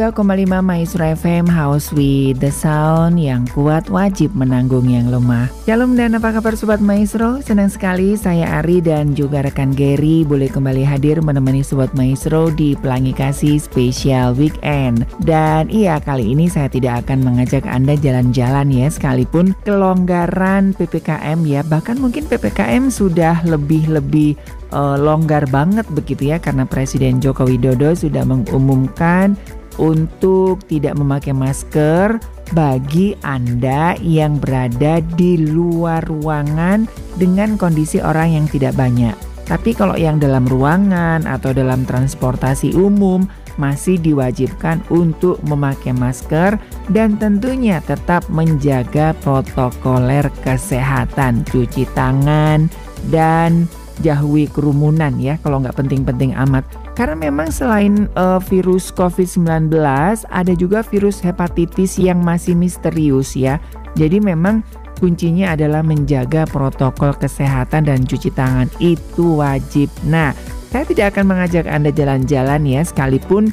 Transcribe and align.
92,5 0.00 0.64
Maestro 0.64 1.04
FM 1.04 1.44
House 1.44 1.92
with 1.92 2.40
the 2.40 2.48
Sound 2.48 3.20
yang 3.20 3.44
kuat 3.52 3.84
wajib 3.92 4.32
menanggung 4.32 4.88
yang 4.88 5.12
lemah. 5.12 5.52
Shalom 5.68 5.92
dan 5.92 6.16
apa 6.16 6.32
kabar 6.32 6.56
Sobat 6.56 6.80
Maestro? 6.80 7.44
Senang 7.44 7.68
sekali 7.68 8.16
saya 8.16 8.64
Ari 8.64 8.80
dan 8.80 9.12
juga 9.12 9.44
rekan 9.44 9.76
Gary 9.76 10.24
boleh 10.24 10.48
kembali 10.48 10.88
hadir 10.88 11.20
menemani 11.20 11.60
Sobat 11.60 11.92
Maestro 11.92 12.48
di 12.48 12.72
Pelangi 12.80 13.12
Kasih 13.12 13.60
Special 13.60 14.32
Weekend. 14.40 15.04
Dan 15.20 15.68
iya 15.68 16.00
kali 16.00 16.32
ini 16.32 16.48
saya 16.48 16.72
tidak 16.72 17.04
akan 17.04 17.20
mengajak 17.20 17.68
Anda 17.68 17.92
jalan-jalan 18.00 18.72
ya 18.72 18.88
sekalipun 18.88 19.52
kelonggaran 19.68 20.72
PPKM 20.80 21.44
ya 21.44 21.60
bahkan 21.68 22.00
mungkin 22.00 22.24
PPKM 22.24 22.88
sudah 22.88 23.44
lebih-lebih 23.44 24.40
uh, 24.72 24.96
longgar 24.96 25.44
banget 25.52 25.84
begitu 25.92 26.32
ya 26.32 26.40
karena 26.40 26.64
Presiden 26.64 27.20
Joko 27.20 27.44
Widodo 27.44 27.92
sudah 27.92 28.24
mengumumkan 28.24 29.36
untuk 29.78 30.64
tidak 30.66 30.98
memakai 30.98 31.36
masker 31.36 32.18
bagi 32.50 33.14
Anda 33.22 33.94
yang 34.02 34.42
berada 34.42 34.98
di 35.14 35.38
luar 35.38 36.02
ruangan 36.08 36.90
dengan 37.20 37.54
kondisi 37.54 38.02
orang 38.02 38.34
yang 38.34 38.46
tidak 38.50 38.74
banyak. 38.74 39.14
Tapi 39.50 39.74
kalau 39.74 39.98
yang 39.98 40.22
dalam 40.22 40.46
ruangan 40.46 41.26
atau 41.26 41.50
dalam 41.50 41.82
transportasi 41.82 42.70
umum 42.78 43.26
masih 43.58 43.98
diwajibkan 43.98 44.78
untuk 44.94 45.42
memakai 45.42 45.90
masker 45.90 46.54
dan 46.94 47.18
tentunya 47.18 47.82
tetap 47.82 48.22
menjaga 48.30 49.10
protokoler 49.20 50.30
kesehatan, 50.46 51.42
cuci 51.50 51.82
tangan 51.98 52.70
dan 53.10 53.66
jauhi 54.00 54.48
kerumunan 54.50 55.14
ya 55.20 55.36
kalau 55.44 55.60
nggak 55.60 55.76
penting-penting 55.76 56.34
amat. 56.48 56.64
Karena 56.98 57.16
memang 57.16 57.48
selain 57.48 58.08
uh, 58.16 58.40
virus 58.40 58.92
COVID-19 58.92 59.72
ada 60.28 60.52
juga 60.56 60.84
virus 60.84 61.20
hepatitis 61.22 61.96
yang 61.96 62.20
masih 62.20 62.56
misterius 62.56 63.36
ya. 63.36 63.60
Jadi 63.96 64.20
memang 64.20 64.62
kuncinya 65.00 65.56
adalah 65.56 65.80
menjaga 65.80 66.44
protokol 66.44 67.16
kesehatan 67.16 67.88
dan 67.88 68.04
cuci 68.04 68.28
tangan 68.36 68.68
itu 68.78 69.40
wajib. 69.40 69.88
Nah, 70.04 70.36
saya 70.70 70.84
tidak 70.86 71.16
akan 71.16 71.34
mengajak 71.34 71.66
Anda 71.66 71.90
jalan-jalan 71.90 72.62
ya 72.68 72.84
sekalipun 72.84 73.50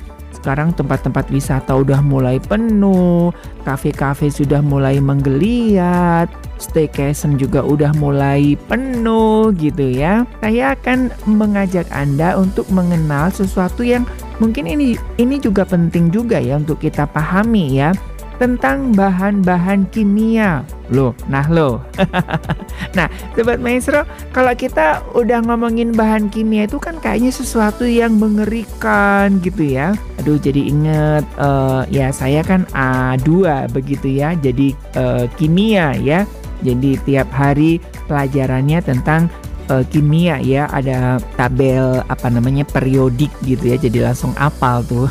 sekarang 0.47 0.72
tempat-tempat 0.72 1.28
wisata 1.28 1.75
udah 1.75 2.00
mulai 2.00 2.40
penuh, 2.40 3.35
kafe-kafe 3.68 4.31
sudah 4.31 4.63
mulai 4.63 4.96
menggeliat, 4.96 6.31
staycation 6.56 7.35
juga 7.35 7.59
udah 7.68 7.91
mulai 8.00 8.56
penuh 8.72 9.52
gitu 9.59 9.91
ya. 9.91 10.24
Saya 10.40 10.72
akan 10.80 11.12
mengajak 11.28 11.91
Anda 11.91 12.40
untuk 12.40 12.63
mengenal 12.72 13.28
sesuatu 13.28 13.84
yang 13.84 14.08
mungkin 14.40 14.72
ini 14.72 14.96
ini 15.19 15.35
juga 15.35 15.68
penting 15.68 16.16
juga 16.16 16.40
ya 16.40 16.56
untuk 16.56 16.79
kita 16.79 17.03
pahami 17.12 17.84
ya 17.84 17.91
tentang 18.38 18.94
bahan-bahan 18.94 19.90
kimia. 19.90 20.62
Loh, 20.88 21.12
nah 21.28 21.46
loh. 21.50 21.84
nah, 22.98 23.09
Sobat 23.34 23.59
Maestro, 23.59 24.06
kalau 24.31 24.53
kita 24.53 25.03
udah 25.18 25.44
ngomongin 25.44 25.92
bahan 25.92 26.30
kimia 26.31 26.70
itu 26.70 26.80
kan 26.80 27.02
kayaknya 27.02 27.34
sesuatu 27.34 27.84
yang 27.84 28.16
mengerikan 28.16 29.42
gitu 29.42 29.68
ya. 29.68 29.97
Aduh, 30.22 30.40
jadi 30.40 30.62
inget 30.64 31.26
uh, 31.42 31.84
ya 31.92 32.14
saya 32.14 32.46
kan 32.46 32.64
A2 32.72 33.68
begitu 33.74 34.22
ya, 34.22 34.38
jadi 34.38 34.72
uh, 34.96 35.26
kimia 35.36 35.97
ya. 36.00 36.24
Jadi 36.66 36.97
tiap 37.06 37.30
hari 37.38 37.78
pelajarannya 38.09 38.81
tentang 38.81 39.30
uh, 39.70 39.84
kimia 39.88 40.40
ya 40.42 40.66
ada 40.72 41.20
tabel 41.36 42.02
apa 42.08 42.28
namanya 42.31 42.64
periodik 42.68 43.31
gitu 43.44 43.76
ya 43.76 43.78
jadi 43.78 44.12
langsung 44.12 44.34
apal 44.40 44.84
tuh 44.88 45.08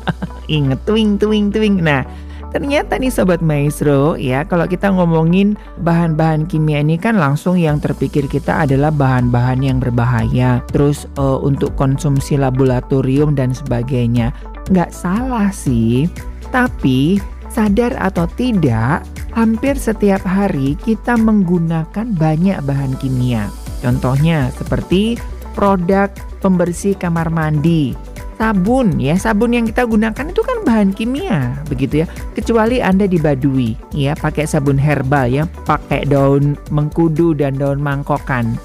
inget 0.50 0.80
twing 0.88 1.20
twing 1.20 1.52
twing 1.52 1.80
nah 1.80 2.02
Ternyata 2.50 2.98
nih 2.98 3.14
Sobat 3.14 3.38
Maestro 3.38 4.18
ya 4.18 4.42
kalau 4.42 4.66
kita 4.66 4.90
ngomongin 4.90 5.54
bahan-bahan 5.86 6.50
kimia 6.50 6.82
ini 6.82 6.98
kan 6.98 7.14
langsung 7.14 7.54
yang 7.54 7.78
terpikir 7.78 8.26
kita 8.26 8.66
adalah 8.66 8.90
bahan-bahan 8.90 9.62
yang 9.62 9.78
berbahaya. 9.78 10.58
Terus 10.74 11.06
uh, 11.14 11.38
untuk 11.38 11.78
konsumsi 11.78 12.34
laboratorium 12.34 13.38
dan 13.38 13.54
sebagainya. 13.54 14.34
Nggak 14.70 14.90
salah 14.90 15.54
sih, 15.54 16.10
tapi 16.50 17.22
sadar 17.50 17.94
atau 17.98 18.26
tidak 18.34 19.06
hampir 19.34 19.78
setiap 19.78 20.22
hari 20.26 20.74
kita 20.82 21.14
menggunakan 21.14 22.06
banyak 22.18 22.58
bahan 22.66 22.98
kimia. 22.98 23.46
Contohnya 23.78 24.50
seperti 24.58 25.18
produk 25.54 26.10
pembersih 26.42 26.94
kamar 26.98 27.30
mandi, 27.30 27.94
sabun 28.40 28.96
ya. 28.96 29.20
Sabun 29.20 29.52
yang 29.52 29.68
kita 29.68 29.84
gunakan 29.84 30.24
itu 30.32 30.40
kan 30.40 30.64
bahan 30.64 30.96
kimia 30.96 31.60
begitu 31.68 32.02
ya. 32.02 32.06
Kecuali 32.32 32.80
anda 32.80 33.04
di 33.04 33.20
Baduy 33.20 33.76
ya 33.92 34.16
pakai 34.16 34.48
sabun 34.48 34.80
herbal 34.80 35.28
ya. 35.28 35.44
Pakai 35.68 36.08
daun 36.08 36.56
mengkudu 36.72 37.36
dan 37.36 37.60
daun 37.60 37.84
mangkokan. 37.84 38.56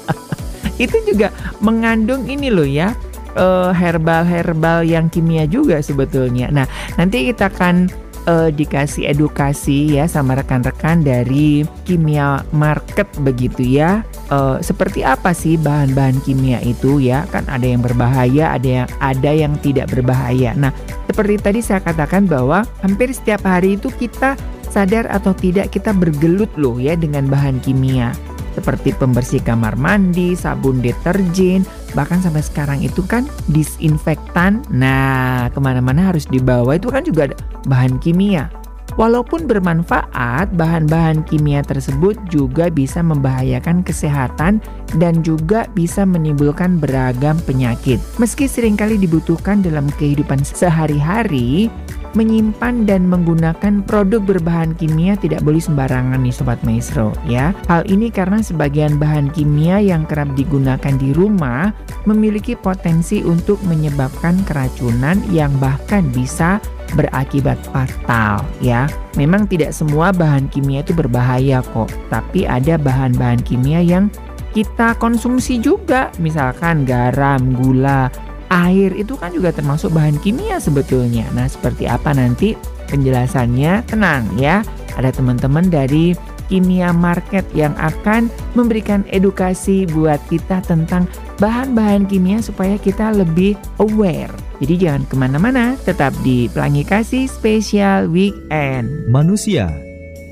Itu 0.82 0.96
juga 1.04 1.28
mengandung 1.60 2.24
ini 2.24 2.48
loh 2.48 2.64
ya 2.64 2.96
eh, 3.36 3.70
herbal-herbal 3.76 4.88
yang 4.88 5.12
kimia 5.12 5.44
juga 5.44 5.84
sebetulnya. 5.84 6.48
Nah 6.48 6.64
nanti 6.96 7.28
kita 7.28 7.52
akan 7.52 7.92
uh, 8.26 8.48
dikasih 8.50 9.10
edukasi 9.10 9.98
ya 9.98 10.06
sama 10.06 10.38
rekan-rekan 10.38 11.02
dari 11.02 11.66
kimia 11.86 12.42
market 12.54 13.08
begitu 13.22 13.62
ya. 13.62 14.02
Uh, 14.32 14.56
seperti 14.64 15.04
apa 15.04 15.36
sih 15.36 15.60
bahan-bahan 15.60 16.18
kimia 16.24 16.62
itu 16.64 17.02
ya? 17.02 17.28
Kan 17.30 17.44
ada 17.50 17.64
yang 17.64 17.82
berbahaya, 17.84 18.56
ada 18.56 18.68
yang 18.84 18.88
ada 19.02 19.30
yang 19.30 19.52
tidak 19.60 19.90
berbahaya. 19.92 20.56
Nah, 20.56 20.72
seperti 21.10 21.34
tadi 21.38 21.60
saya 21.60 21.80
katakan 21.84 22.24
bahwa 22.24 22.64
hampir 22.80 23.12
setiap 23.12 23.44
hari 23.44 23.76
itu 23.76 23.92
kita 23.92 24.38
sadar 24.72 25.04
atau 25.12 25.36
tidak 25.36 25.68
kita 25.68 25.92
bergelut 25.92 26.48
loh 26.56 26.80
ya 26.80 26.96
dengan 26.96 27.28
bahan 27.28 27.60
kimia 27.60 28.16
seperti 28.52 28.92
pembersih 28.96 29.40
kamar 29.40 29.76
mandi, 29.76 30.36
sabun 30.36 30.84
deterjen, 30.84 31.64
bahkan 31.96 32.20
sampai 32.20 32.44
sekarang 32.44 32.80
itu 32.84 33.04
kan 33.04 33.28
disinfektan. 33.52 34.64
Nah, 34.72 35.48
ke 35.52 35.58
mana-mana 35.60 36.12
harus 36.12 36.28
dibawa 36.28 36.76
itu 36.76 36.88
kan 36.92 37.04
juga 37.04 37.32
bahan 37.68 38.00
kimia. 38.00 38.52
Walaupun 39.00 39.48
bermanfaat, 39.48 40.52
bahan-bahan 40.52 41.24
kimia 41.24 41.64
tersebut 41.64 42.12
juga 42.28 42.68
bisa 42.68 43.00
membahayakan 43.00 43.80
kesehatan 43.80 44.60
dan 45.00 45.24
juga 45.24 45.64
bisa 45.72 46.04
menimbulkan 46.04 46.76
beragam 46.76 47.40
penyakit. 47.48 47.96
Meski 48.20 48.44
sering 48.44 48.76
kali 48.76 49.00
dibutuhkan 49.00 49.64
dalam 49.64 49.88
kehidupan 49.96 50.44
sehari-hari, 50.44 51.72
menyimpan 52.12 52.84
dan 52.84 53.08
menggunakan 53.08 53.84
produk 53.84 54.20
berbahan 54.20 54.76
kimia 54.76 55.16
tidak 55.16 55.40
boleh 55.44 55.60
sembarangan 55.60 56.20
nih 56.20 56.34
Sobat 56.34 56.60
Maestro 56.62 57.12
ya. 57.24 57.56
Hal 57.68 57.84
ini 57.88 58.12
karena 58.12 58.40
sebagian 58.40 58.96
bahan 59.00 59.32
kimia 59.32 59.80
yang 59.80 60.04
kerap 60.04 60.32
digunakan 60.36 60.94
di 60.96 61.12
rumah 61.16 61.72
memiliki 62.04 62.56
potensi 62.56 63.24
untuk 63.24 63.60
menyebabkan 63.64 64.44
keracunan 64.44 65.20
yang 65.32 65.52
bahkan 65.60 66.04
bisa 66.12 66.60
berakibat 66.92 67.56
fatal 67.72 68.44
ya. 68.60 68.84
Memang 69.16 69.48
tidak 69.48 69.72
semua 69.72 70.12
bahan 70.12 70.48
kimia 70.52 70.84
itu 70.84 70.92
berbahaya 70.92 71.64
kok, 71.72 71.88
tapi 72.12 72.44
ada 72.44 72.76
bahan-bahan 72.76 73.40
kimia 73.44 73.80
yang 73.80 74.12
kita 74.52 74.92
konsumsi 75.00 75.56
juga, 75.56 76.12
misalkan 76.20 76.84
garam, 76.84 77.56
gula, 77.56 78.12
air 78.52 78.92
itu 78.92 79.16
kan 79.16 79.32
juga 79.32 79.48
termasuk 79.56 79.96
bahan 79.96 80.20
kimia 80.20 80.60
sebetulnya. 80.60 81.24
Nah, 81.32 81.48
seperti 81.48 81.88
apa 81.88 82.12
nanti 82.12 82.52
penjelasannya? 82.92 83.88
Tenang 83.88 84.28
ya, 84.36 84.60
ada 85.00 85.08
teman-teman 85.08 85.72
dari 85.72 86.12
Kimia 86.52 86.92
Market 86.92 87.48
yang 87.56 87.72
akan 87.80 88.28
memberikan 88.52 89.08
edukasi 89.08 89.88
buat 89.88 90.20
kita 90.28 90.60
tentang 90.68 91.08
bahan-bahan 91.40 92.04
kimia 92.04 92.44
supaya 92.44 92.76
kita 92.76 93.08
lebih 93.08 93.56
aware. 93.80 94.28
Jadi 94.60 94.74
jangan 94.76 95.02
ke 95.08 95.14
mana-mana, 95.16 95.80
tetap 95.88 96.12
di 96.20 96.52
Pelangi 96.52 96.84
Kasih 96.84 97.24
Spesial 97.24 98.12
Weekend. 98.12 99.08
Manusia 99.08 99.72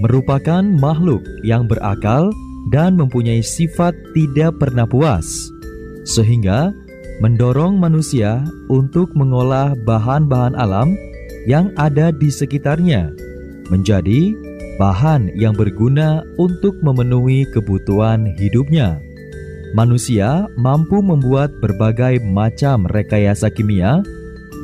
merupakan 0.04 0.60
makhluk 0.60 1.24
yang 1.40 1.64
berakal, 1.64 2.28
dan 2.68 2.92
mempunyai 3.00 3.40
sifat 3.40 3.96
tidak 4.12 4.60
pernah 4.60 4.84
puas, 4.84 5.24
sehingga 6.04 6.76
mendorong 7.20 7.76
manusia 7.76 8.40
untuk 8.72 9.12
mengolah 9.12 9.76
bahan-bahan 9.84 10.56
alam 10.56 10.96
yang 11.44 11.68
ada 11.76 12.08
di 12.12 12.32
sekitarnya 12.32 13.12
menjadi 13.68 14.32
bahan 14.80 15.28
yang 15.36 15.52
berguna 15.52 16.24
untuk 16.40 16.80
memenuhi 16.80 17.44
kebutuhan 17.52 18.32
hidupnya. 18.40 18.98
Manusia 19.76 20.50
mampu 20.58 20.98
membuat 20.98 21.54
berbagai 21.62 22.18
macam 22.26 22.88
rekayasa 22.90 23.52
kimia 23.52 24.02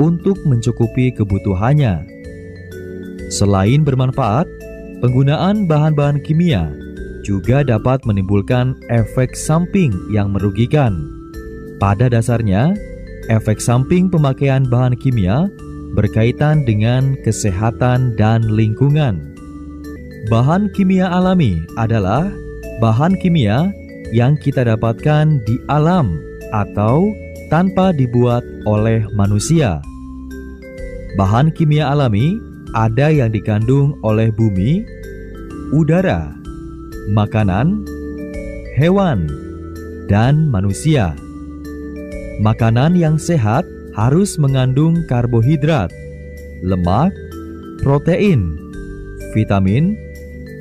untuk 0.02 0.40
mencukupi 0.42 1.14
kebutuhannya. 1.14 2.02
Selain 3.30 3.86
bermanfaat, 3.86 4.48
penggunaan 5.04 5.70
bahan-bahan 5.70 6.18
kimia 6.26 6.72
juga 7.22 7.62
dapat 7.62 8.02
menimbulkan 8.02 8.74
efek 8.90 9.36
samping 9.38 9.94
yang 10.10 10.34
merugikan. 10.34 11.15
Pada 11.76 12.08
dasarnya, 12.08 12.72
efek 13.28 13.60
samping 13.60 14.08
pemakaian 14.08 14.64
bahan 14.64 14.96
kimia 14.96 15.52
berkaitan 15.92 16.64
dengan 16.64 17.20
kesehatan 17.20 18.16
dan 18.16 18.48
lingkungan. 18.48 19.36
Bahan 20.32 20.72
kimia 20.72 21.12
alami 21.12 21.60
adalah 21.76 22.32
bahan 22.80 23.20
kimia 23.20 23.68
yang 24.08 24.40
kita 24.40 24.64
dapatkan 24.64 25.44
di 25.44 25.60
alam 25.68 26.16
atau 26.56 27.12
tanpa 27.52 27.92
dibuat 27.92 28.42
oleh 28.64 29.04
manusia. 29.12 29.84
Bahan 31.20 31.52
kimia 31.52 31.92
alami 31.92 32.40
ada 32.72 33.12
yang 33.12 33.32
dikandung 33.32 33.96
oleh 34.00 34.32
bumi, 34.32 34.80
udara, 35.76 36.32
makanan, 37.12 37.84
hewan, 38.76 39.28
dan 40.08 40.48
manusia. 40.48 41.25
Makanan 42.36 42.92
yang 42.92 43.16
sehat 43.16 43.64
harus 43.96 44.36
mengandung 44.36 45.08
karbohidrat, 45.08 45.88
lemak, 46.60 47.08
protein, 47.80 48.60
vitamin, 49.32 49.96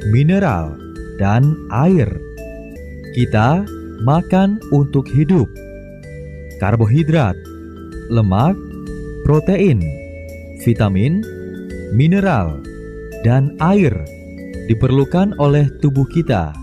mineral, 0.08 0.80
dan 1.20 1.56
air. 1.76 2.08
Kita 3.12 3.68
makan 4.08 4.60
untuk 4.72 5.04
hidup. 5.12 5.52
Karbohidrat, 6.64 7.36
lemak, 8.08 8.56
protein, 9.28 9.84
vitamin, 10.64 11.20
mineral, 11.92 12.64
dan 13.28 13.52
air 13.60 13.92
diperlukan 14.72 15.36
oleh 15.44 15.68
tubuh 15.84 16.08
kita. 16.08 16.56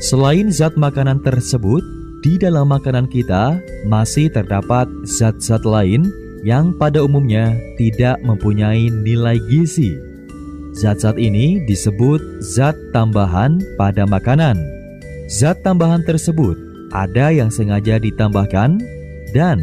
Selain 0.00 0.48
zat 0.52 0.76
makanan 0.76 1.20
tersebut, 1.20 1.84
di 2.26 2.34
dalam 2.34 2.74
makanan 2.74 3.06
kita 3.06 3.62
masih 3.86 4.26
terdapat 4.26 4.90
zat-zat 5.06 5.62
lain 5.62 6.10
yang 6.42 6.74
pada 6.74 7.06
umumnya 7.06 7.54
tidak 7.78 8.18
mempunyai 8.26 8.90
nilai 8.90 9.38
gizi. 9.46 9.94
Zat-zat 10.74 11.22
ini 11.22 11.62
disebut 11.70 12.18
zat 12.42 12.74
tambahan 12.90 13.62
pada 13.78 14.02
makanan. 14.10 14.58
Zat 15.30 15.62
tambahan 15.62 16.02
tersebut 16.02 16.58
ada 16.90 17.30
yang 17.30 17.46
sengaja 17.46 18.02
ditambahkan 18.02 18.82
dan 19.30 19.62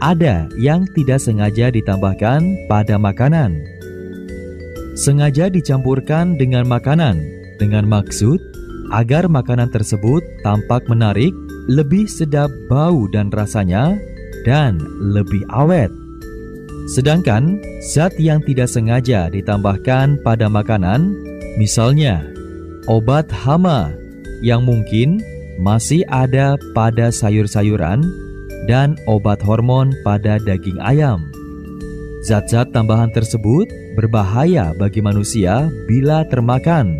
ada 0.00 0.48
yang 0.56 0.88
tidak 0.96 1.20
sengaja 1.20 1.68
ditambahkan 1.68 2.40
pada 2.72 2.96
makanan. 2.96 3.60
Sengaja 4.96 5.52
dicampurkan 5.52 6.40
dengan 6.40 6.64
makanan 6.64 7.20
dengan 7.60 7.84
maksud 7.84 8.40
agar 8.96 9.28
makanan 9.28 9.68
tersebut 9.68 10.24
tampak 10.40 10.88
menarik, 10.88 11.36
lebih 11.68 12.08
sedap 12.08 12.48
bau 12.72 13.04
dan 13.12 13.28
rasanya, 13.28 14.00
dan 14.48 14.80
lebih 14.98 15.44
awet. 15.52 15.92
Sedangkan 16.88 17.60
zat 17.84 18.16
yang 18.16 18.40
tidak 18.48 18.72
sengaja 18.72 19.28
ditambahkan 19.28 20.16
pada 20.24 20.48
makanan, 20.48 21.12
misalnya 21.60 22.24
obat 22.88 23.28
hama 23.28 23.92
yang 24.40 24.64
mungkin 24.64 25.20
masih 25.60 26.06
ada 26.08 26.56
pada 26.72 27.12
sayur-sayuran 27.12 28.00
dan 28.64 28.96
obat 29.04 29.44
hormon 29.44 29.92
pada 30.00 30.40
daging 30.40 30.80
ayam. 30.80 31.28
Zat-zat 32.24 32.72
tambahan 32.72 33.12
tersebut 33.12 33.68
berbahaya 33.94 34.72
bagi 34.80 35.04
manusia 35.04 35.68
bila 35.84 36.24
termakan, 36.26 36.96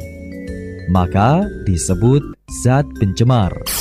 maka 0.93 1.49
disebut 1.65 2.21
zat 2.61 2.85
pencemar. 3.01 3.78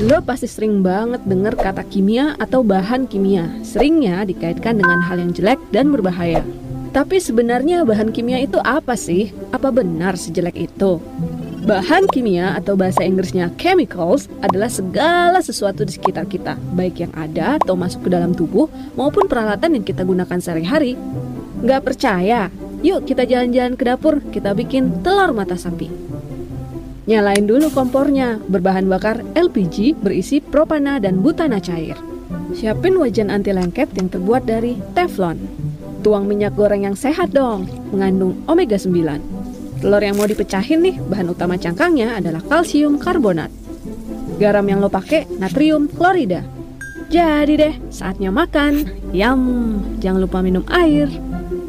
Lo 0.00 0.24
pasti 0.24 0.48
sering 0.48 0.80
banget 0.80 1.20
dengar 1.28 1.52
kata 1.52 1.84
kimia 1.84 2.32
atau 2.40 2.64
bahan 2.64 3.04
kimia. 3.04 3.52
Seringnya 3.60 4.24
dikaitkan 4.24 4.80
dengan 4.80 5.04
hal 5.04 5.20
yang 5.20 5.36
jelek 5.36 5.60
dan 5.68 5.92
berbahaya. 5.92 6.40
Tapi 6.96 7.20
sebenarnya 7.20 7.84
bahan 7.84 8.08
kimia 8.08 8.40
itu 8.40 8.56
apa 8.64 8.96
sih? 8.96 9.36
Apa 9.52 9.68
benar 9.68 10.16
sejelek 10.16 10.56
itu? 10.56 10.96
Bahan 11.68 12.08
kimia 12.08 12.56
atau 12.56 12.72
bahasa 12.72 13.04
Inggrisnya 13.04 13.52
chemicals 13.60 14.32
adalah 14.40 14.72
segala 14.72 15.38
sesuatu 15.44 15.84
di 15.84 15.92
sekitar 15.92 16.24
kita, 16.24 16.56
baik 16.72 17.04
yang 17.06 17.12
ada 17.12 17.60
atau 17.60 17.76
masuk 17.76 18.08
ke 18.08 18.10
dalam 18.10 18.32
tubuh 18.32 18.72
maupun 18.96 19.28
peralatan 19.28 19.76
yang 19.76 19.84
kita 19.84 20.08
gunakan 20.08 20.40
sehari-hari. 20.40 20.96
Gak 21.62 21.84
percaya? 21.84 22.48
Yuk 22.82 23.06
kita 23.06 23.28
jalan-jalan 23.28 23.78
ke 23.78 23.84
dapur, 23.86 24.18
kita 24.34 24.56
bikin 24.58 25.04
telur 25.06 25.30
mata 25.30 25.54
sapi. 25.54 26.11
Nyalain 27.02 27.50
dulu 27.50 27.66
kompornya, 27.74 28.38
berbahan 28.46 28.86
bakar 28.86 29.26
LPG 29.34 29.98
berisi 29.98 30.38
propana 30.38 31.02
dan 31.02 31.18
butana 31.18 31.58
cair. 31.58 31.98
Siapin 32.54 32.94
wajan 32.94 33.26
anti 33.26 33.50
lengket 33.50 33.90
yang 33.98 34.06
terbuat 34.06 34.46
dari 34.46 34.78
teflon. 34.94 35.34
Tuang 36.06 36.30
minyak 36.30 36.54
goreng 36.54 36.86
yang 36.86 36.94
sehat 36.94 37.34
dong, 37.34 37.66
mengandung 37.90 38.38
omega 38.46 38.78
9. 38.78 39.82
Telur 39.82 39.98
yang 39.98 40.14
mau 40.14 40.30
dipecahin 40.30 40.78
nih, 40.78 40.96
bahan 41.02 41.34
utama 41.34 41.58
cangkangnya 41.58 42.22
adalah 42.22 42.38
kalsium 42.46 43.02
karbonat. 43.02 43.50
Garam 44.38 44.62
yang 44.70 44.78
lo 44.78 44.86
pakai 44.86 45.26
natrium 45.42 45.90
klorida. 45.90 46.46
Jadi 47.10 47.54
deh, 47.58 47.74
saatnya 47.90 48.30
makan. 48.30 48.86
Yum, 49.10 49.42
jangan 49.98 50.22
lupa 50.22 50.38
minum 50.38 50.62
air. 50.70 51.10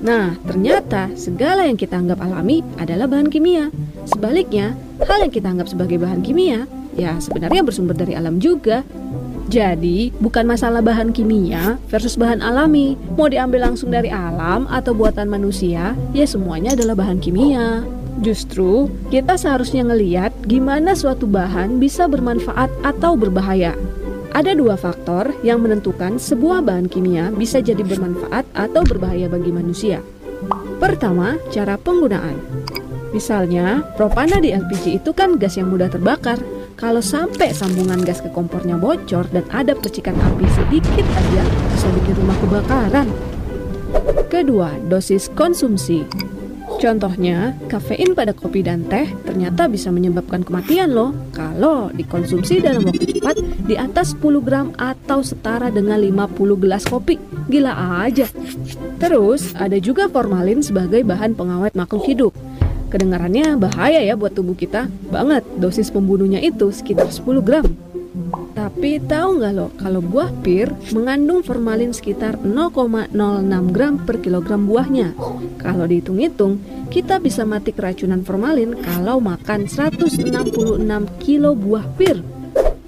Nah, 0.04 0.36
ternyata 0.44 1.16
segala 1.16 1.64
yang 1.64 1.80
kita 1.80 1.96
anggap 1.96 2.20
alami 2.20 2.60
adalah 2.76 3.08
bahan 3.08 3.32
kimia. 3.32 3.72
Sebaliknya, 4.04 4.76
hal 5.00 5.24
yang 5.24 5.32
kita 5.32 5.48
anggap 5.48 5.72
sebagai 5.72 5.96
bahan 5.96 6.20
kimia 6.20 6.68
ya 6.98 7.18
sebenarnya 7.18 7.62
bersumber 7.66 7.98
dari 7.98 8.14
alam 8.14 8.38
juga. 8.38 8.86
Jadi, 9.52 10.10
bukan 10.24 10.48
masalah 10.48 10.80
bahan 10.80 11.12
kimia 11.12 11.78
versus 11.92 12.16
bahan 12.16 12.40
alami. 12.40 12.96
Mau 13.20 13.28
diambil 13.28 13.70
langsung 13.70 13.92
dari 13.92 14.08
alam 14.10 14.66
atau 14.72 14.96
buatan 14.96 15.30
manusia, 15.30 15.94
ya 16.16 16.26
semuanya 16.26 16.74
adalah 16.74 16.96
bahan 16.98 17.20
kimia. 17.20 17.84
Justru, 18.24 18.88
kita 19.12 19.36
seharusnya 19.36 19.84
ngeliat 19.84 20.32
gimana 20.48 20.96
suatu 20.96 21.28
bahan 21.28 21.78
bisa 21.78 22.08
bermanfaat 22.08 22.72
atau 22.88 23.20
berbahaya. 23.20 23.76
Ada 24.34 24.58
dua 24.58 24.74
faktor 24.74 25.30
yang 25.46 25.62
menentukan 25.62 26.18
sebuah 26.18 26.66
bahan 26.66 26.90
kimia 26.90 27.30
bisa 27.30 27.62
jadi 27.62 27.86
bermanfaat 27.86 28.50
atau 28.58 28.82
berbahaya 28.82 29.30
bagi 29.30 29.54
manusia. 29.54 30.02
Pertama, 30.82 31.38
cara 31.54 31.78
penggunaan. 31.78 32.42
Misalnya, 33.14 33.86
propana 33.94 34.42
di 34.42 34.50
LPG 34.50 35.06
itu 35.06 35.14
kan 35.14 35.38
gas 35.38 35.54
yang 35.62 35.70
mudah 35.70 35.86
terbakar. 35.86 36.42
Kalau 36.74 37.06
sampai 37.06 37.54
sambungan 37.54 38.02
gas 38.02 38.26
ke 38.26 38.34
kompornya 38.34 38.74
bocor 38.74 39.30
dan 39.30 39.46
ada 39.54 39.78
percikan 39.78 40.18
api 40.18 40.50
sedikit 40.50 41.06
aja, 41.06 41.44
bisa 41.70 41.88
bikin 42.02 42.18
rumah 42.18 42.38
kebakaran. 42.42 43.08
Kedua, 44.34 44.74
dosis 44.90 45.30
konsumsi. 45.38 46.10
Contohnya, 46.82 47.54
kafein 47.70 48.18
pada 48.18 48.34
kopi 48.34 48.66
dan 48.66 48.82
teh 48.90 49.06
ternyata 49.30 49.70
bisa 49.70 49.94
menyebabkan 49.94 50.42
kematian 50.42 50.90
loh 50.90 51.14
kalau 51.30 51.94
dikonsumsi 51.94 52.66
dalam 52.66 52.90
waktu 52.90 53.13
di 53.64 53.80
atas 53.80 54.12
10 54.20 54.44
gram 54.44 54.76
atau 54.76 55.24
setara 55.24 55.72
dengan 55.72 56.00
50 56.04 56.60
gelas 56.60 56.84
kopi. 56.84 57.16
Gila 57.48 58.04
aja. 58.04 58.28
Terus, 59.00 59.56
ada 59.56 59.80
juga 59.80 60.12
formalin 60.12 60.60
sebagai 60.60 61.02
bahan 61.08 61.40
pengawet 61.40 61.72
makhluk 61.74 62.04
hidup. 62.08 62.34
Kedengarannya 62.92 63.58
bahaya 63.58 64.04
ya 64.04 64.14
buat 64.14 64.36
tubuh 64.36 64.54
kita. 64.54 64.92
Banget, 65.10 65.48
dosis 65.58 65.90
pembunuhnya 65.90 66.44
itu 66.44 66.70
sekitar 66.70 67.10
10 67.10 67.42
gram. 67.42 67.66
Tapi 68.54 69.02
tahu 69.02 69.42
nggak 69.42 69.54
lo 69.58 69.74
kalau 69.82 69.98
buah 69.98 70.30
pir 70.46 70.70
mengandung 70.94 71.42
formalin 71.42 71.90
sekitar 71.90 72.38
0,06 72.46 73.10
gram 73.74 73.98
per 73.98 74.22
kilogram 74.22 74.70
buahnya. 74.70 75.18
Kalau 75.58 75.90
dihitung-hitung, 75.90 76.62
kita 76.94 77.18
bisa 77.18 77.42
mati 77.42 77.74
keracunan 77.74 78.22
formalin 78.22 78.78
kalau 78.78 79.18
makan 79.18 79.66
166 79.66 80.86
kilo 81.18 81.58
buah 81.58 81.86
pir. 81.98 82.22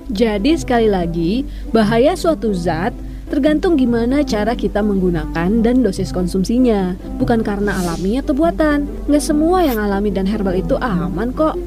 Jadi 0.10 0.54
sekali 0.58 0.90
lagi, 0.90 1.46
bahaya 1.74 2.14
suatu 2.14 2.54
zat 2.54 2.94
Tergantung 3.26 3.74
gimana 3.74 4.22
cara 4.22 4.54
kita 4.54 4.86
menggunakan 4.86 5.50
dan 5.66 5.82
dosis 5.82 6.14
konsumsinya, 6.14 6.94
bukan 7.18 7.42
karena 7.42 7.74
alami 7.82 8.22
atau 8.22 8.38
buatan. 8.38 8.86
Nggak 9.10 9.24
semua 9.26 9.66
yang 9.66 9.82
alami 9.82 10.14
dan 10.14 10.30
herbal 10.30 10.54
itu 10.54 10.78
aman 10.78 11.34
kok. 11.34 11.58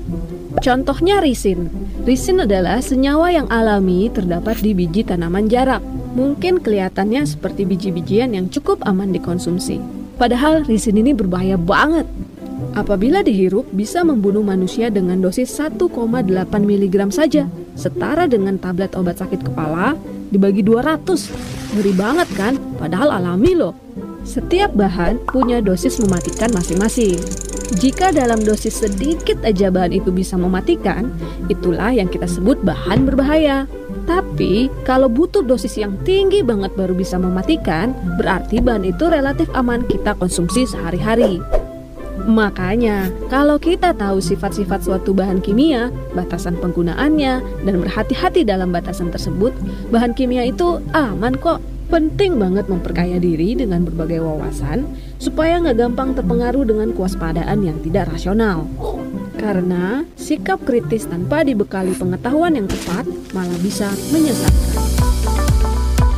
Contohnya 0.62 1.18
risin. 1.18 1.66
Risin 2.06 2.46
adalah 2.46 2.78
senyawa 2.78 3.34
yang 3.34 3.50
alami 3.50 4.06
terdapat 4.06 4.62
di 4.62 4.70
biji 4.70 5.02
tanaman 5.02 5.50
jarak. 5.50 5.82
Mungkin 6.14 6.62
kelihatannya 6.62 7.26
seperti 7.26 7.66
biji-bijian 7.66 8.38
yang 8.38 8.46
cukup 8.46 8.78
aman 8.86 9.10
dikonsumsi. 9.10 9.82
Padahal 10.14 10.62
risin 10.62 10.94
ini 10.94 11.10
berbahaya 11.10 11.58
banget. 11.58 12.06
Apabila 12.78 13.26
dihirup 13.26 13.66
bisa 13.74 14.06
membunuh 14.06 14.46
manusia 14.46 14.94
dengan 14.94 15.18
dosis 15.18 15.50
1,8 15.58 15.90
mg 16.54 16.96
saja, 17.10 17.50
setara 17.78 18.26
dengan 18.26 18.58
tablet 18.58 18.98
obat 18.98 19.22
sakit 19.22 19.46
kepala 19.46 19.94
dibagi 20.34 20.66
200. 20.66 21.78
Ngeri 21.78 21.92
banget 21.94 22.28
kan? 22.34 22.58
Padahal 22.76 23.22
alami 23.22 23.54
loh. 23.54 23.78
Setiap 24.26 24.74
bahan 24.74 25.22
punya 25.30 25.62
dosis 25.62 26.02
mematikan 26.02 26.50
masing-masing. 26.52 27.16
Jika 27.78 28.10
dalam 28.10 28.42
dosis 28.42 28.80
sedikit 28.80 29.40
aja 29.44 29.68
bahan 29.70 29.94
itu 29.94 30.10
bisa 30.10 30.34
mematikan, 30.40 31.08
itulah 31.46 31.94
yang 31.94 32.10
kita 32.10 32.26
sebut 32.26 32.60
bahan 32.64 33.06
berbahaya. 33.06 33.68
Tapi 34.08 34.72
kalau 34.88 35.08
butuh 35.08 35.44
dosis 35.44 35.76
yang 35.76 35.92
tinggi 36.00 36.40
banget 36.40 36.72
baru 36.72 36.96
bisa 36.96 37.20
mematikan, 37.20 37.92
berarti 38.16 38.64
bahan 38.64 38.88
itu 38.88 39.04
relatif 39.08 39.52
aman 39.52 39.84
kita 39.84 40.16
konsumsi 40.16 40.64
sehari-hari. 40.64 41.44
Makanya, 42.26 43.12
kalau 43.30 43.60
kita 43.60 43.94
tahu 43.94 44.18
sifat-sifat 44.18 44.82
suatu 44.82 45.14
bahan 45.14 45.38
kimia, 45.38 45.92
batasan 46.16 46.58
penggunaannya, 46.58 47.64
dan 47.64 47.74
berhati-hati 47.78 48.42
dalam 48.42 48.74
batasan 48.74 49.14
tersebut, 49.14 49.54
bahan 49.94 50.16
kimia 50.16 50.42
itu 50.48 50.82
aman 50.96 51.38
kok. 51.38 51.62
Penting 51.88 52.36
banget 52.36 52.68
memperkaya 52.68 53.16
diri 53.16 53.56
dengan 53.56 53.80
berbagai 53.80 54.20
wawasan 54.20 54.84
supaya 55.16 55.56
nggak 55.56 55.88
gampang 55.88 56.12
terpengaruh 56.12 56.68
dengan 56.68 56.92
kewaspadaan 56.92 57.64
yang 57.64 57.80
tidak 57.80 58.12
rasional. 58.12 58.68
Karena 59.40 60.04
sikap 60.12 60.60
kritis 60.68 61.08
tanpa 61.08 61.48
dibekali 61.48 61.96
pengetahuan 61.96 62.60
yang 62.60 62.68
tepat 62.68 63.08
malah 63.32 63.56
bisa 63.64 63.88
menyesatkan. 64.12 64.84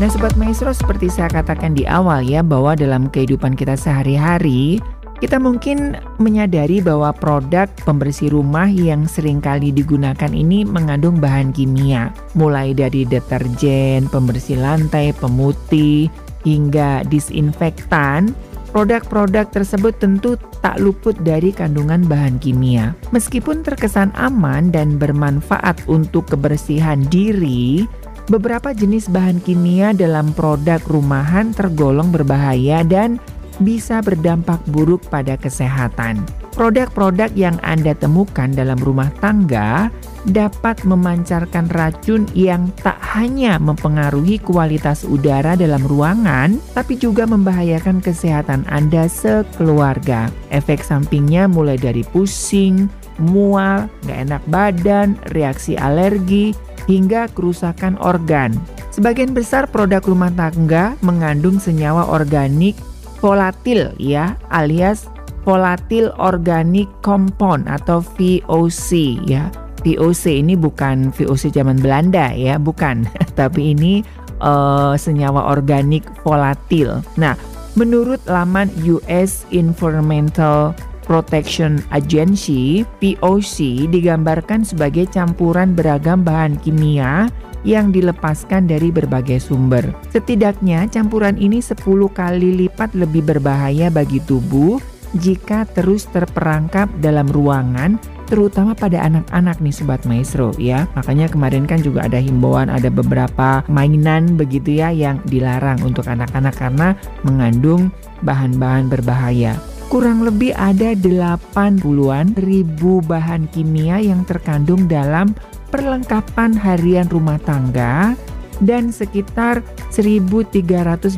Nah 0.00 0.08
Sobat 0.08 0.32
Maestro 0.40 0.72
seperti 0.72 1.12
saya 1.12 1.28
katakan 1.28 1.76
di 1.76 1.84
awal 1.84 2.24
ya 2.24 2.40
bahwa 2.40 2.72
dalam 2.72 3.12
kehidupan 3.12 3.52
kita 3.52 3.76
sehari-hari 3.76 4.80
kita 5.20 5.36
mungkin 5.36 6.00
menyadari 6.16 6.80
bahwa 6.80 7.12
produk 7.12 7.68
pembersih 7.84 8.32
rumah 8.32 8.66
yang 8.72 9.04
sering 9.04 9.44
kali 9.44 9.68
digunakan 9.68 10.32
ini 10.32 10.64
mengandung 10.64 11.20
bahan 11.20 11.52
kimia, 11.52 12.08
mulai 12.32 12.72
dari 12.72 13.04
deterjen, 13.04 14.08
pembersih 14.08 14.56
lantai, 14.56 15.12
pemutih, 15.12 16.08
hingga 16.48 17.04
disinfektan. 17.06 18.32
Produk-produk 18.70 19.50
tersebut 19.50 19.98
tentu 19.98 20.38
tak 20.62 20.78
luput 20.78 21.18
dari 21.26 21.50
kandungan 21.50 22.06
bahan 22.06 22.38
kimia. 22.38 22.94
Meskipun 23.10 23.66
terkesan 23.66 24.14
aman 24.14 24.70
dan 24.70 24.94
bermanfaat 24.94 25.84
untuk 25.90 26.30
kebersihan 26.30 27.02
diri, 27.10 27.82
beberapa 28.30 28.70
jenis 28.70 29.10
bahan 29.10 29.42
kimia 29.42 29.90
dalam 29.90 30.30
produk 30.38 30.78
rumahan 30.86 31.50
tergolong 31.50 32.14
berbahaya 32.14 32.86
dan 32.86 33.18
bisa 33.60 34.00
berdampak 34.00 34.60
buruk 34.72 35.04
pada 35.12 35.36
kesehatan. 35.36 36.24
Produk-produk 36.56 37.30
yang 37.38 37.56
Anda 37.62 37.94
temukan 37.94 38.50
dalam 38.50 38.76
rumah 38.82 39.08
tangga 39.22 39.88
dapat 40.28 40.84
memancarkan 40.84 41.70
racun 41.72 42.28
yang 42.36 42.68
tak 42.84 42.98
hanya 43.16 43.56
mempengaruhi 43.56 44.42
kualitas 44.42 45.06
udara 45.06 45.56
dalam 45.56 45.80
ruangan, 45.86 46.60
tapi 46.76 46.98
juga 46.98 47.24
membahayakan 47.24 48.04
kesehatan 48.04 48.66
Anda 48.68 49.08
sekeluarga. 49.08 50.28
Efek 50.52 50.84
sampingnya 50.84 51.48
mulai 51.48 51.80
dari 51.80 52.04
pusing, 52.04 52.90
mual, 53.22 53.88
gak 54.04 54.18
enak 54.28 54.42
badan, 54.50 55.16
reaksi 55.32 55.78
alergi, 55.78 56.52
hingga 56.90 57.30
kerusakan 57.32 57.94
organ. 58.02 58.52
Sebagian 58.90 59.30
besar 59.30 59.70
produk 59.70 60.02
rumah 60.02 60.34
tangga 60.34 60.98
mengandung 61.00 61.62
senyawa 61.62 62.10
organik 62.10 62.74
volatil 63.20 63.92
ya 64.00 64.34
alias 64.48 65.06
volatil 65.44 66.12
organic 66.20 66.88
compound 67.00 67.68
atau 67.68 68.04
VOC 68.16 69.20
ya. 69.24 69.48
VOC 69.80 70.44
ini 70.44 70.60
bukan 70.60 71.08
VOC 71.08 71.56
zaman 71.56 71.80
Belanda 71.80 72.28
ya, 72.36 72.60
bukan. 72.60 73.08
Tapi 73.40 73.72
ini 73.72 74.04
uh, 74.44 74.92
senyawa 75.00 75.48
organik 75.48 76.04
volatil. 76.20 77.00
Nah, 77.16 77.32
menurut 77.80 78.20
laman 78.28 78.68
US 78.84 79.48
Environmental 79.48 80.76
Protection 81.08 81.80
Agency, 81.90 82.84
VOC 83.00 83.88
digambarkan 83.88 84.62
sebagai 84.62 85.08
campuran 85.08 85.72
beragam 85.72 86.22
bahan 86.22 86.60
kimia 86.60 87.32
yang 87.66 87.92
dilepaskan 87.92 88.68
dari 88.68 88.88
berbagai 88.88 89.40
sumber. 89.42 89.84
Setidaknya 90.10 90.88
campuran 90.88 91.36
ini 91.36 91.60
10 91.60 91.80
kali 92.12 92.66
lipat 92.66 92.96
lebih 92.96 93.24
berbahaya 93.26 93.92
bagi 93.92 94.20
tubuh 94.24 94.80
jika 95.18 95.66
terus 95.66 96.06
terperangkap 96.14 96.86
dalam 97.02 97.26
ruangan 97.26 97.98
terutama 98.30 98.78
pada 98.78 99.02
anak-anak 99.02 99.58
nih 99.58 99.74
sobat 99.74 100.06
maestro 100.06 100.54
ya. 100.54 100.86
Makanya 100.94 101.26
kemarin 101.26 101.66
kan 101.66 101.82
juga 101.82 102.06
ada 102.06 102.22
himbauan 102.22 102.70
ada 102.70 102.86
beberapa 102.86 103.66
mainan 103.66 104.38
begitu 104.38 104.78
ya 104.78 104.94
yang 104.94 105.18
dilarang 105.26 105.82
untuk 105.82 106.06
anak-anak 106.06 106.54
karena 106.54 106.94
mengandung 107.26 107.90
bahan-bahan 108.22 108.86
berbahaya. 108.86 109.58
Kurang 109.90 110.22
lebih 110.22 110.54
ada 110.54 110.94
80-an 110.94 112.38
ribu 112.38 113.02
bahan 113.02 113.50
kimia 113.50 113.98
yang 113.98 114.22
terkandung 114.22 114.86
dalam 114.86 115.34
perlengkapan 115.70 116.52
harian 116.54 117.06
rumah 117.08 117.38
tangga 117.42 118.14
dan 118.60 118.92
sekitar 118.92 119.64
1.300 119.88 120.52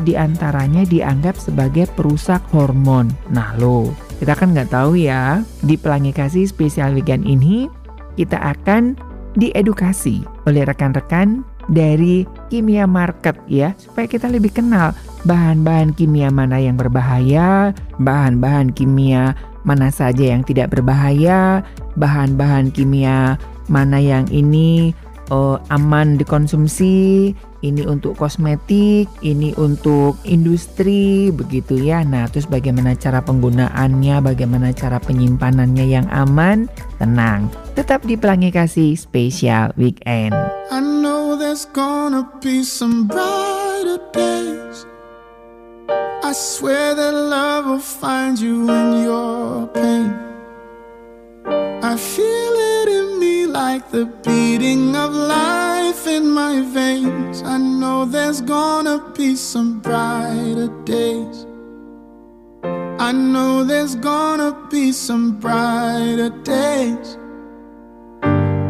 di 0.06 0.14
antaranya 0.14 0.87
dianggap 0.87 1.35
sebagai 1.37 1.90
perusak 1.99 2.40
hormon. 2.54 3.11
Nah 3.35 3.59
lo, 3.59 3.90
kita 4.23 4.38
kan 4.38 4.54
nggak 4.54 4.71
tahu 4.71 4.94
ya, 4.94 5.42
di 5.66 5.75
Pelangi 5.75 6.14
Kasih 6.14 6.47
Spesial 6.47 6.94
Weekend 6.94 7.26
ini 7.26 7.66
kita 8.14 8.38
akan 8.38 8.94
diedukasi 9.35 10.23
oleh 10.47 10.62
rekan-rekan 10.62 11.42
dari 11.66 12.26
kimia 12.47 12.87
market 12.87 13.35
ya, 13.50 13.75
supaya 13.78 14.06
kita 14.06 14.30
lebih 14.30 14.54
kenal 14.54 14.94
bahan-bahan 15.26 15.94
kimia 15.94 16.30
mana 16.30 16.59
yang 16.59 16.78
berbahaya, 16.78 17.75
bahan-bahan 17.99 18.75
kimia 18.75 19.35
mana 19.62 19.94
saja 19.94 20.35
yang 20.35 20.42
tidak 20.42 20.75
berbahaya, 20.75 21.62
bahan-bahan 21.94 22.75
kimia 22.75 23.38
mana 23.69 23.99
yang 23.99 24.26
ini 24.33 24.97
uh, 25.33 25.57
aman 25.71 26.19
dikonsumsi, 26.19 27.33
ini 27.62 27.83
untuk 27.87 28.19
kosmetik, 28.19 29.07
ini 29.23 29.54
untuk 29.54 30.19
industri, 30.26 31.31
begitu 31.31 31.78
ya. 31.78 32.02
Nah, 32.02 32.26
terus 32.28 32.50
bagaimana 32.50 32.99
cara 32.99 33.23
penggunaannya, 33.23 34.19
bagaimana 34.21 34.75
cara 34.75 34.99
penyimpanannya 34.99 35.87
yang 35.87 36.07
aman, 36.11 36.66
tenang. 36.99 37.47
Tetap 37.78 38.02
di 38.04 38.19
Pelangi 38.19 38.50
Kasih 38.50 38.99
Spesial 38.99 39.71
Weekend. 39.78 40.35
I 40.69 40.81
know 40.83 41.38
there's 41.38 41.64
gonna 41.71 42.26
be 42.42 42.66
some 42.66 43.07
brighter 43.07 44.02
days. 44.11 44.85
I 46.23 46.33
swear 46.35 46.95
that 46.95 47.14
love 47.14 47.66
will 47.66 47.83
find 47.83 48.38
you 48.38 48.66
in 48.66 49.04
your 49.04 49.69
pain. 49.71 50.11
I 51.83 51.99
feel 51.99 52.54
it 52.57 52.72
like 53.73 53.91
the 53.91 54.05
beating 54.23 54.95
of 54.95 55.14
life 55.14 56.07
in 56.07 56.25
my 56.29 56.61
veins. 56.61 57.43
I 57.43 57.57
know 57.57 58.05
there's 58.05 58.43
gonna 58.43 58.99
be 59.17 59.35
some 59.35 59.81
brighter 59.81 60.69
days. 60.85 61.37
I 63.09 63.12
know 63.12 63.64
there's 63.64 63.95
gonna 63.97 64.52
be 64.71 64.93
some 64.93 65.25
brighter 65.41 66.31
days. 66.57 67.17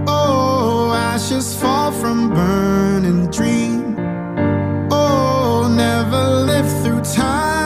Oh, 0.07 0.93
ashes 1.13 1.49
fall 1.61 1.91
from 1.91 2.19
burning 2.39 3.23
dreams. 3.39 3.99
Oh, 4.93 5.69
never 5.85 6.23
live 6.51 6.69
through 6.83 7.03
times 7.17 7.62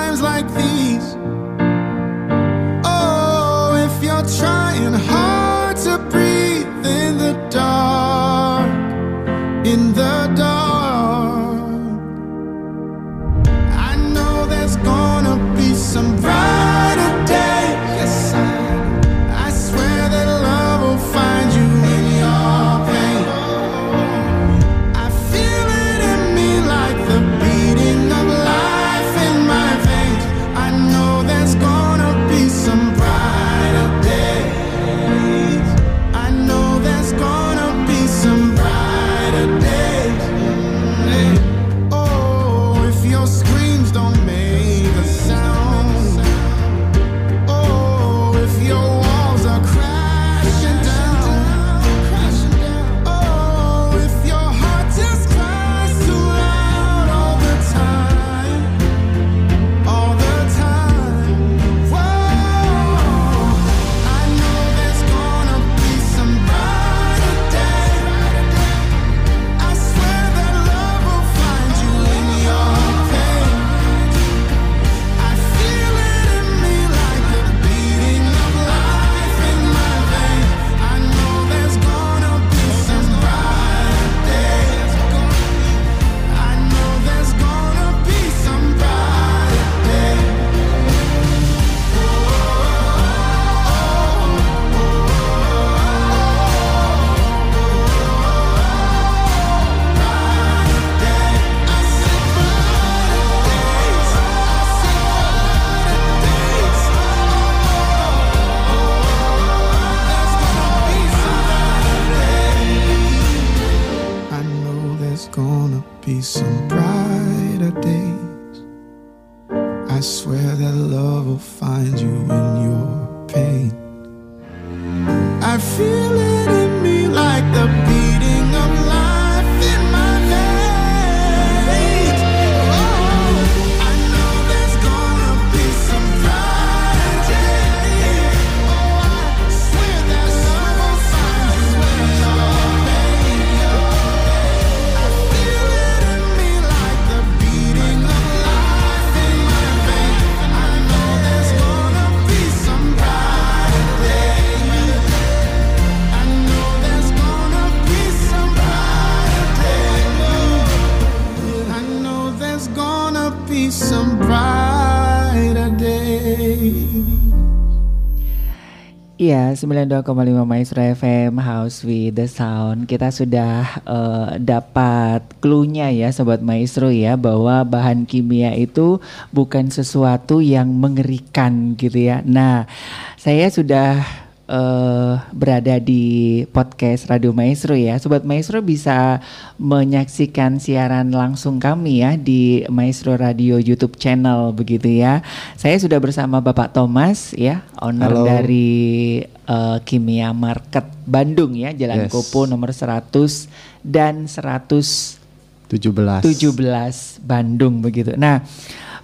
92,5 169.57 170.05
Maestro 170.45 170.85
FM 170.85 171.41
House 171.41 171.81
with 171.81 172.13
the 172.13 172.29
Sound. 172.29 172.85
Kita 172.85 173.09
sudah 173.09 173.81
eh, 173.83 174.31
dapat 174.37 175.25
clue-nya 175.41 175.89
ya 175.89 176.13
Sobat 176.13 176.45
Maestro 176.45 176.93
ya 176.93 177.17
bahwa 177.17 177.65
bahan 177.65 178.05
kimia 178.05 178.53
itu 178.53 179.01
bukan 179.33 179.73
sesuatu 179.73 180.45
yang 180.45 180.69
mengerikan 180.69 181.73
gitu 181.81 181.97
ya. 181.97 182.21
Nah, 182.29 182.69
saya 183.17 183.49
sudah 183.49 184.05
eh, 184.45 185.15
berada 185.33 185.81
di 185.81 186.45
podcast 186.53 187.09
Radio 187.09 187.33
Maestro 187.33 187.73
ya. 187.73 187.97
Sobat 187.97 188.29
Maestro 188.29 188.61
bisa 188.61 189.25
menyaksikan 189.57 190.61
siaran 190.61 191.17
langsung 191.17 191.57
kami 191.57 192.05
ya 192.05 192.21
di 192.21 192.63
Maestro 192.69 193.17
Radio 193.17 193.57
YouTube 193.57 193.97
channel 193.97 194.53
begitu 194.53 195.01
ya. 195.01 195.25
Saya 195.57 195.81
sudah 195.81 195.97
bersama 195.97 196.45
Bapak 196.45 196.77
Thomas 196.77 197.33
ya, 197.33 197.65
owner 197.81 198.13
Halo. 198.13 198.29
dari 198.29 199.25
eh, 199.47 199.79
Kimia 199.87 200.35
Market 200.35 200.85
Bandung 201.07 201.55
ya, 201.55 201.71
Jalan 201.73 202.07
Yes. 202.07 202.13
Kopo 202.13 202.45
nomor 202.45 202.75
100 202.75 203.47
dan 203.81 204.27
117 204.27 205.23
17. 205.71 207.23
Bandung 207.23 207.83
begitu. 207.83 208.15
Nah, 208.19 208.43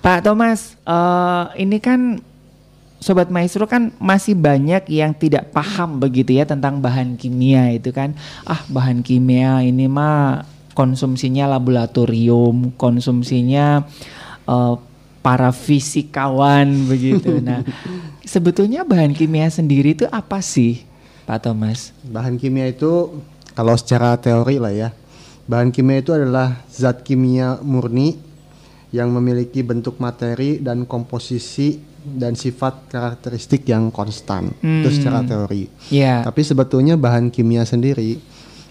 Pak 0.02 0.26
Thomas, 0.26 0.74
eh, 0.82 1.44
ini 1.62 1.78
kan 1.78 2.18
Sobat 3.02 3.34
Maestro 3.34 3.66
kan 3.66 3.90
masih 3.98 4.38
banyak 4.38 4.86
yang 4.86 5.10
tidak 5.10 5.50
paham 5.50 5.98
begitu 5.98 6.38
ya 6.38 6.46
tentang 6.46 6.78
bahan 6.78 7.18
kimia 7.18 7.74
itu 7.74 7.90
kan. 7.90 8.14
Ah, 8.46 8.62
bahan 8.70 9.02
kimia 9.02 9.58
ini 9.66 9.90
mah 9.90 10.46
konsumsinya 10.70 11.50
laboratorium, 11.50 12.70
konsumsinya 12.78 13.82
eh, 14.46 14.74
para 15.18 15.50
fisikawan 15.50 16.66
begitu. 16.86 17.42
Nah, 17.42 17.66
sebetulnya 18.32 18.80
bahan 18.82 19.12
kimia 19.12 19.46
sendiri 19.46 19.92
itu 19.92 20.08
apa 20.08 20.40
sih, 20.40 20.88
Pak 21.22 21.44
Thomas? 21.44 21.92
Bahan 22.02 22.40
kimia 22.40 22.64
itu 22.66 23.20
kalau 23.52 23.76
secara 23.76 24.16
teori 24.16 24.56
lah 24.56 24.72
ya. 24.72 24.88
Bahan 25.44 25.68
kimia 25.68 26.00
itu 26.00 26.10
adalah 26.10 26.64
zat 26.66 27.04
kimia 27.04 27.60
murni 27.60 28.16
yang 28.88 29.12
memiliki 29.12 29.60
bentuk 29.60 29.98
materi 29.98 30.56
dan 30.56 30.84
komposisi 30.84 31.76
dan 32.02 32.32
sifat 32.32 32.88
karakteristik 32.88 33.62
yang 33.64 33.88
konstan. 33.88 34.50
Itu 34.56 34.88
Hmm. 34.88 34.94
secara 34.94 35.20
teori. 35.22 35.68
Ya. 35.88 36.22
Tapi 36.22 36.40
sebetulnya 36.42 36.96
bahan 36.96 37.28
kimia 37.28 37.62
sendiri 37.62 38.18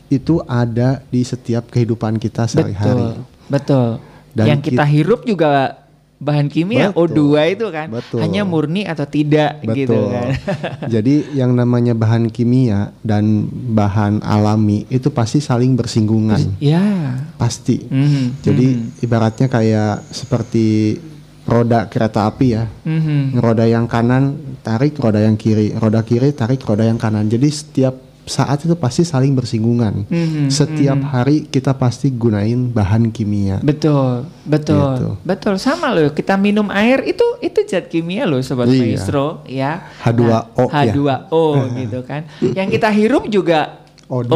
itu 0.08 0.36
ada 0.43 1.00
di 1.08 1.21
setiap 1.21 1.69
kehidupan 1.69 2.17
kita 2.17 2.43
sehari-hari. 2.45 2.89
Betul, 2.89 3.10
betul. 3.47 3.88
Dan 4.32 4.45
yang 4.47 4.60
kita 4.60 4.84
kit- 4.84 4.91
hirup 4.93 5.21
juga 5.24 5.81
bahan 6.22 6.54
kimia 6.54 6.94
Betul, 6.94 7.34
O2 7.34 7.58
itu 7.58 7.68
kan 7.74 7.88
betul. 7.90 8.22
hanya 8.22 8.46
murni 8.46 8.86
atau 8.86 9.10
tidak 9.10 9.58
gitu 9.66 9.98
Betul. 9.98 10.14
kan. 10.14 10.28
Jadi 10.94 11.34
yang 11.34 11.58
namanya 11.58 11.98
bahan 11.98 12.30
kimia 12.30 12.94
dan 13.02 13.50
bahan 13.50 14.22
alami 14.22 14.86
itu 14.88 15.10
pasti 15.10 15.42
saling 15.42 15.74
bersinggungan. 15.74 16.62
ya. 16.62 17.18
Pasti. 17.42 17.90
Mhm, 17.90 18.46
Jadi 18.46 18.68
mhm, 18.70 19.02
ibaratnya 19.02 19.50
kayak 19.50 20.14
seperti 20.14 21.02
roda 21.50 21.90
kereta 21.90 22.30
api 22.30 22.48
ya. 22.54 22.70
mhm. 22.86 23.42
Roda 23.42 23.66
yang 23.66 23.90
kanan 23.90 24.38
tarik 24.62 25.02
roda 25.02 25.18
yang 25.18 25.34
kiri, 25.34 25.74
roda 25.74 26.06
kiri 26.06 26.38
tarik 26.38 26.62
roda 26.62 26.86
yang 26.86 27.02
kanan. 27.02 27.26
Jadi 27.26 27.50
setiap 27.50 27.98
saat 28.24 28.62
itu 28.62 28.74
pasti 28.74 29.02
saling 29.02 29.34
bersinggungan. 29.34 30.06
Mhm, 30.06 30.48
Setiap 30.48 31.00
hari 31.06 31.44
kita 31.44 31.74
pasti 31.74 32.08
gunain 32.08 32.70
bahan 32.70 33.10
kimia. 33.10 33.58
Betul, 33.60 34.30
betul, 34.44 34.78
Gitu. 34.96 35.10
betul. 35.22 35.54
Sama 35.58 35.90
loh. 35.90 36.10
Kita 36.10 36.36
minum 36.36 36.70
air 36.70 37.02
itu 37.04 37.24
itu 37.40 37.60
zat 37.64 37.88
kimia 37.88 38.24
loh, 38.24 38.40
sobat 38.40 38.68
Iya. 38.68 38.78
maestro, 38.80 39.42
ya. 39.44 39.90
H2O 40.00 40.66
Nah, 40.68 40.84
ya. 40.84 40.94
H2O 40.94 41.46
gitu 41.82 42.00
kan. 42.02 42.22
Yang 42.40 42.68
kita 42.76 42.90
hirup 42.90 43.26
juga 43.26 43.82
O2. 44.06 44.36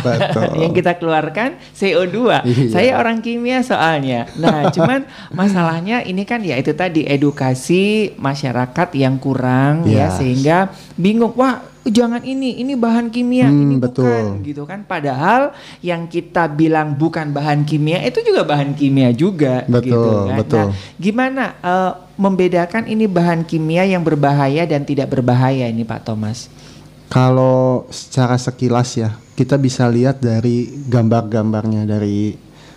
Betul. 0.00 0.48
yang 0.64 0.72
kita 0.72 0.96
keluarkan 0.96 1.60
CO2. 1.70 2.40
Iya. 2.40 2.72
Saya 2.72 2.90
orang 2.96 3.20
kimia 3.20 3.60
soalnya. 3.60 4.24
Nah, 4.34 4.68
cuman 4.74 5.04
masalahnya 5.30 6.00
ini 6.02 6.24
kan 6.24 6.40
ya 6.40 6.56
itu 6.56 6.72
tadi 6.72 7.04
edukasi 7.04 8.16
masyarakat 8.16 8.88
yang 8.96 9.16
kurang 9.18 9.84
ya 9.84 10.08
Yes. 10.08 10.16
sehingga 10.16 10.58
bingung. 10.94 11.36
Wah, 11.36 11.60
jangan 11.86 12.20
ini, 12.20 12.58
ini 12.58 12.72
bahan 12.72 13.08
kimia, 13.08 13.46
Hmm, 13.46 13.60
ini 13.62 13.74
betul. 13.76 14.04
bukan 14.04 14.40
gitu 14.40 14.62
kan. 14.64 14.80
Padahal 14.82 15.52
yang 15.80 16.04
kita 16.04 16.46
bilang 16.46 16.94
bukan 16.94 17.28
bahan 17.28 17.62
kimia 17.62 18.00
itu 18.00 18.20
juga 18.20 18.42
bahan 18.42 18.72
kimia 18.72 19.10
juga 19.10 19.64
Betul, 19.64 19.84
gitu 19.84 20.10
kan. 20.24 20.36
betul. 20.36 20.64
Nah, 20.64 20.76
gimana 20.96 21.44
eh, 21.58 21.92
membedakan 22.14 22.84
ini 22.86 23.04
bahan 23.04 23.42
kimia 23.42 23.84
yang 23.84 24.00
berbahaya 24.00 24.64
dan 24.64 24.82
tidak 24.82 25.08
berbahaya 25.08 25.66
ini 25.66 25.82
Pak 25.82 26.04
Thomas? 26.04 26.48
Kalau 27.06 27.86
secara 27.88 28.34
sekilas 28.34 28.96
ya, 28.96 29.12
kita 29.32 29.54
bisa 29.54 29.86
lihat 29.86 30.18
dari 30.18 30.66
gambar-gambarnya 30.84 31.84
dari 31.84 32.34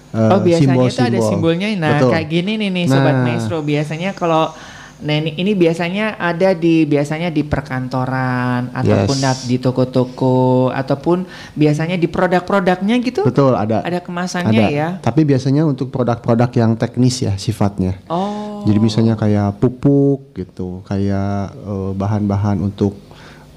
eh, 0.08 0.32
Oh 0.32 0.40
biasanya 0.40 0.84
itu 0.84 1.02
ada 1.02 1.20
simbolnya. 1.22 1.68
Nah 1.74 1.98
Betul. 1.98 2.12
kayak 2.12 2.28
gini 2.28 2.52
nih 2.56 2.70
nih 2.70 2.86
sobat 2.86 3.14
Nah. 3.14 3.24
maestro. 3.24 3.60
Biasanya 3.62 4.12
kalau 4.12 4.52
Nah 4.98 5.14
ini, 5.22 5.38
ini 5.38 5.54
biasanya 5.54 6.18
ada 6.18 6.58
di 6.58 6.84
biasanya 6.90 7.30
di 7.30 7.46
perkantoran 7.46 8.74
ataupun 8.74 9.18
Yes. 9.18 9.46
di 9.46 9.58
toko-toko 9.62 10.70
ataupun 10.74 11.26
biasanya 11.54 11.96
di 12.02 12.10
produk-produknya 12.10 12.96
gitu. 13.06 13.22
Betul 13.24 13.54
ada. 13.54 13.86
Ada 13.86 14.02
kemasannya 14.02 14.68
Ada. 14.68 14.74
ya. 14.74 14.88
Tapi 15.02 15.22
biasanya 15.24 15.64
untuk 15.70 15.94
produk-produk 15.94 16.50
yang 16.58 16.72
teknis 16.74 17.22
ya 17.22 17.38
sifatnya. 17.38 18.02
Oh. 18.10 18.66
Jadi 18.66 18.80
misalnya 18.82 19.14
kayak 19.16 19.62
pupuk 19.62 20.34
gitu, 20.34 20.82
kayak 20.84 21.54
eh, 21.54 21.92
bahan-bahan 21.94 22.60
untuk 22.60 23.07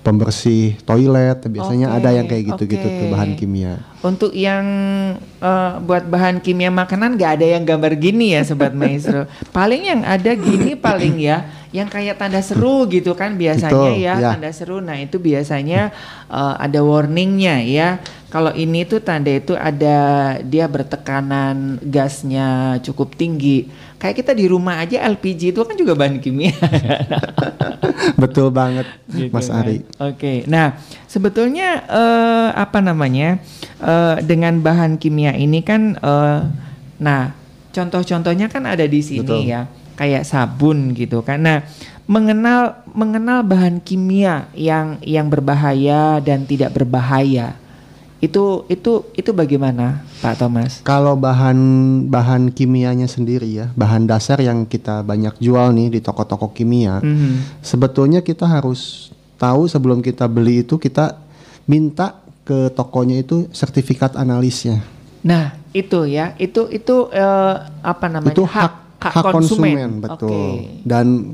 pembersih 0.00 0.80
toilet, 0.88 1.44
biasanya 1.44 1.92
Oke, 1.92 1.96
ada 2.00 2.08
yang 2.16 2.26
kayak 2.26 2.44
gitu-gitu 2.54 2.86
oke. 2.88 2.98
tuh 2.98 3.06
bahan 3.12 3.30
kimia. 3.36 3.74
Untuk 4.00 4.32
yang 4.32 4.64
eh, 5.20 5.72
buat 5.84 6.08
bahan 6.08 6.40
kimia 6.40 6.72
makanan 6.72 7.20
nggak 7.20 7.32
ada 7.40 7.46
yang 7.46 7.64
gambar 7.68 7.92
gini 8.00 8.32
ya 8.32 8.40
sobat 8.40 8.72
maestro. 8.72 9.28
paling 9.56 9.84
yang 9.84 10.00
ada 10.00 10.32
gini 10.32 10.72
paling 10.72 11.20
ya, 11.20 11.44
yang 11.70 11.86
kayak 11.86 12.16
tanda 12.16 12.40
seru 12.40 12.88
gitu 12.88 13.12
kan 13.12 13.36
biasanya 13.36 13.70
Betul, 13.76 14.00
ya, 14.00 14.14
ya. 14.16 14.30
tanda 14.32 14.50
seru. 14.56 14.80
Nah 14.80 14.96
itu 14.96 15.20
biasanya 15.20 15.92
eh, 16.32 16.54
ada 16.56 16.80
warningnya 16.80 17.60
ya. 17.68 17.88
Kalau 18.30 18.54
ini 18.54 18.86
tuh 18.86 19.02
tanda 19.02 19.28
itu 19.28 19.52
ada 19.58 19.98
dia 20.46 20.64
bertekanan 20.64 21.76
gasnya 21.84 22.80
cukup 22.80 23.18
tinggi. 23.18 23.68
Kayak 24.00 24.24
kita 24.24 24.32
di 24.32 24.48
rumah 24.48 24.80
aja 24.80 25.04
LPG 25.04 25.52
itu 25.52 25.60
kan 25.60 25.76
juga 25.76 25.92
bahan 25.92 26.24
kimia. 26.24 26.56
Betul 28.22 28.48
banget, 28.48 28.88
Gitu 29.12 29.28
Mas 29.28 29.52
kan. 29.52 29.60
Ari. 29.60 29.84
Oke, 30.00 30.48
nah 30.48 30.80
sebetulnya 31.04 31.84
eh, 31.84 32.48
apa 32.56 32.80
namanya 32.80 33.36
eh, 33.76 34.16
dengan 34.24 34.56
bahan 34.64 34.96
kimia 34.96 35.36
ini 35.36 35.60
kan, 35.60 36.00
eh, 36.00 36.40
nah 36.96 37.36
contoh-contohnya 37.76 38.48
kan 38.48 38.64
ada 38.64 38.88
di 38.88 39.04
sini 39.04 39.20
Betul. 39.20 39.52
ya, 39.52 39.68
kayak 40.00 40.24
sabun 40.24 40.96
gitu 40.96 41.20
kan. 41.20 41.44
Nah 41.44 41.58
mengenal 42.08 42.80
mengenal 42.96 43.44
bahan 43.44 43.84
kimia 43.84 44.48
yang 44.56 44.96
yang 45.04 45.28
berbahaya 45.28 46.24
dan 46.24 46.48
tidak 46.48 46.72
berbahaya 46.72 47.59
itu 48.20 48.68
itu 48.68 49.08
itu 49.16 49.30
bagaimana 49.32 50.04
Pak 50.20 50.34
Thomas? 50.36 50.72
Kalau 50.84 51.16
bahan 51.16 51.56
bahan 52.06 52.52
kimianya 52.52 53.08
sendiri 53.08 53.48
ya, 53.48 53.66
bahan 53.72 54.04
dasar 54.04 54.36
yang 54.44 54.68
kita 54.68 55.00
banyak 55.00 55.40
jual 55.40 55.72
nih 55.72 55.88
di 55.96 56.00
toko-toko 56.04 56.52
kimia, 56.52 57.00
Mhm. 57.00 57.64
sebetulnya 57.64 58.20
kita 58.20 58.44
harus 58.44 59.08
tahu 59.40 59.64
sebelum 59.64 60.04
kita 60.04 60.28
beli 60.28 60.60
itu 60.60 60.76
kita 60.76 61.16
minta 61.64 62.20
ke 62.44 62.68
tokonya 62.76 63.24
itu 63.24 63.48
sertifikat 63.56 64.12
analisnya. 64.20 64.84
Nah 65.24 65.56
itu 65.72 66.04
ya. 66.04 66.36
Itu 66.36 66.68
itu 66.68 67.08
eh, 67.08 67.54
apa 67.80 68.06
namanya? 68.12 68.36
itu 68.36 68.44
hak 68.44 68.72
hak, 69.00 69.24
konsumen, 69.32 70.04
betul. 70.04 70.28
Oke. 70.28 70.44
Dan 70.84 71.32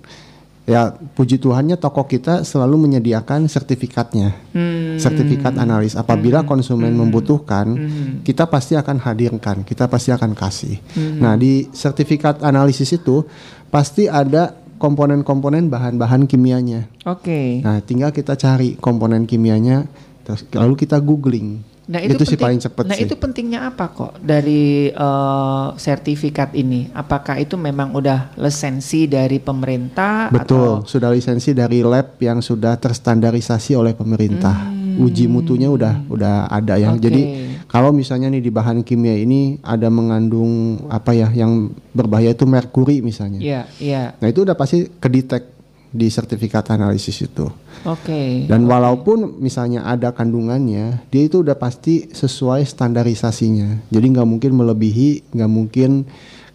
ya 0.66 0.90
puji 0.92 1.38
Tuhannya 1.38 1.78
toko 1.78 2.04
kita 2.04 2.42
selalu 2.42 2.90
menyediakan 2.90 3.46
sertifikatnya. 3.46 4.34
Hmm. 4.50 4.98
Sertifikat 4.98 5.54
analis. 5.56 5.94
Apabila 5.94 6.42
konsumen 6.42 6.92
membutuhkan, 6.92 7.66
Hmm. 7.78 8.26
kita 8.26 8.50
pasti 8.50 8.74
akan 8.74 8.98
hadirkan, 8.98 9.62
kita 9.62 9.86
pasti 9.86 10.10
akan 10.10 10.34
kasih. 10.34 10.82
Hmm. 10.98 11.22
Nah, 11.22 11.34
di 11.38 11.70
sertifikat 11.70 12.42
analisis 12.42 12.90
itu 12.90 13.22
pasti 13.70 14.10
ada 14.10 14.58
komponen-komponen 14.76 15.72
bahan-bahan 15.72 16.28
kimianya. 16.28 16.90
Oke. 17.08 17.64
Nah, 17.64 17.80
tinggal 17.80 18.12
kita 18.12 18.36
cari 18.36 18.76
komponen 18.76 19.24
kimianya, 19.24 19.88
terus 20.26 20.44
lalu 20.52 20.76
kita 20.76 21.00
googling. 21.00 21.62
Nah 21.86 22.02
itu, 22.02 22.18
sih 22.18 22.34
penting- 22.34 22.42
paling 22.42 22.60
cepet 22.60 22.82
Nah 22.82 22.96
sih. 22.98 23.06
itu 23.06 23.14
pentingnya 23.14 23.60
apa 23.70 23.86
kok 23.94 24.18
dari 24.18 24.90
eh, 24.90 25.66
sertifikat 25.78 26.50
ini? 26.52 26.90
Apakah 26.90 27.38
itu 27.38 27.54
memang 27.54 27.94
udah 27.94 28.34
lisensi 28.34 29.06
dari 29.06 29.38
pemerintah? 29.38 30.34
Betul, 30.34 30.82
Atau, 30.82 30.90
sudah 30.90 31.14
lisensi 31.14 31.54
dari 31.54 31.86
lab 31.86 32.18
yang 32.18 32.42
sudah 32.42 32.74
terstandarisasi 32.74 33.78
oleh 33.78 33.94
pemerintah. 33.94 34.74
Uji 34.96 35.28
mutunya 35.28 35.68
udah 35.68 36.08
udah 36.08 36.48
ada 36.48 36.74
ya. 36.74 36.88
Hmm. 36.88 36.96
Oke. 36.96 37.04
Jadi 37.06 37.22
kalau 37.68 37.92
misalnya 37.92 38.32
nih 38.32 38.40
di 38.40 38.48
bahan 38.48 38.80
kimia 38.80 39.12
ini 39.12 39.60
ada 39.60 39.92
mengandung 39.92 40.80
apa 40.88 41.12
ya 41.12 41.28
yang 41.30 41.68
berbahaya 41.92 42.32
itu 42.32 42.48
merkuri 42.48 43.04
misalnya. 43.04 43.36
Iya, 43.38 43.60
iya. 43.76 44.02
Nah, 44.16 44.26
itu 44.26 44.42
udah 44.42 44.56
pasti 44.56 44.88
kedetek 44.88 45.55
di 45.92 46.10
sertifikat 46.10 46.70
analisis 46.70 47.22
itu. 47.22 47.46
Oke. 47.86 48.44
Dan 48.50 48.66
walaupun 48.66 49.38
misalnya 49.38 49.86
ada 49.86 50.10
kandungannya, 50.10 51.06
dia 51.08 51.22
itu 51.22 51.40
udah 51.40 51.54
pasti 51.54 52.10
sesuai 52.10 52.66
standarisasinya. 52.66 53.88
Jadi 53.88 54.06
nggak 54.12 54.28
mungkin 54.28 54.52
melebihi, 54.58 55.32
nggak 55.32 55.50
mungkin 55.50 56.04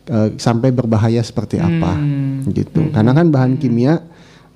eh, 0.02 0.34
sampai 0.36 0.74
berbahaya 0.74 1.22
seperti 1.22 1.62
apa, 1.62 1.94
Hmm. 1.94 2.44
gitu. 2.52 2.90
Karena 2.90 3.14
kan 3.14 3.30
bahan 3.30 3.56
kimia 3.62 4.02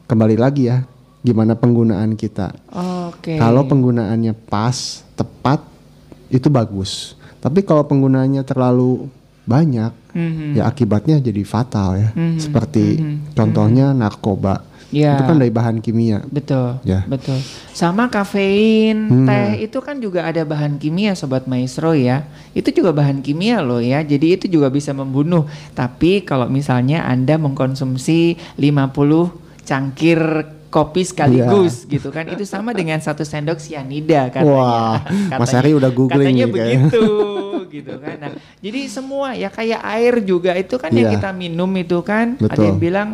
kembali 0.10 0.36
lagi 0.36 0.68
ya, 0.68 0.84
gimana 1.22 1.54
penggunaan 1.54 2.18
kita. 2.18 2.52
Oke. 3.10 3.38
Kalau 3.38 3.64
penggunaannya 3.64 4.34
pas, 4.50 5.06
tepat, 5.14 5.62
itu 6.34 6.50
bagus. 6.50 7.14
Tapi 7.40 7.62
kalau 7.62 7.86
penggunaannya 7.86 8.42
terlalu 8.42 9.06
banyak, 9.46 9.94
Mhm. 10.16 10.56
ya 10.56 10.64
akibatnya 10.66 11.20
jadi 11.20 11.44
fatal 11.44 12.00
ya. 12.00 12.10
Mhm. 12.16 12.40
Seperti 12.40 12.86
Mhm. 12.98 13.16
contohnya 13.36 13.92
narkoba, 13.92 14.64
Ya. 14.90 15.20
itu 15.20 15.24
kan 15.28 15.36
dari 15.36 15.52
bahan 15.52 15.84
kimia. 15.84 16.24
Betul, 16.24 16.80
Ya. 16.88 17.04
betul. 17.04 17.36
Sama 17.76 18.08
kafein, 18.08 19.12
Hmm. 19.12 19.28
teh 19.28 19.68
itu 19.68 19.78
kan 19.84 20.00
juga 20.00 20.24
ada 20.24 20.48
bahan 20.48 20.80
kimia, 20.80 21.12
sobat 21.20 21.52
maestro 21.52 21.92
ya. 21.92 22.24
Itu 22.56 22.72
juga 22.72 22.96
bahan 22.96 23.20
kimia 23.20 23.60
loh 23.60 23.84
ya. 23.84 24.00
Jadi 24.00 24.40
itu 24.40 24.46
juga 24.48 24.72
bisa 24.72 24.96
membunuh. 24.96 25.44
Tapi 25.76 26.24
kalau 26.24 26.48
misalnya 26.48 27.04
anda 27.04 27.36
mengkonsumsi 27.36 28.40
50 28.56 29.36
cangkir 29.68 30.18
kopi 30.76 31.08
sekaligus 31.08 31.88
gitu 31.88 32.12
kan, 32.12 32.28
itu 32.28 32.44
sama 32.44 32.76
dengan 32.76 33.00
satu 33.00 33.24
sendok 33.24 33.64
sianida 33.64 34.28
katanya. 34.28 34.52
Wah, 34.52 35.00
Mas 35.40 35.56
Ari 35.56 35.72
udah 35.72 35.88
googling 35.88 36.36
katanya 36.36 36.44
nih 36.44 36.52
begitu 36.52 37.08
gitu 37.72 37.94
kan. 37.96 38.16
Nah, 38.20 38.30
jadi 38.60 38.80
semua 38.92 39.32
ya 39.32 39.48
kayak 39.48 39.80
air 39.80 40.20
juga 40.20 40.52
itu 40.52 40.76
kan 40.76 40.92
yang 40.92 41.08
Iya. 41.08 41.14
kita 41.16 41.30
minum 41.32 41.72
itu 41.80 42.04
kan. 42.04 42.36
Ada 42.36 42.44
Betul. 42.52 42.64
yang 42.68 42.80
bilang 42.84 43.10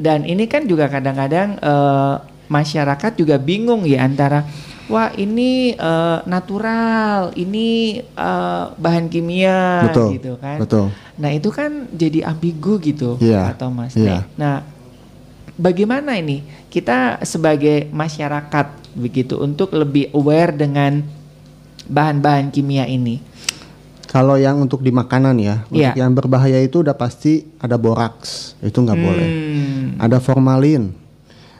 dan 0.00 0.24
ini 0.24 0.48
kan 0.48 0.64
juga 0.64 0.88
kadang-kadang 0.88 1.60
eh, 1.60 2.14
masyarakat 2.48 3.12
juga 3.14 3.36
bingung 3.36 3.84
ya 3.84 4.00
antara 4.00 4.48
wah 4.88 5.12
ini 5.14 5.76
eh, 5.76 6.18
natural, 6.24 7.36
ini 7.36 8.00
eh, 8.00 8.64
bahan 8.74 9.12
kimia 9.12 9.92
Betul, 9.92 10.08
gitu 10.16 10.32
kan. 10.40 10.56
betul. 10.56 10.86
Nah, 11.14 11.30
itu 11.30 11.48
kan 11.52 11.86
jadi 11.92 12.26
ambigu 12.26 12.80
gitu 12.80 13.20
Iya, 13.20 13.52
atau 13.52 13.68
Mas 13.68 13.92
iya. 13.94 14.24
Nek. 14.24 14.40
Nah, 14.40 14.56
bagaimana 15.56 16.18
ini 16.18 16.42
kita 16.68 17.22
sebagai 17.22 17.90
masyarakat 17.90 18.66
begitu 18.94 19.38
untuk 19.42 19.74
lebih 19.74 20.10
aware 20.14 20.54
dengan 20.54 21.02
bahan-bahan 21.86 22.50
kimia 22.50 22.86
ini? 22.86 23.20
Kalau 24.08 24.38
yang 24.38 24.62
untuk 24.62 24.78
di 24.78 24.94
makanan 24.94 25.34
ya, 25.42 25.66
Iya. 25.74 25.90
untuk 25.90 25.94
yang 25.98 26.12
berbahaya 26.14 26.62
itu 26.62 26.86
udah 26.86 26.94
pasti 26.94 27.42
ada 27.58 27.74
boraks, 27.74 28.54
itu 28.62 28.78
nggak 28.78 29.00
boleh. 29.02 29.26
Hmm. 29.26 29.86
Ada 29.98 30.22
formalin, 30.22 30.94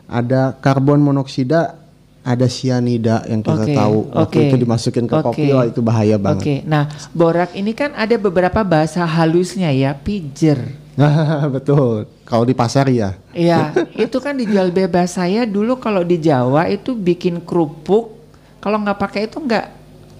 ada 0.06 0.54
karbon 0.62 1.02
monoksida, 1.02 1.74
ada 2.22 2.46
sianida 2.46 3.26
yang 3.26 3.42
kita 3.42 3.66
Oke, 3.66 3.74
tahu 3.74 3.96
waktu 4.14 4.36
oke. 4.38 4.46
itu 4.46 4.56
dimasukin 4.62 5.04
ke 5.10 5.14
kopi, 5.18 5.50
wah 5.50 5.66
itu 5.66 5.82
bahaya 5.82 6.14
banget. 6.14 6.42
Oke, 6.46 6.56
nah 6.62 6.86
borak 7.10 7.58
ini 7.58 7.74
kan 7.74 7.90
ada 7.98 8.14
beberapa 8.14 8.62
bahasa 8.62 9.02
halusnya 9.02 9.74
ya, 9.74 9.90
pijer. 9.98 10.62
Betul. 11.58 12.06
Kalau 12.24 12.42
di 12.42 12.52
pasar 12.52 12.88
ya, 12.88 13.20
Iya, 13.30 13.70
itu 13.94 14.16
kan 14.16 14.32
dijual 14.32 14.68
bebas. 14.68 15.14
Saya 15.14 15.44
dulu 15.44 15.76
kalau 15.76 16.00
di 16.00 16.16
Jawa 16.16 16.66
itu 16.66 16.92
bikin 16.92 17.38
kerupuk, 17.38 18.16
kalau 18.58 18.80
nggak 18.80 18.96
pakai 18.96 19.28
itu 19.28 19.36
nggak 19.38 19.66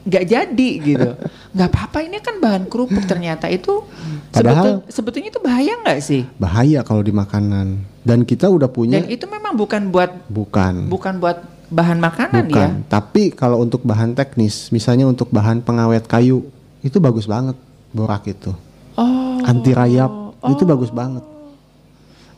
nggak 0.04 0.24
jadi 0.26 0.70
gitu. 0.84 1.10
Nggak 1.54 1.68
apa-apa, 1.70 1.98
ini 2.02 2.18
kan 2.18 2.36
bahan 2.36 2.64
kerupuk 2.66 3.04
ternyata 3.04 3.48
itu 3.48 3.80
Padahal- 4.28 4.84
sebetul- 4.84 4.84
sebetulnya 4.86 5.28
itu 5.30 5.40
bahaya 5.40 5.72
nggak 5.80 6.00
sih? 6.00 6.22
bahaya 6.36 6.82
kalau 6.82 7.00
di 7.00 7.08
makanan. 7.08 7.80
Dan 8.02 8.20
kita 8.22 8.46
udah 8.46 8.68
punya 8.68 9.00
Dan 9.00 9.08
itu 9.08 9.24
memang 9.24 9.56
bukan 9.56 9.88
buat 9.88 10.28
bukan. 10.28 10.92
bukan 10.92 11.14
buat 11.16 11.40
bahan 11.66 11.96
makanan 11.98 12.44
Bukan. 12.44 12.52
ya. 12.52 12.68
Tapi 12.86 13.32
kalau 13.32 13.56
untuk 13.58 13.80
bahan 13.80 14.12
teknis, 14.12 14.68
misalnya 14.68 15.08
untuk 15.08 15.32
bahan 15.32 15.58
pengawet 15.58 16.04
kayu, 16.04 16.44
itu 16.80 17.00
bagus 17.00 17.24
banget 17.24 17.56
borak 17.88 18.28
itu. 18.28 18.52
Oh. 18.94 19.40
Anti 19.40 19.72
rayap, 19.72 20.12
itu 20.44 20.62
bagus 20.62 20.92
banget. 20.92 21.24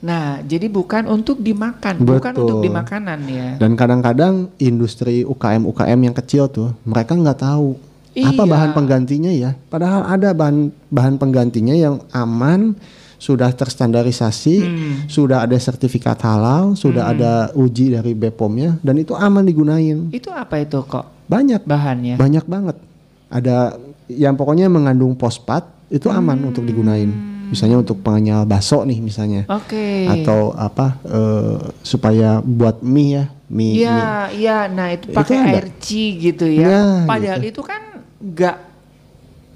Nah, 0.05 0.45
jadi 0.45 0.69
bukan 0.69 1.09
untuk 1.09 1.41
dimakan, 1.41 2.05
bukan 2.05 2.33
Betul. 2.37 2.43
untuk 2.45 2.59
dimakanan 2.61 3.19
ya. 3.27 3.49
Dan 3.57 3.75
kadang-kadang 3.75 4.53
industri 4.57 5.25
UKM 5.25 5.65
UKM 5.65 6.01
yang 6.03 6.15
kecil 6.15 6.47
tuh, 6.47 6.77
mereka 6.85 7.17
nggak 7.17 7.41
tahu 7.41 7.81
apa 8.17 8.43
Iya. 8.45 8.49
bahan 8.49 8.71
penggantinya 8.73 9.33
ya. 9.33 9.57
Padahal 9.69 10.05
ada 10.05 10.33
bahan 10.33 10.69
bahan 10.89 11.17
penggantinya 11.17 11.73
yang 11.73 12.01
aman, 12.11 12.77
sudah 13.17 13.49
terstandarisasi, 13.49 14.57
Hmm. 14.61 14.95
sudah 15.09 15.41
ada 15.41 15.57
sertifikat 15.57 16.21
halal, 16.21 16.77
sudah 16.77 17.09
ada 17.09 17.49
uji 17.53 17.97
dari 17.97 18.13
BPOM-nya, 18.13 18.77
dan 18.81 19.01
itu 19.01 19.17
aman 19.17 19.41
digunain. 19.41 20.13
Itu 20.13 20.29
apa 20.29 20.61
itu 20.61 20.77
kok 20.85 21.09
Banyak, 21.25 21.65
bahannya? 21.65 22.21
banyak 22.21 22.45
banget. 22.45 22.77
Ada 23.27 23.81
yang 24.07 24.37
pokoknya 24.37 24.69
mengandung 24.69 25.17
fosfat 25.17 25.65
itu 25.89 26.07
aman 26.09 26.37
Hmm. 26.39 26.49
untuk 26.53 26.63
digunain. 26.63 27.09
Misalnya 27.47 27.77
untuk 27.79 28.01
pengenyal 28.01 28.43
bakso 28.45 28.83
nih 28.83 28.99
misalnya. 28.99 29.43
Oke. 29.47 30.07
Atau 30.07 30.51
apa 30.53 30.99
eh, 31.03 31.57
supaya 31.81 32.39
buat 32.41 32.81
mie 32.81 33.09
ya, 33.13 33.25
mie, 33.47 33.73
mie 33.73 33.83
Iya, 33.83 34.07
iya. 34.33 34.59
Nah 34.67 34.89
itu 34.91 35.11
pakai 35.11 35.37
air 35.47 35.67
ci 35.79 36.19
gitu 36.19 36.45
ya. 36.45 36.67
Ya, 36.67 36.83
Padahal 37.05 37.39
gitu. 37.41 37.51
itu 37.51 37.63
kan 37.63 37.83
nggak 38.17 38.57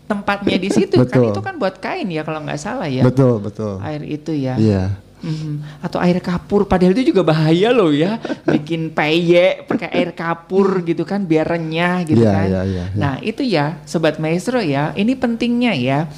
tempatnya 0.05 0.57
di 0.59 0.69
situ 0.69 0.99
kan 1.07 1.23
itu 1.23 1.39
kan 1.41 1.55
buat 1.55 1.79
kain 1.79 2.11
ya 2.11 2.23
kalau 2.23 2.43
nggak 2.43 2.59
salah 2.59 2.91
ya. 2.91 3.07
Betul, 3.07 3.39
betul. 3.39 3.79
Air 3.81 4.03
itu 4.03 4.35
ya. 4.35 4.59
Iya. 4.59 4.85
Mhm. 5.21 5.85
Atau 5.85 6.01
air 6.01 6.17
kapur. 6.19 6.65
Padahal 6.65 6.97
itu 6.97 7.13
juga 7.13 7.21
bahaya 7.23 7.71
loh 7.71 7.93
ya. 7.93 8.17
Bikin 8.43 8.91
peye 8.91 9.63
pakai 9.69 9.93
air 9.93 10.11
kapur 10.17 10.81
gitu 10.81 11.05
kan 11.05 11.23
biar 11.23 11.45
renyah 11.47 12.09
gitu 12.09 12.25
Iya, 12.25 12.33
kan. 12.33 12.47
iya, 12.49 12.61
iya, 12.65 12.85
iya. 12.91 12.99
Nah 12.99 13.15
itu 13.21 13.43
ya 13.45 13.77
sobat 13.85 14.17
maestro 14.17 14.59
ya. 14.59 14.97
Ini 14.97 15.13
pentingnya 15.15 15.73
ya. 15.77 16.09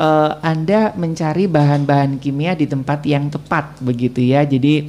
Eh, 0.00 0.32
anda 0.40 0.96
mencari 0.96 1.44
bahan-bahan 1.44 2.16
kimia 2.16 2.56
di 2.56 2.64
tempat 2.64 3.04
yang 3.04 3.28
tepat 3.28 3.76
begitu 3.84 4.24
ya. 4.24 4.40
Jadi 4.42 4.88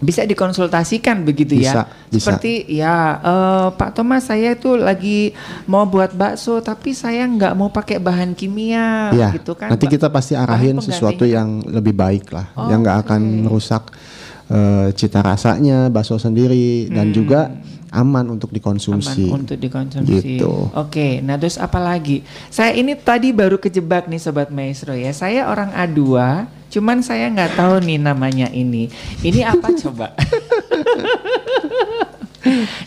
bisa 0.00 0.24
dikonsultasikan 0.24 1.28
begitu 1.28 1.60
ya. 1.60 1.60
Bisa, 1.60 1.82
bisa. 2.08 2.24
Seperti 2.32 2.64
ya 2.72 3.20
eh, 3.20 3.68
Pak 3.76 3.92
Thomas 3.92 4.24
saya 4.24 4.56
itu 4.56 4.72
lagi 4.80 5.36
mau 5.68 5.84
buat 5.84 6.16
bakso 6.16 6.64
tapi 6.64 6.96
saya 6.96 7.28
nggak 7.28 7.52
mau 7.52 7.68
pakai 7.68 8.00
bahan 8.00 8.32
kimia 8.32 9.12
Iya. 9.12 9.36
gitu 9.36 9.52
kan. 9.52 9.68
Nanti 9.68 9.86
kita 9.92 10.08
pasti 10.08 10.32
arahin 10.32 10.80
sesuatu 10.80 11.28
yang 11.28 11.60
lebih 11.68 11.92
baik 11.92 12.32
lah, 12.32 12.48
yang 12.72 12.80
nggak 12.80 12.98
akan 13.04 13.20
Oke. 13.20 13.40
merusak 13.44 13.82
eh, 14.48 14.88
cita 14.96 15.20
rasanya 15.20 15.92
bakso 15.92 16.16
sendiri 16.16 16.88
dan 16.88 17.12
juga 17.12 17.52
aman 17.90 18.26
untuk 18.30 18.48
dikonsumsi. 18.48 19.26
Aman 19.26 19.42
untuk 19.42 19.58
dikonsumsi. 19.58 20.38
Gitu. 20.38 20.70
Oke, 20.72 21.18
nah 21.20 21.34
terus 21.34 21.58
apa 21.58 21.76
lagi? 21.76 22.22
Saya 22.46 22.72
ini 22.72 22.94
tadi 22.94 23.30
baru 23.30 23.58
kejebak 23.58 24.06
nih 24.06 24.16
sobat 24.16 24.48
maestro 24.48 24.94
ya. 24.94 25.10
Saya 25.10 25.46
orang 25.46 25.70
A2, 25.70 26.00
cuman 26.70 27.02
saya 27.02 27.26
nggak 27.28 27.54
tahu 27.54 27.82
nih 27.82 27.98
namanya 27.98 28.46
ini. 28.48 28.86
Ini 29.20 29.42
apa 29.44 29.74
coba? 29.82 30.14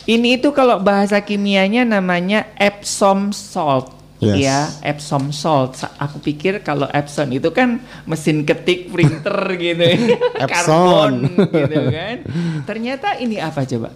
ini 0.05 0.35
itu 0.35 0.49
kalau 0.51 0.79
bahasa 0.79 1.19
kimianya 1.19 1.83
namanya 1.83 2.47
Epsom 2.55 3.29
salt. 3.29 3.91
Yes. 4.23 4.39
Ya, 4.39 4.59
Epsom 4.81 5.35
salt. 5.35 5.75
Sa- 5.75 5.91
Aku 5.99 6.23
pikir 6.23 6.63
kalau 6.63 6.87
Epson 6.87 7.27
itu 7.29 7.51
kan 7.51 7.83
mesin 8.07 8.47
ketik 8.47 8.87
printer 8.87 9.35
gitu. 9.59 9.83
Epson. 10.47 10.47
Karbon 10.47 11.13
gitu 11.51 11.81
kan. 11.91 12.15
Ternyata 12.63 13.19
ini 13.19 13.35
apa 13.37 13.67
coba? 13.67 13.91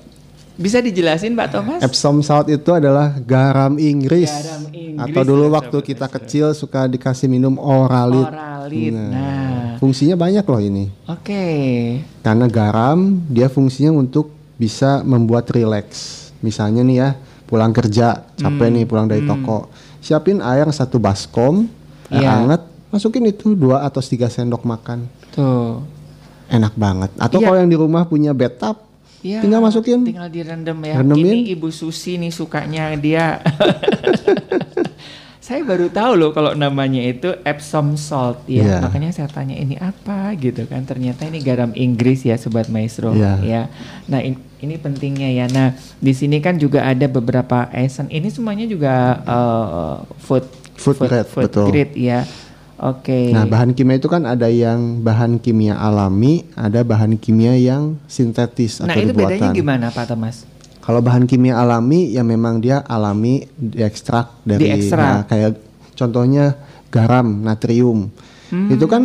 Bisa 0.57 0.81
dijelasin 0.81 1.37
Pak 1.37 1.47
Thomas? 1.47 1.79
Epsom 1.79 2.19
salt 2.19 2.49
itu 2.49 2.73
adalah 2.73 3.13
garam 3.15 3.77
Inggris. 3.77 4.25
Garam 4.25 4.63
Inggris, 4.67 4.97
Atau 4.97 5.21
dulu 5.23 5.53
waktu 5.53 5.77
kita 5.79 6.09
kecil 6.09 6.51
suka 6.51 6.89
dikasih 6.89 7.29
minum 7.29 7.55
oralit. 7.55 8.25
Oralit. 8.25 8.89
Nah, 8.89 9.05
Nah, 9.07 9.77
fungsinya 9.77 10.17
banyak 10.17 10.41
loh 10.41 10.57
ini. 10.57 10.89
oke. 11.05 11.45
Karena 12.19 12.45
garam 12.47 12.97
dia 13.27 13.47
fungsinya 13.47 13.93
untuk 13.93 14.33
bisa 14.57 15.05
membuat 15.05 15.45
rileks. 15.47 16.33
Misalnya 16.41 16.81
nih 16.81 16.97
ya, 16.97 17.09
pulang 17.45 17.69
kerja, 17.69 18.25
capek 18.33 18.67
Hmm. 18.67 18.75
nih 18.75 18.85
pulang 18.85 19.05
dari 19.05 19.21
toko. 19.21 19.69
Siapin 20.01 20.41
air 20.41 20.65
satu 20.67 20.97
baskom, 20.97 21.69
air 22.09 22.25
Iya. 22.25 22.29
hangat, 22.33 22.61
masukin 22.89 23.29
itu 23.29 23.53
dua 23.53 23.85
atau 23.85 24.01
tiga 24.01 24.25
sendok 24.25 24.65
makan. 24.65 25.05
Tuh. 25.29 25.85
Enak 26.47 26.73
banget. 26.73 27.13
Atau 27.15 27.37
Iya. 27.37 27.45
kalau 27.45 27.57
yang 27.59 27.69
di 27.69 27.77
rumah 27.77 28.03
punya 28.03 28.33
bathtub, 28.33 28.86
Ya, 29.27 29.39
tinggal 29.39 29.59
masukin. 29.59 30.01
Tinggal 30.01 30.29
direndam 30.29 30.79
ya. 30.81 30.95
Rendemin. 30.97 31.43
Ini 31.43 31.51
Ibu 31.51 31.67
Susi 31.69 32.15
nih 32.15 32.31
sukanya 32.31 32.95
dia. 32.95 33.43
saya 35.39 35.63
baru 35.63 35.87
tahu 35.87 36.11
loh 36.17 36.31
kalau 36.31 36.51
namanya 36.53 36.99
itu 36.99 37.31
Epsom 37.41 37.95
salt 37.95 38.43
ya. 38.45 38.63
Iya. 38.63 38.77
Makanya 38.81 39.11
saya 39.11 39.27
tanya 39.27 39.55
ini 39.55 39.75
apa 39.75 40.35
gitu 40.35 40.63
kan. 40.65 40.83
Ternyata 40.83 41.23
ini 41.23 41.39
garam 41.39 41.71
Inggris 41.71 42.23
ya 42.23 42.35
sobat 42.35 42.67
maestro 42.67 43.11
Iya. 43.11 43.33
ya. 43.41 43.61
Nah, 44.05 44.19
in- 44.19 44.43
ini 44.57 44.75
pentingnya 44.75 45.29
ya. 45.29 45.45
Nah, 45.47 45.71
di 45.97 46.11
sini 46.11 46.39
kan 46.39 46.55
juga 46.55 46.83
ada 46.83 47.07
beberapa 47.07 47.67
essence. 47.69 48.07
Ini 48.07 48.27
semuanya 48.27 48.63
juga 48.63 48.93
uh, 49.23 49.95
food 50.17 50.43
Food 50.77 51.01
grade, 51.01 51.25
food 51.25 51.43
betul. 51.47 51.65
grade 51.67 51.93
ya. 51.95 52.21
Oke. 52.77 53.33
Nah, 53.33 53.49
bahan 53.49 53.73
kimia 53.73 53.97
itu 53.97 54.05
kan 54.05 54.21
ada 54.29 54.45
yang 54.53 55.01
bahan 55.01 55.41
kimia 55.41 55.73
alami, 55.73 56.45
ada 56.53 56.85
bahan 56.85 57.17
kimia 57.17 57.57
yang 57.57 57.97
sintetis 58.05 58.85
Nah, 58.85 58.93
atau 58.93 59.01
itu 59.01 59.13
bedanya 59.17 59.49
gimana 59.49 59.89
Pak 59.89 60.13
Thomas? 60.13 60.45
Kalau 60.85 61.01
bahan 61.01 61.25
kimia 61.25 61.57
alami 61.57 62.13
ya 62.13 62.21
memang 62.21 62.61
dia 62.61 62.85
alami 62.85 63.43
diekstrak 63.57 64.45
dari 64.45 64.71
Diekstrak. 64.71 65.03
ya, 65.03 65.15
kayak 65.27 65.51
contohnya 65.97 66.55
garam, 66.93 67.43
natrium. 67.43 68.07
Itu 68.71 68.87
kan 68.87 69.03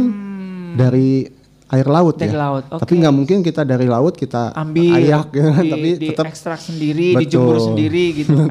dari 0.78 1.26
air 1.72 1.88
laut 1.88 2.14
Hmm. 2.14 2.22
Dari 2.22 2.30
ya. 2.30 2.40
laut, 2.42 2.64
Tapi 2.68 2.85
oke. 2.87 3.00
nggak 3.00 3.14
mungkin 3.14 3.37
kita 3.40 3.62
dari 3.64 3.87
laut 3.87 4.12
kita 4.12 4.52
ambil 4.52 4.92
ayak 4.92 5.26
ya, 5.32 5.46
di, 5.56 5.70
tapi 5.72 5.88
di 5.96 6.08
tetap 6.12 6.24
ekstrak 6.28 6.61
sendiri 6.61 7.16
dijemur 7.16 7.56
Betul. 7.56 7.66
sendiri 7.66 8.04
gitu 8.14 8.32
kan 8.37 8.48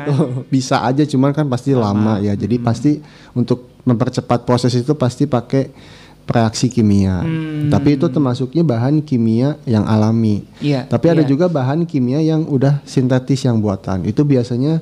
bisa 0.49 0.81
aja 0.81 1.03
cuman 1.03 1.29
kan 1.31 1.45
pasti 1.45 1.71
lama, 1.71 2.17
ya. 2.17 2.33
Jadi 2.33 2.57
Hmm. 2.57 2.65
pasti 2.65 2.91
untuk 3.31 3.69
mempercepat 3.81 4.41
proses 4.41 4.73
itu 4.73 4.93
pasti 4.93 5.25
pakai 5.25 5.69
reaksi 6.23 6.67
kimia. 6.67 7.21
Hmm. 7.21 7.67
Tapi 7.67 7.93
itu 7.93 8.07
termasuknya 8.07 8.63
bahan 8.63 9.01
kimia 9.01 9.59
yang 9.65 9.83
alami. 9.83 10.47
Iya, 10.57 10.85
Tapi 10.85 11.05
ada 11.07 11.21
iya. 11.21 11.27
juga 11.27 11.45
bahan 11.45 11.83
kimia 11.83 12.19
yang 12.19 12.45
udah 12.45 12.79
sintetis 12.83 13.43
yang 13.43 13.59
buatan. 13.59 14.01
Itu 14.01 14.23
biasanya 14.23 14.79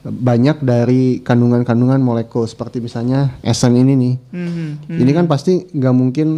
banyak 0.00 0.60
dari 0.60 1.18
kandungan-kandungan 1.20 1.98
molekul 1.98 2.42
seperti 2.44 2.78
misalnya 2.78 3.34
esen 3.40 3.74
ini 3.74 3.92
nih. 3.94 4.14
Mhm. 4.30 4.68
Ini 4.94 5.10
kan 5.12 5.26
pasti 5.26 5.62
nggak 5.64 5.94
mungkin 5.94 6.28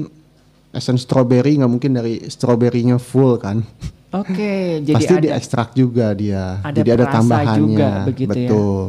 esen 0.74 0.98
strawberry 0.98 1.54
nggak 1.56 1.70
mungkin 1.70 1.94
dari 1.94 2.26
stroberinya 2.26 2.98
full 2.98 3.38
kan. 3.38 3.62
oke 4.10 4.54
jadi 4.86 4.94
pasti 4.94 5.14
ada 5.14 5.22
diekstrak 5.26 5.68
juga 5.72 6.10
dia. 6.14 6.58
ada 6.62 6.76
Jadi 6.76 6.90
ada 6.94 7.06
tambahannya. 7.10 7.58
juga 7.58 7.88
begitu 8.06 8.30
ya. 8.34 8.46
Betul. 8.46 8.82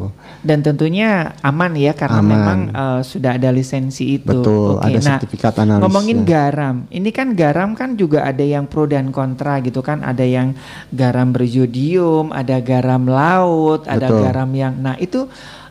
dan 0.45 0.58
tentunya 0.62 1.10
aman 1.41 1.74
ya 1.74 1.93
karena 1.98 2.21
Aman. 2.21 2.30
memang 2.30 2.60
eh, 2.69 3.02
sudah 3.02 3.32
ada 3.34 3.50
lisensi 3.50 4.21
itu 4.21 4.30
Betul, 4.30 4.78
Oke, 4.78 4.86
ada 4.86 5.00
nah, 5.02 5.17
sertifikat 5.17 5.54
analisnya. 5.58 5.82
ngomongin 5.82 6.19
garam 6.21 6.76
ini 6.93 7.10
kan 7.10 7.34
garam 7.34 7.74
kan 7.74 7.98
juga 7.98 8.21
ada 8.21 8.45
yang 8.45 8.69
pro 8.69 8.86
dan 8.86 9.10
kontra 9.10 9.58
gitu 9.65 9.82
kan 9.82 10.06
ada 10.06 10.21
yang 10.21 10.54
garam 10.93 11.34
berzodium 11.34 12.30
ada 12.30 12.62
garam 12.62 13.10
laut 13.10 13.89
ada 13.89 14.06
Betul. 14.06 14.21
garam 14.30 14.50
yang 14.54 14.74
nah 14.78 14.93
itu 15.02 15.26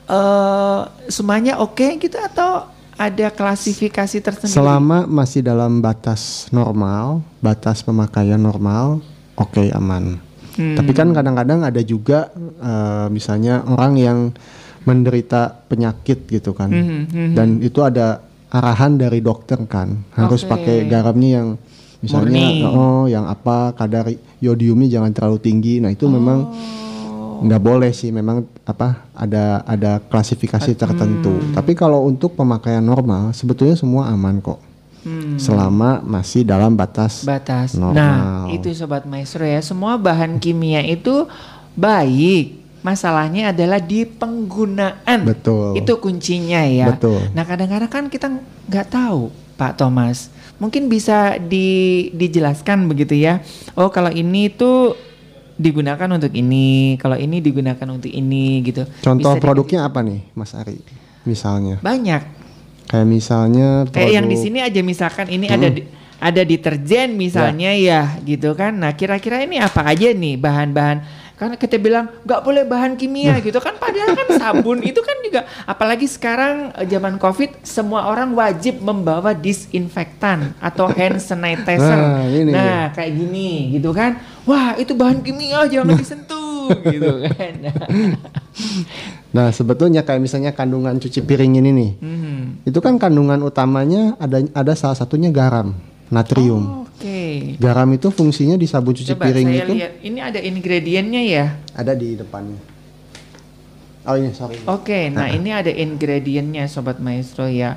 eh 0.05 0.81
semuanya 1.09 1.63
oke 1.63 1.97
gitu 1.97 2.19
atau 2.19 2.74
ada 2.95 3.27
klasifikasi 3.31 4.23
tersendiri 4.23 4.55
Selama 4.55 5.07
masih 5.07 5.43
dalam 5.43 5.83
batas 5.83 6.47
normal, 6.55 7.27
batas 7.43 7.83
pemakaian 7.83 8.39
normal, 8.39 9.03
oke 9.35 9.71
aman. 9.75 10.23
Hmm. 10.55 10.79
Tapi 10.79 10.93
kan 10.95 11.11
kadang-kadang 11.11 11.67
ada 11.67 11.83
juga 11.83 12.31
eh, 12.63 13.07
misalnya 13.11 13.67
orang 13.67 13.95
yang 13.99 14.19
menderita 14.85 15.65
penyakit 15.67 16.29
gitu 16.29 16.53
kan. 16.55 16.71
Mhm, 16.71 17.01
mhm. 17.11 17.33
Dan 17.35 17.49
itu 17.65 17.81
ada 17.81 18.21
arahan 18.53 18.95
dari 19.01 19.19
dokter 19.19 19.59
kan, 19.67 20.05
harus 20.15 20.47
Oke. 20.47 20.51
pakai 20.55 20.77
garamnya 20.87 21.31
yang 21.43 21.49
misalnya 22.05 22.45
Murni. 22.53 22.63
oh 22.69 23.05
yang 23.09 23.25
apa 23.27 23.73
kadar 23.75 24.13
yodiumnya 24.39 24.87
jangan 25.01 25.11
terlalu 25.11 25.39
tinggi. 25.41 25.75
Nah, 25.83 25.91
itu 25.91 26.07
memang 26.07 26.39
Oh. 26.53 26.84
Nggak 27.41 27.59
boleh 27.59 27.91
sih 27.91 28.09
memang 28.09 28.47
apa 28.63 29.09
ada 29.11 29.65
ada 29.65 29.99
klasifikasi 29.99 30.71
Hmm. 30.71 30.79
tertentu 30.79 31.35
tapi 31.51 31.73
kalau 31.73 32.05
untuk 32.05 32.35
pemakaian 32.35 32.79
normal 32.79 33.33
sebetulnya 33.33 33.75
semua 33.75 34.07
aman 34.09 34.39
kok 34.39 34.61
Hmm. 35.01 35.37
selama 35.37 36.01
masih 36.01 36.49
dalam 36.49 36.73
batas 36.73 37.29
batas. 37.29 37.77
Normal. 37.77 37.93
Nah, 37.93 38.49
itu 38.49 38.73
sobat 38.73 39.05
maestro 39.05 39.45
ya, 39.45 39.61
semua 39.61 40.01
bahan 40.01 40.41
kimia 40.41 40.81
itu 40.81 41.29
baik. 41.77 42.65
Masalahnya 42.81 43.53
adalah 43.53 43.81
di 43.81 44.05
penggunaan. 44.05 45.25
Betul. 45.25 45.77
Itu 45.77 46.01
kuncinya 46.01 46.65
ya. 46.65 46.93
Betul. 46.93 47.21
Nah, 47.33 47.45
kadang-kadang 47.45 47.89
kan 47.89 48.05
kita 48.09 48.33
nggak 48.69 48.89
tahu, 48.89 49.29
Pak 49.57 49.77
Thomas. 49.77 50.33
Mungkin 50.57 50.89
bisa 50.89 51.37
di, 51.37 52.09
dijelaskan 52.13 52.89
begitu 52.89 53.13
ya. 53.13 53.45
Oh, 53.73 53.89
kalau 53.89 54.09
ini 54.09 54.49
tuh 54.49 54.97
digunakan 55.57 56.09
untuk 56.09 56.31
ini, 56.31 56.67
kalau 56.97 57.15
ini 57.15 57.39
digunakan 57.39 57.87
untuk 57.89 58.09
ini 58.09 58.63
gitu. 58.63 58.83
contoh 59.01 59.33
Bisa 59.33 59.41
produknya 59.41 59.81
apa 59.85 60.01
nih 60.01 60.21
Mas 60.33 60.51
Ari 60.51 60.79
misalnya 61.23 61.79
banyak. 61.79 62.23
kayak 62.85 63.07
misalnya 63.07 63.89
Kayak 63.89 64.11
yang 64.13 64.25
di 64.25 64.33
produk- 64.33 64.45
sini 64.45 64.59
aja 64.61 64.81
misalkan 64.81 65.27
ini 65.29 65.47
ada 65.47 65.69
di- 65.69 65.87
ada 66.17 66.43
deterjen 66.43 67.15
misalnya 67.15 67.71
ya. 67.73 68.17
gitu 68.23 68.53
kan. 68.53 68.73
Nah, 68.73 68.93
kira-kira 68.93 69.41
ini 69.41 69.57
apa 69.59 69.85
aja 69.85 70.09
nih 70.09 70.35
bahan-bahan 70.35 70.99
karena 71.35 71.59
kita 71.59 71.77
bilang 71.77 72.07
nggak 72.23 72.41
boleh 72.41 72.63
bahan 72.63 72.95
kimia 72.95 73.43
gitu 73.43 73.59
kan 73.59 73.75
padahal 73.75 74.15
kan 74.15 74.29
sabun 74.39 74.79
itu 74.81 75.03
kan 75.03 75.19
juga 75.19 75.41
apalagi 75.65 76.07
sekarang 76.07 76.71
eh, 76.73 76.87
zaman 76.87 77.19
Covid 77.19 77.59
semua 77.61 78.07
orang 78.07 78.31
wajib 78.33 78.79
membawa 78.79 79.35
disinfektan 79.35 80.55
atau 80.59 80.87
hand 80.87 81.19
sanitizer. 81.19 81.99
Nah, 81.99 82.23
ini 82.25 82.55
Nah, 82.55 82.95
kayak 82.95 83.13
gini 83.13 83.75
gitu 83.75 83.91
kan. 83.91 84.15
Wah, 84.47 84.79
itu 84.79 84.95
bahan 84.95 85.21
kimia 85.21 85.67
jangan 85.67 85.99
disentuh 85.99 86.71
gitu 86.95 87.27
kan. 87.27 87.53
nah 89.35 89.51
sebetulnya 89.51 90.07
kayak 90.07 90.23
misalnya 90.23 90.55
kandungan 90.55 90.95
cuci 90.97 91.27
piring 91.27 91.59
ini 91.59 91.71
nih 91.75 91.91
Hmm. 91.99 92.63
itu 92.63 92.79
kan 92.79 92.95
kandungan 92.97 93.43
utamanya 93.43 94.15
ada 94.23 94.47
ada 94.55 94.73
salah 94.79 94.95
satunya 94.95 95.35
garam 95.35 95.75
natrium 96.07 96.84
Oke. 97.05 97.61
garam 97.61 97.85
itu 97.91 98.09
fungsinya 98.09 98.57
di 98.57 98.65
sabun 98.65 98.97
cuci 98.97 99.13
Coba 99.13 99.29
piring 99.29 99.45
saya 99.47 99.61
itu 99.61 99.73
lihat 99.75 99.93
ini 100.01 100.19
ada 100.19 100.41
ingredientnya 100.41 101.21
ya. 101.21 101.45
ada 101.73 101.93
di 101.93 102.17
depannya 102.17 102.57
oh 104.03 104.17
ini 104.17 104.33
sorry 104.33 104.57
Oke, 104.65 105.09
nah 105.09 105.29
ini 105.37 105.49
ada 105.49 105.69
ingredientnya 105.69 106.65
sobat 106.65 106.97
maestro 106.99 107.45
ya. 107.45 107.77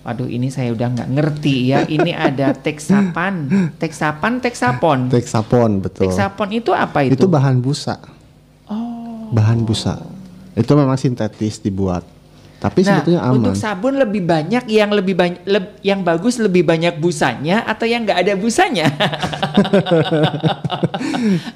Waduh, 0.00 0.26
ini 0.26 0.48
saya 0.48 0.72
udah 0.72 0.88
nggak 0.88 1.10
ngerti 1.10 1.68
ya. 1.68 1.84
Ini 1.84 2.10
ada 2.10 2.56
teksapan, 2.66 3.46
teksapan, 3.76 4.40
teksapon. 4.40 4.98
Texapon 5.10 5.70
betul 5.78 6.02
Teksapon 6.06 6.48
itu 6.50 6.70
apa 6.72 7.04
itu? 7.04 7.14
itu 7.14 7.26
bahan 7.26 7.58
busa 7.58 7.98
Oh. 8.66 9.28
bahan 9.30 9.62
busa 9.62 9.96
itu 10.52 10.68
memang 10.72 10.96
sintetis 10.96 11.56
dibuat 11.58 12.04
tapi 12.58 12.82
Nah, 12.82 12.86
sebetulnya 12.90 13.20
aman 13.22 13.34
untuk 13.38 13.54
sabun 13.54 13.94
lebih 13.96 14.22
banyak 14.22 14.64
yang 14.66 14.90
lebih 14.90 15.14
banyak 15.14 15.40
yang 15.80 16.02
bagus 16.02 16.36
lebih 16.36 16.62
banyak 16.62 16.98
busanya 16.98 17.62
atau 17.62 17.86
yang 17.86 18.02
nggak 18.02 18.18
ada 18.18 18.34
busanya? 18.34 18.86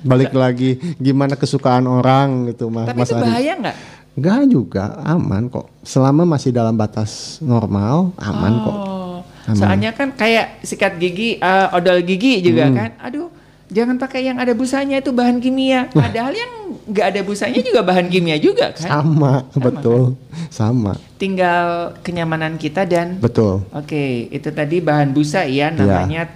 balik 0.03 0.33
lagi 0.33 0.79
gimana 0.97 1.35
kesukaan 1.35 1.85
orang 1.85 2.49
gitu 2.49 2.69
mas 2.69 2.87
Tapi 2.87 2.99
mas 2.99 3.09
itu 3.09 3.15
Ari 3.15 3.25
bahaya 3.25 3.53
nggak? 3.59 3.77
Enggak 4.13 4.41
juga 4.47 4.85
aman 5.03 5.43
kok 5.49 5.67
selama 5.83 6.23
masih 6.29 6.51
dalam 6.53 6.77
batas 6.77 7.41
normal 7.41 8.13
aman 8.19 8.53
kok 8.61 8.77
Oh, 8.77 9.19
Aman. 9.43 9.59
Soalnya 9.59 9.91
kan 9.91 10.15
kayak 10.15 10.63
sikat 10.63 10.97
gigi, 10.97 11.35
eh, 11.35 11.67
odol 11.75 11.99
gigi 12.07 12.39
juga 12.41 12.63
Hmm. 12.63 12.73
kan. 12.73 12.91
Aduh, 13.03 13.27
jangan 13.73 13.97
pakai 13.97 14.21
yang 14.23 14.37
ada 14.37 14.53
busanya 14.53 15.01
itu 15.01 15.11
bahan 15.11 15.37
kimia. 15.37 15.89
Padahal 15.89 16.31
yang 16.31 16.53
nggak 16.83 17.07
ada 17.09 17.21
busanya 17.23 17.59
juga 17.59 17.81
bahan 17.81 18.07
kimia 18.07 18.37
juga 18.37 18.71
kan. 18.71 18.89
sama 19.01 19.33
betul 19.55 20.19
sama 20.49 20.99
Tinggal 21.15 21.95
kenyamanan 22.01 22.57
kita 22.57 22.83
dan 22.83 23.17
betul 23.17 23.63
Oke, 23.71 24.27
itu 24.29 24.49
tadi 24.51 24.79
bahan 24.79 25.11
busa 25.11 25.43
ya 25.45 25.71
namanya 25.71 26.27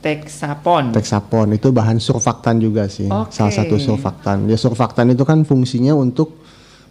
Texapon. 0.00 0.90
Texapon 0.90 1.48
itu 1.52 1.70
bahan 1.70 1.96
surfaktan 1.96 2.58
juga 2.58 2.84
sih 2.84 3.06
Oke. 3.06 3.32
salah 3.32 3.54
satu 3.54 3.78
surfaktan 3.78 4.44
ya 4.44 4.54
surfaktan 4.54 5.08
itu 5.08 5.22
kan 5.22 5.40
fungsinya 5.42 5.94
untuk 5.94 6.36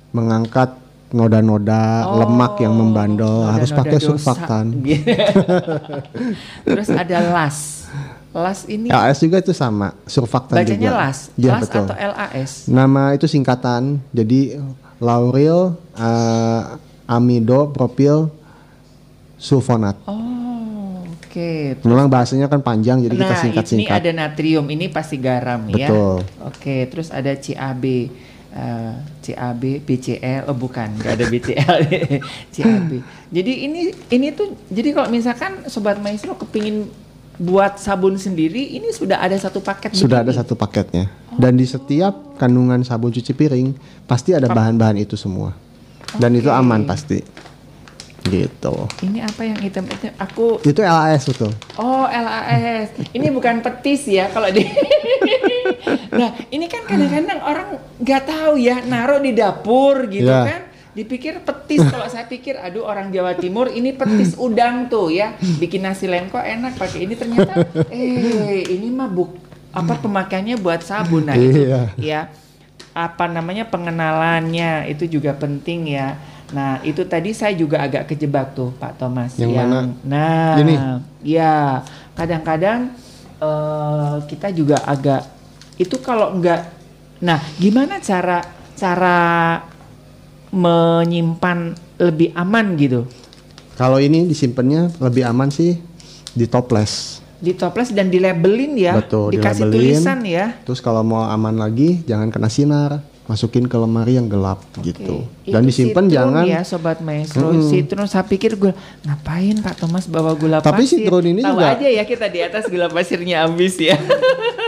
mengangkat 0.10 0.73
noda-noda 1.12 2.08
Oh, 2.08 2.17
lemak 2.19 2.58
yang 2.58 2.73
membandel 2.73 3.45
harus 3.45 3.69
noda-noda 3.69 3.79
pakai 3.86 3.97
dosa. 3.99 4.08
surfaktan 4.10 4.65
Terus 6.65 6.89
ada 6.89 7.17
las. 7.29 7.86
Las 8.34 8.65
ini 8.65 8.89
LAS 8.89 9.22
juga 9.22 9.38
itu 9.38 9.54
sama, 9.54 9.93
surfaktan 10.04 10.58
bacanya 10.58 10.89
juga. 10.89 11.02
las, 11.06 11.30
Iya 11.34 11.52
las 11.54 11.62
betul. 11.63 11.86
atau 11.86 11.96
LAS? 11.96 12.52
Nama 12.65 13.13
itu 13.13 13.26
singkatan, 13.26 13.82
jadi 14.10 14.58
lauril 14.98 15.78
eh, 15.93 16.62
amido 17.06 17.69
propil 17.69 18.34
sulfonat. 19.36 20.00
Oh, 20.06 21.04
oke. 21.04 21.78
Memang 21.84 22.08
bahasanya 22.08 22.48
kan 22.48 22.58
panjang, 22.60 23.02
jadi 23.02 23.13
kita 23.13 23.28
Nah, 23.28 23.36
ini 23.36 23.43
singkat-singkat. 23.43 23.98
ada 24.02 24.12
natrium, 24.12 24.65
ini 24.65 24.88
pasti 24.88 25.17
garam 25.17 25.69
ya. 25.69 25.88
Betul. 25.88 26.26
Oke, 26.41 26.88
terus 26.88 27.10
ada 27.10 27.34
CAB. 27.34 27.86
eh, 28.50 28.93
CAB, 29.19 29.82
BCL, 29.82 30.46
oh 30.46 30.54
bukan, 30.54 30.86
nggak 30.93 31.13
ada 31.17 31.26
BCL, 31.26 31.78
CAB. 32.54 32.91
Jadi 33.30 33.54
ini 33.65 33.80
ini 34.08 34.30
tuh, 34.30 34.54
jadi 34.69 34.93
kalau 34.93 35.10
misalkan 35.10 35.65
sobat 35.65 35.98
maestro 35.98 36.34
kepingin 36.34 36.86
buat 37.36 37.82
sabun 37.82 38.15
sendiri, 38.15 38.78
ini 38.78 38.93
sudah 38.93 39.17
ada 39.17 39.34
satu 39.34 39.58
paket. 39.58 39.93
Sudah 39.93 40.22
ada 40.22 40.30
satu 40.30 40.54
paketnya. 40.54 41.10
Dan 41.34 41.58
di 41.58 41.65
setiap 41.65 42.38
kandungan 42.38 42.86
sabun 42.86 43.10
cuci 43.10 43.34
piring 43.34 43.74
pasti 44.06 44.32
ada 44.32 44.46
bahan-bahan 44.48 45.02
itu 45.02 45.17
semua. 45.17 45.58
Dan 46.13 46.38
itu 46.38 46.46
Oke. 46.46 46.60
aman 46.62 46.86
pasti. 46.86 47.19
Gitu. 48.24 48.76
Ini 49.04 49.19
apa 49.19 49.41
yang 49.43 49.60
hitam 49.60 49.84
itu? 49.84 50.08
Aku 50.15 50.56
Itu 50.63 50.80
LAS 50.80 51.28
betul. 51.28 51.52
Oh 51.76 52.06
LAS, 52.06 52.96
ini 53.12 53.28
bukan 53.28 53.60
petis 53.60 54.08
ya 54.08 54.32
kalau 54.32 54.48
di. 54.48 54.63
nah 56.19 56.32
ini 56.48 56.69
kan 56.69 56.86
kadang-kadang 56.86 57.41
orang 57.41 57.67
nggak 58.00 58.24
tahu 58.24 58.54
ya 58.56 58.80
naruh 58.80 59.19
di 59.19 59.36
dapur 59.36 60.08
gitu 60.08 60.30
Ya. 60.30 60.46
kan, 60.48 60.62
dipikir 60.93 61.41
petis. 61.41 61.82
kalau 61.93 62.06
saya 62.06 62.25
pikir, 62.25 62.58
aduh 62.58 62.86
orang 62.86 63.10
Jawa 63.10 63.34
Timur 63.36 63.69
ini 63.69 63.93
petis 63.93 64.38
udang 64.45 64.88
tuh 64.88 65.10
ya, 65.10 65.34
bikin 65.60 65.84
nasi 65.84 66.06
lengko 66.06 66.38
enak 66.38 66.77
pakai 66.77 67.06
ini 67.06 67.13
ternyata, 67.13 67.65
eh 67.93 68.63
ini 68.69 68.88
mah 68.89 69.10
buk 69.10 69.29
apa 69.73 69.97
pemakaiannya 69.97 70.62
buat 70.62 70.86
sabun 70.86 71.25
nah 71.25 71.34
itu 71.34 71.65
Iya. 71.65 71.82
ya 71.97 72.21
apa 72.93 73.25
namanya 73.25 73.65
pengenalannya 73.65 74.86
itu 74.86 75.10
juga 75.10 75.34
penting 75.34 75.97
ya. 75.97 76.13
Nah 76.53 76.77
itu 76.86 77.01
tadi 77.10 77.34
saya 77.34 77.58
juga 77.58 77.82
agak 77.82 78.06
kejebak 78.06 78.53
tuh 78.53 78.69
Pak 78.77 79.01
Thomas 79.01 79.34
Yang 79.34 79.58
mana? 79.58 79.89
Nah, 80.06 80.53
Ini? 80.62 80.75
ya 81.25 81.82
kadang-kadang 82.13 82.93
eh, 83.41 84.15
kita 84.29 84.53
juga 84.53 84.77
agak 84.86 85.25
itu 85.82 85.97
kalau 86.06 86.38
enggak. 86.38 86.69
Nah, 87.25 87.41
gimana 87.58 87.97
cara 87.97 88.45
cara 88.77 89.17
menyimpan 90.54 91.74
lebih 91.98 92.30
aman 92.34 92.76
gitu 92.76 93.10
Kalau 93.74 93.98
ini 93.98 94.24
disimpannya 94.24 94.94
lebih 94.98 95.26
aman 95.26 95.50
sih 95.50 95.82
di 96.32 96.46
toples. 96.46 97.20
di 97.38 97.52
toples 97.52 97.89
dan 97.89 98.08
di 98.08 98.18
labelin 98.18 98.72
ya, 98.74 98.96
Betul, 98.96 99.34
dikasih 99.34 99.68
dilabelin. 99.68 100.00
tulisan 100.00 100.20
ya. 100.24 100.46
Terus 100.63 100.80
kalau 100.80 101.02
mau 101.02 101.26
aman 101.26 101.52
lagi 101.54 102.00
jangan 102.04 102.30
kena 102.30 102.48
sinar, 102.48 103.04
masukin 103.24 103.66
ke 103.66 103.76
lemari 103.76 104.13
yang 104.13 104.26
gelap 104.26 104.63
gitu. 104.80 105.26
Oke. 105.26 105.50
Dan 105.50 105.60
Itu 105.60 105.68
disimpan 105.68 106.06
citron 106.06 106.08
jangan 106.08 106.44
ya 106.46 106.62
sobat 106.62 106.98
maestro. 107.00 107.50
Mm-mm. 107.50 107.68
Citron 107.68 108.06
saya 108.06 108.24
pikir 108.24 108.56
gue 108.56 108.72
ngapain 109.02 109.58
Pak 109.58 109.76
Thomas 109.78 110.08
bawa 110.08 110.32
gula 110.34 110.60
Tapi 110.60 110.84
pasir. 110.84 111.04
citron 111.04 111.26
ini 111.26 111.42
Tahu 111.42 111.52
juga- 111.54 111.74
aja 111.74 111.88
ya 111.89 112.04
kita 112.06 112.26
di 112.28 112.39
atas 112.39 112.63
gula 112.66 112.88
pasirnya 112.88 113.44
habis 113.44 113.76
ya. 113.76 114.00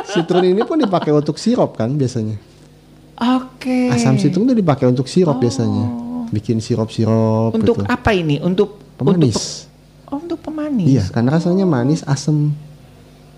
Citron 0.08 0.43
ini 0.43 0.62
pun 0.62 0.76
dipakai 0.76 1.12
untuk 1.12 1.38
sirup 1.38 1.76
kan 1.76 1.88
biasanya. 1.89 2.36
Oke. 3.15 3.89
Asam 3.89 4.15
citron 4.15 4.43
itu 4.45 4.56
dipakai 4.56 4.86
untuk 4.86 5.06
sirup 5.06 5.38
biasanya. 5.38 5.88
Bikin 6.28 6.58
sirup-sirup 6.58 7.54
Untuk 7.54 7.80
gitu. 7.80 7.86
apa 7.86 8.12
ini? 8.12 8.38
Untuk 8.38 8.82
Pemanis. 8.95 9.36
Untuk, 9.36 9.39
pe- 9.39 10.08
oh, 10.08 10.17
untuk 10.17 10.39
pemanis. 10.41 10.88
Iya, 10.89 11.04
karena 11.10 11.30
rasanya 11.32 11.63
manis, 11.63 12.01
asam. 12.04 12.51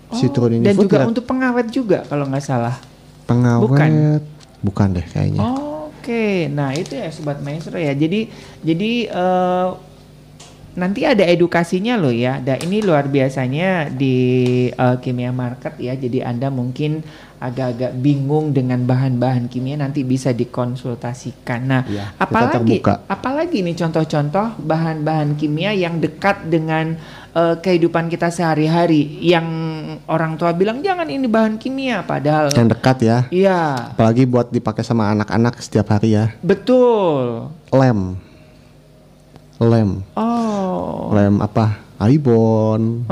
Citron 0.08 0.50
ini 0.52 0.62
Oh, 0.62 0.64
Dan 0.64 0.74
food 0.74 0.84
juga 0.84 0.96
grade. 0.96 1.10
untuk 1.10 1.24
pengawet 1.24 1.66
juga 1.68 1.98
kalau 2.02 2.24
nggak 2.24 2.40
salah. 2.40 2.76
pengawet. 3.24 4.22
Bukan. 4.58 4.88
deh 4.90 5.04
kayaknya. 5.04 5.42
Oke, 5.44 6.48
nah 6.48 6.72
itu 6.72 6.96
ya 6.96 7.12
sobat 7.12 7.38
maestro 7.38 7.76
ya. 7.76 7.92
Jadi 7.92 8.26
jadi 8.58 8.90
eh, 9.06 9.68
nanti 10.74 11.04
ada 11.04 11.22
edukasinya 11.22 11.94
loh 11.94 12.08
ya. 12.08 12.40
Dan 12.40 12.64
ini 12.64 12.80
luar 12.80 13.04
biasanya 13.06 13.86
di 13.86 14.16
eh, 14.68 14.96
kimia 14.98 15.28
market 15.28 15.76
ya. 15.76 15.92
Jadi 15.92 16.24
anda 16.24 16.48
mungkin 16.48 17.04
agak-agak 17.38 17.94
bingung 17.94 18.50
dengan 18.50 18.82
bahan-bahan 18.82 19.46
kimia 19.46 19.74
nanti 19.74 20.02
bisa 20.02 20.30
dikonsultasikan. 20.30 21.60
Nah, 21.62 21.82
kita 21.86 22.18
apalagi 22.18 22.76
apalagi 23.06 23.58
nih 23.62 23.76
contoh-contoh 23.76 24.58
bahan-bahan 24.58 25.34
kimia 25.34 25.70
yang 25.70 25.98
dekat 25.98 26.46
dengan 26.46 26.98
eh, 27.32 27.56
kehidupan 27.56 28.06
kita 28.06 28.28
sehari-hari 28.28 29.22
yang 29.22 29.46
orang 30.06 30.34
tua 30.34 30.50
bilang 30.50 30.82
jangan 30.82 31.06
ini 31.06 31.24
bahan 31.24 31.56
kimia 31.56 32.02
padahal 32.02 32.50
Yang 32.50 32.68
dekat 32.74 32.96
ya. 33.00 33.18
iya 33.30 33.94
Apalagi 33.94 34.26
buat 34.26 34.50
dipakai 34.50 34.82
sama 34.82 35.06
anak-anak 35.08 35.58
setiap 35.58 35.88
hari 35.88 36.14
ya. 36.14 36.34
betul 36.42 37.48
Lem. 37.70 38.18
Lem. 39.58 40.02
oh 40.14 41.10
Lem 41.10 41.38
apa? 41.38 41.86
Aibon. 41.98 43.02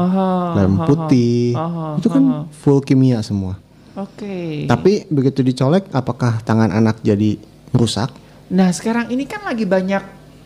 Lem 0.55 0.73
putih. 0.87 1.59
aha, 1.59 1.99
Itu 1.99 2.07
kan 2.07 2.23
aha. 2.23 2.41
full 2.55 2.79
kimia 2.79 3.19
semua. 3.19 3.59
Oke 3.97 4.69
Tapi 4.69 4.93
begitu 5.09 5.41
dicolek 5.41 5.89
apakah 5.91 6.39
tangan 6.41 6.71
anak 6.71 7.01
jadi 7.01 7.41
rusak? 7.73 8.13
nah 8.47 8.71
sekarang 8.71 9.11
ini 9.11 9.27
kan 9.27 9.43
lagi 9.43 9.67
banyak 9.67 10.05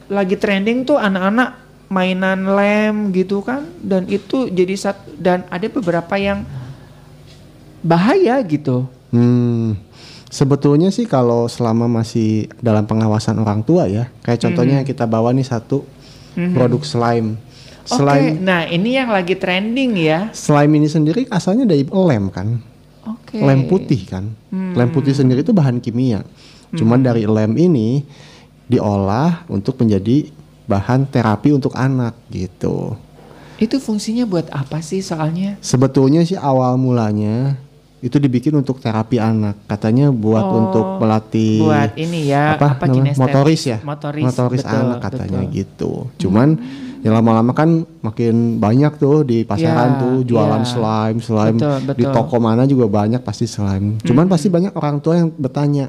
lagi 0.08 0.34
trending 0.34 0.82
tuh 0.82 0.96
anak-anak 0.96 1.60
mainan 1.86 2.48
lem 2.48 3.10
gitu 3.10 3.42
kan 3.42 3.66
dan 3.78 4.06
itu 4.06 4.48
jadi 4.48 4.72
satu 4.72 5.12
dan 5.14 5.44
ada 5.46 5.66
beberapa 5.68 6.16
yang 6.16 6.46
bahaya 7.82 8.40
gitu 8.42 8.88
Hmm, 9.10 9.74
sebetulnya 10.30 10.94
sih 10.94 11.02
kalau 11.02 11.50
selama 11.50 11.90
masih 11.90 12.46
dalam 12.62 12.86
pengawasan 12.86 13.42
orang 13.42 13.66
tua 13.66 13.90
ya, 13.90 14.06
kayak 14.22 14.38
contohnya 14.38 14.86
kita 14.86 15.02
bawa 15.02 15.34
nih 15.34 15.42
satu 15.42 15.82
produk 16.54 16.78
slime. 16.86 17.34
Oke, 17.90 17.98
Slime, 17.98 18.38
nah 18.38 18.70
ini 18.70 18.94
yang 18.94 19.10
lagi 19.10 19.34
trending 19.34 19.98
ya. 19.98 20.30
slime 20.30 20.78
ini 20.78 20.86
sendiri 20.86 21.26
asalnya 21.26 21.66
dari 21.66 21.82
lem 21.82 22.30
kan, 22.30 22.62
Oke. 23.06 23.40
lem 23.40 23.64
putih 23.66 24.02
kan. 24.04 24.28
Lem 24.52 24.88
putih 24.92 25.16
sendiri 25.16 25.40
itu 25.40 25.52
bahan 25.52 25.80
kimia. 25.80 26.20
Cuman 26.70 27.00
dari 27.00 27.24
lem 27.26 27.56
ini 27.56 28.04
diolah 28.70 29.42
untuk 29.50 29.82
menjadi 29.82 30.30
bahan 30.70 31.08
terapi 31.10 31.50
untuk 31.50 31.74
anak 31.74 32.14
gitu. 32.30 32.94
Itu 33.58 33.82
fungsinya 33.82 34.24
buat 34.24 34.46
apa 34.54 34.78
sih 34.80 35.02
soalnya? 35.02 35.58
Sebetulnya 35.60 36.22
sih 36.22 36.38
awal 36.38 36.78
mulanya 36.78 37.58
itu 38.00 38.16
dibikin 38.16 38.56
untuk 38.56 38.80
terapi 38.80 39.20
anak. 39.20 39.58
Katanya 39.68 40.08
buat 40.08 40.40
Oh, 40.46 40.56
untuk 40.64 40.86
melatih 41.02 41.60
buat 41.60 41.92
ini 41.98 42.32
ya, 42.32 42.56
apa, 42.56 42.78
apa, 42.78 42.84
namanya? 42.88 43.12
motoris 43.20 43.62
ya. 43.68 43.78
Motoris, 43.84 44.24
betul, 44.32 44.48
anak 44.64 44.98
katanya 45.04 45.40
betul. 45.44 45.52
gitu. 45.52 45.92
Cuman 46.24 46.48
ya 47.00 47.10
lama-lama 47.10 47.56
kan 47.56 47.82
makin 48.04 48.60
banyak 48.60 49.00
tuh 49.00 49.24
di 49.24 49.42
pasaran 49.42 49.96
tuh 49.96 50.14
jualan 50.24 50.60
ya. 50.60 50.68
slime, 50.68 51.18
slime 51.18 51.56
Betul, 51.56 51.78
di 51.96 52.04
betul. 52.04 52.12
toko 52.12 52.36
mana 52.36 52.68
juga 52.68 52.86
banyak 52.86 53.24
pasti 53.24 53.48
slime. 53.48 53.96
Cuman 54.04 54.28
pasti 54.28 54.52
banyak 54.52 54.72
orang 54.76 55.00
tua 55.00 55.14
yang 55.20 55.28
bertanya, 55.32 55.88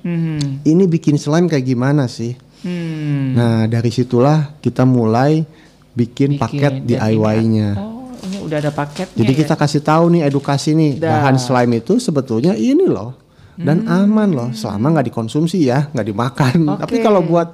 Hmm. 0.00 0.64
"Ini 0.64 0.88
bikin 0.88 1.20
slime 1.20 1.44
kayak 1.44 1.64
gimana 1.64 2.08
sih?" 2.08 2.32
Hmm. 2.64 3.36
Nah, 3.36 3.64
dari 3.68 3.88
situlah 3.88 4.56
kita 4.60 4.88
mulai 4.88 5.44
bikin, 5.92 6.36
dan 6.36 6.40
paket 6.40 6.72
DIY-nya. 6.84 7.76
Oh, 7.76 8.08
ini 8.24 8.36
udah 8.40 8.58
ada 8.60 8.72
paketnya. 8.72 9.16
Jadi 9.16 9.32
ya? 9.32 9.38
kita 9.44 9.54
kasih 9.56 9.82
tahu 9.84 10.04
nih 10.16 10.22
edukasi 10.24 10.72
nih 10.72 11.00
Dah. 11.00 11.20
bahan 11.20 11.36
slime 11.36 11.80
itu 11.80 12.00
sebetulnya 12.00 12.56
ini 12.56 12.84
loh 12.88 13.16
dan 13.60 13.84
aman 13.84 14.28
loh 14.32 14.48
selama 14.56 14.96
nggak 14.96 15.12
dikonsumsi 15.12 15.68
ya 15.68 15.88
nggak 15.92 16.06
dimakan. 16.08 16.58
Tapi 16.80 16.96
Oke. 17.00 17.04
kalau 17.04 17.20
buat 17.20 17.48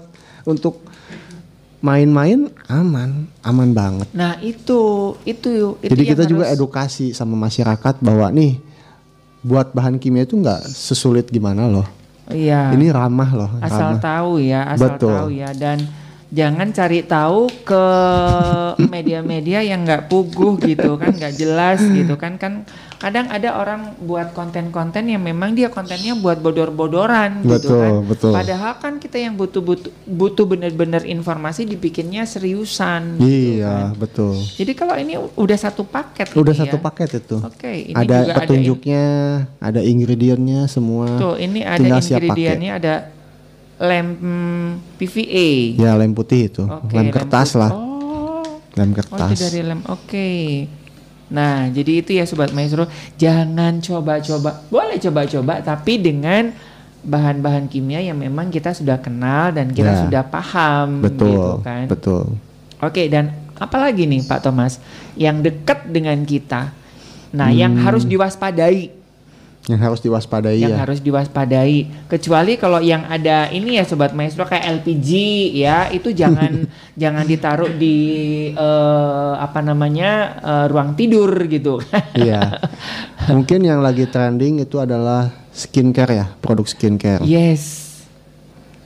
untuk 0.47 0.87
main-main 1.81 2.49
aman 2.67 3.29
aman 3.45 3.69
banget. 3.71 4.09
Nah 4.13 4.41
itu 4.41 5.13
itu 5.23 5.77
itu 5.81 5.91
Jadi 5.93 6.03
kita 6.05 6.25
juga 6.25 6.49
harus- 6.49 6.57
edukasi 6.57 7.13
sama 7.13 7.37
masyarakat 7.37 8.01
bahwa 8.01 8.33
nih 8.33 8.59
buat 9.45 9.71
bahan 9.71 10.01
kimia 10.01 10.25
itu 10.25 10.35
nggak 10.35 10.67
sesulit 10.67 11.29
gimana 11.29 11.69
loh. 11.69 11.87
Iya. 12.27 12.75
Ini 12.75 12.91
ramah 12.91 13.31
loh. 13.31 13.51
asal 13.63 13.95
ramah. 13.95 14.03
tahu 14.03 14.33
ya, 14.43 14.61
asal 14.67 14.99
Betul. 14.99 15.15
tahu 15.15 15.29
ya 15.31 15.51
dan 15.55 15.79
jangan 16.33 16.75
cari 16.75 17.01
tahu 17.07 17.47
ke 17.63 17.85
media-media 18.95 19.63
yang 19.63 19.87
nggak 19.87 20.11
puguh 20.11 20.59
gitu 20.61 20.99
kan, 20.99 21.15
nggak 21.15 21.35
jelas 21.39 21.79
gitu 21.83 22.15
kan 22.19 22.37
kan 22.37 22.67
kadang 22.97 23.29
ada 23.29 23.61
orang 23.61 23.93
buat 24.01 24.33
konten-konten 24.33 25.13
yang 25.13 25.21
memang 25.21 25.53
dia 25.53 25.69
kontennya 25.69 26.17
buat 26.17 26.41
bodor-bodoran 26.41 27.45
gitu 27.45 27.69
Betul, 27.69 27.81
kan. 27.85 27.93
betul. 28.09 28.33
Padahal 28.33 28.73
kan 28.81 28.95
kita 28.97 29.21
yang 29.21 29.37
butuh 29.37 29.61
butuh 29.61 29.93
butuh 30.09 30.49
bener-bener 30.49 31.05
informasi 31.05 31.69
dibikinnya 31.69 32.25
seriusan. 32.25 33.21
gitu 33.21 33.61
Iya 33.61 33.93
kan. 33.93 34.01
betul. 34.01 34.35
Jadi 34.57 34.73
kalau 34.73 34.97
ini 34.97 35.21
udah 35.21 35.59
satu 35.61 35.85
paket. 35.85 36.33
Udah 36.33 36.57
ini 36.57 36.61
satu 36.65 36.77
ya. 36.81 36.83
paket 36.83 37.09
itu. 37.21 37.37
Oke, 37.45 37.73
ini 37.93 37.97
ada 37.97 38.17
juga 38.25 38.35
petunjuknya, 38.41 39.05
ada 39.61 39.81
ingredientnya 39.85 40.61
semua. 40.67 41.07
Tuh, 41.21 41.37
ini 41.37 41.61
ada 41.69 42.01
ingredientnya 42.01 42.73
ada 42.81 42.95
lem 43.79 44.07
mm, 44.17 44.67
PVA. 44.97 45.49
Ya 45.77 45.93
lem 45.95 46.11
putih 46.11 46.49
itu, 46.49 46.63
Oke, 46.63 46.93
lem 46.93 47.09
kertas 47.09 47.53
put- 47.53 47.61
lah, 47.61 47.71
Oh, 47.71 48.41
lem 48.73 48.91
oh 48.91 48.95
kertas. 48.95 49.37
dari 49.39 49.61
lem. 49.63 49.81
Oke. 49.87 50.29
Nah, 51.27 51.67
jadi 51.69 51.93
itu 52.01 52.11
ya 52.13 52.23
sobat 52.23 52.51
maestro, 52.51 52.87
jangan 53.17 53.79
coba-coba. 53.79 54.63
Boleh 54.67 54.97
coba-coba 54.97 55.59
tapi 55.59 55.99
dengan 55.99 56.55
bahan-bahan 57.03 57.67
kimia 57.67 57.99
yang 58.01 58.17
memang 58.17 58.49
kita 58.49 58.71
sudah 58.71 58.97
kenal 58.97 59.51
dan 59.51 59.71
kita 59.71 59.93
Ya. 59.93 60.01
sudah 60.03 60.23
paham 60.25 61.03
Betul, 61.03 61.29
gitu 61.29 61.51
kan. 61.61 61.85
betul. 61.87 62.25
Oke, 62.79 63.07
dan 63.07 63.31
apalagi 63.57 64.05
nih 64.05 64.23
Pak 64.23 64.41
Thomas 64.41 64.79
yang 65.15 65.39
dekat 65.39 65.87
dengan 65.87 66.19
kita. 66.23 66.71
Nah, 67.31 67.51
yang 67.51 67.75
Hmm. 67.75 67.83
harus 67.85 68.03
diwaspadai, 68.03 68.96
Yang 69.67 69.81
harus 69.83 70.01
diwaspadai 70.01 70.63
yang 70.63 70.71
ya. 70.71 70.79
harus 70.79 71.03
diwaspadai. 71.03 72.07
Kecuali 72.07 72.55
kalau 72.55 72.79
yang 72.79 73.03
ada 73.03 73.51
ini 73.51 73.75
ya 73.75 73.83
sobat 73.83 74.15
maestro 74.15 74.47
kayak 74.47 74.63
LPG 74.79 75.11
ya, 75.59 75.91
itu 75.91 76.15
jangan 76.15 76.71
jangan 77.03 77.27
ditaruh 77.27 77.75
di 77.75 77.99
eh, 78.55 79.33
apa 79.37 79.59
namanya 79.61 80.11
eh, 80.39 80.65
ruang 80.71 80.95
tidur 80.95 81.51
gitu. 81.51 81.83
Iya. 82.15 82.63
Mungkin 83.35 83.67
yang 83.67 83.83
lagi 83.83 84.07
trending 84.07 84.63
itu 84.63 84.79
adalah 84.79 85.35
skincare 85.51 86.15
ya, 86.15 86.27
produk 86.39 86.65
skincare. 86.65 87.27
yes. 87.27 87.83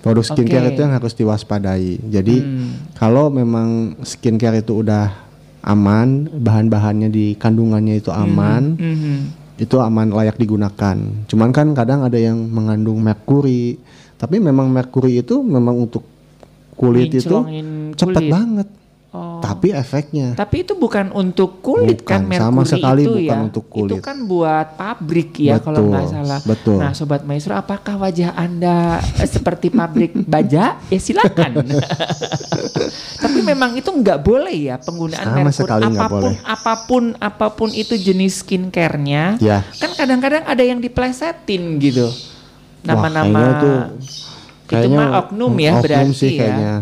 Produk 0.01 0.24
skincare 0.24 0.64
Oke. 0.64 0.72
itu 0.72 0.81
yang 0.81 0.97
harus 0.97 1.12
diwaspadai. 1.12 2.01
Jadi 2.09 2.41
Hmm. 2.41 2.72
kalau 2.97 3.28
memang 3.28 4.01
skincare 4.01 4.64
itu 4.64 4.81
udah 4.81 5.12
aman, 5.61 6.24
bahan-bahannya 6.41 7.12
di 7.12 7.37
kandungannya 7.37 8.01
itu 8.01 8.09
aman, 8.09 8.81
Mhm. 8.81 9.39
Itu 9.61 9.77
aman 9.77 10.09
layak 10.09 10.41
digunakan. 10.41 10.97
Cuman 11.29 11.53
kan 11.53 11.77
kadang 11.77 12.01
ada 12.09 12.17
yang 12.17 12.41
mengandung 12.49 13.05
merkuri, 13.05 13.77
tapi 14.17 14.41
memang 14.41 14.73
merkuri 14.73 15.21
itu 15.21 15.45
memang 15.45 15.85
untuk 15.85 16.03
kulit 16.81 17.13
itu 17.13 17.29
kulit. 17.29 18.33
banget. 18.33 18.69
Oh. 19.11 19.43
Tapi 19.43 19.75
efeknya 19.75 20.39
Tapi 20.39 20.63
itu 20.63 20.79
bukan 20.79 21.11
untuk 21.11 21.59
kulit 21.67 22.07
kan 22.07 22.23
Bukan, 22.23 22.39
sama 22.39 22.63
merkuri 22.63 22.71
sekali 22.71 23.03
itu 23.03 23.11
bukan 23.19 23.27
ya. 23.27 23.47
untuk 23.51 23.65
kulit. 23.67 23.91
Itu 23.91 23.97
kan 23.99 24.17
buat 24.23 24.67
pabrik 24.79 25.31
ya 25.35 25.59
kalau 25.59 25.83
Betul, 25.83 25.91
nggak 25.91 26.07
salah. 26.07 26.41
betul. 26.47 26.77
Nah, 26.79 26.91
sobat 26.95 27.27
maestro, 27.27 27.59
apakah 27.59 27.99
wajah 27.99 28.31
Anda 28.39 29.03
eh, 29.19 29.27
seperti 29.27 29.75
pabrik 29.75 30.15
baja? 30.31 30.79
Ya 30.87 31.01
silakan. 31.03 31.59
Tapi 33.23 33.39
memang 33.43 33.75
itu 33.75 33.91
nggak 33.91 34.23
boleh 34.23 34.71
ya 34.71 34.79
penggunaan 34.79 35.27
Sama 35.27 35.43
merkuri 35.43 35.59
sekali 35.59 35.83
apa 35.85 36.05
pun 36.07 36.15
boleh. 36.15 36.35
apa 36.47 36.75
pun 36.87 37.05
apa 37.19 37.47
pun 37.51 37.69
itu 37.75 37.95
jenis 37.99 38.47
skincare-nya. 38.47 39.43
Ya. 39.43 39.67
Kan 39.77 39.91
kadang-kadang 39.93 40.47
ada 40.47 40.63
yang 40.63 40.79
diplesetin 40.79 41.83
gitu. 41.83 42.07
Nama-nama 42.81 43.43
kayaknya 43.43 43.59
itu 43.59 43.71
itu 44.71 44.89
mah 44.89 45.09
oknum 45.27 45.53
ya 45.59 45.73
oknum 45.75 45.83
berarti 45.83 46.13
sih 46.15 46.31
ya. 46.31 46.39
kayaknya. 46.39 46.75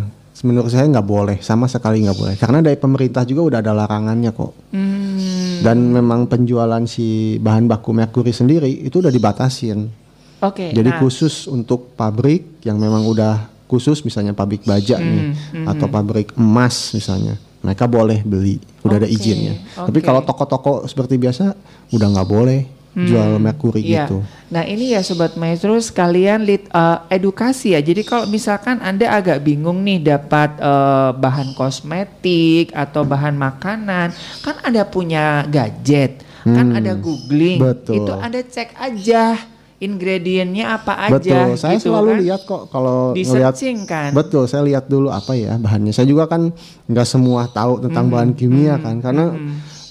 Menurut 0.47 0.71
saya 0.71 0.87
nggak 0.87 1.09
boleh, 1.09 1.37
sama 1.43 1.67
sekali 1.67 2.05
nggak 2.07 2.19
boleh. 2.19 2.35
Karena 2.39 2.63
dari 2.63 2.79
pemerintah 2.79 3.27
juga 3.27 3.43
udah 3.55 3.59
ada 3.59 3.73
larangannya 3.75 4.31
kok. 4.31 4.53
Hmm, 4.71 5.63
Dan 5.65 5.91
memang 5.91 6.31
penjualan 6.31 6.83
si 6.87 7.39
bahan 7.43 7.67
baku 7.67 7.91
merkuri 7.91 8.31
sendiri 8.31 8.71
itu 8.71 9.03
udah 9.03 9.11
dibatasin. 9.11 9.91
Oke. 10.39 10.71
Jadi 10.71 10.91
nah, 10.95 10.99
khusus 11.03 11.51
untuk 11.51 11.99
pabrik 11.99 12.63
yang 12.63 12.79
memang 12.79 13.03
udah 13.03 13.51
khusus 13.67 14.01
misalnya 14.07 14.33
pabrik 14.33 14.63
baja 14.63 14.97
nih 14.97 15.35
Hmm, 15.53 15.67
atau 15.67 15.91
pabrik 15.91 16.31
emas 16.39 16.95
misalnya. 16.95 17.35
Mereka 17.59 17.91
boleh 17.91 18.23
beli, 18.23 18.63
udah 18.87 19.03
ada 19.03 19.09
Oke, 19.11 19.19
izinnya. 19.19 19.59
Tapi 19.75 19.99
oke. 19.99 20.07
kalau 20.07 20.23
toko-toko 20.23 20.87
seperti 20.87 21.19
biasa 21.19 21.59
udah 21.91 22.07
nggak 22.15 22.29
boleh 22.31 22.78
jual 23.01 23.39
merkuri 23.39 23.79
Iya. 23.81 24.05
gitu. 24.05 24.27
Nah 24.49 24.65
ini 24.65 24.91
ya 24.91 25.01
sobat 25.01 25.35
maestro 25.35 25.77
sekalian 25.77 26.43
lit, 26.43 26.67
eh, 26.67 26.99
edukasi 27.11 27.73
ya. 27.73 27.81
Jadi 27.81 28.03
kalau 28.03 28.27
misalkan 28.27 28.81
anda 28.81 29.07
agak 29.09 29.41
bingung 29.41 29.83
nih 29.83 30.03
dapat 30.09 30.57
eh, 30.57 31.11
bahan 31.15 31.53
kosmetik 31.53 32.73
atau 32.73 33.05
bahan 33.05 33.35
makanan, 33.35 34.11
kan 34.41 34.57
ada 34.61 34.83
punya 34.83 35.47
gadget, 35.47 36.19
kan 36.43 36.67
Hmm, 36.67 36.75
ada 36.75 36.97
googling, 36.97 37.61
betul. 37.61 38.03
itu 38.03 38.13
anda 38.15 38.41
cek 38.41 38.75
aja 38.75 39.37
ingredientnya 39.79 40.75
apa 40.75 41.07
aja. 41.07 41.15
Betul, 41.15 41.49
saya 41.55 41.79
gitu 41.79 41.87
selalu 41.87 42.11
kan. 42.11 42.19
lihat 42.19 42.41
kok 42.43 42.63
kalau 42.67 43.15
Di 43.15 43.23
ngelihat 43.23 43.55
kan. 43.87 44.11
Betul, 44.11 44.45
saya 44.45 44.63
lihat 44.67 44.85
dulu 44.87 45.07
apa 45.09 45.33
ya 45.33 45.55
bahannya. 45.55 45.95
Saya 45.95 46.03
juga 46.05 46.27
kan 46.27 46.51
nggak 46.85 47.07
semua 47.07 47.47
tahu 47.47 47.79
tentang 47.81 48.11
Hmm, 48.11 48.13
bahan 48.13 48.31
kimia 48.35 48.75
kan, 48.77 48.99
karena 48.99 49.39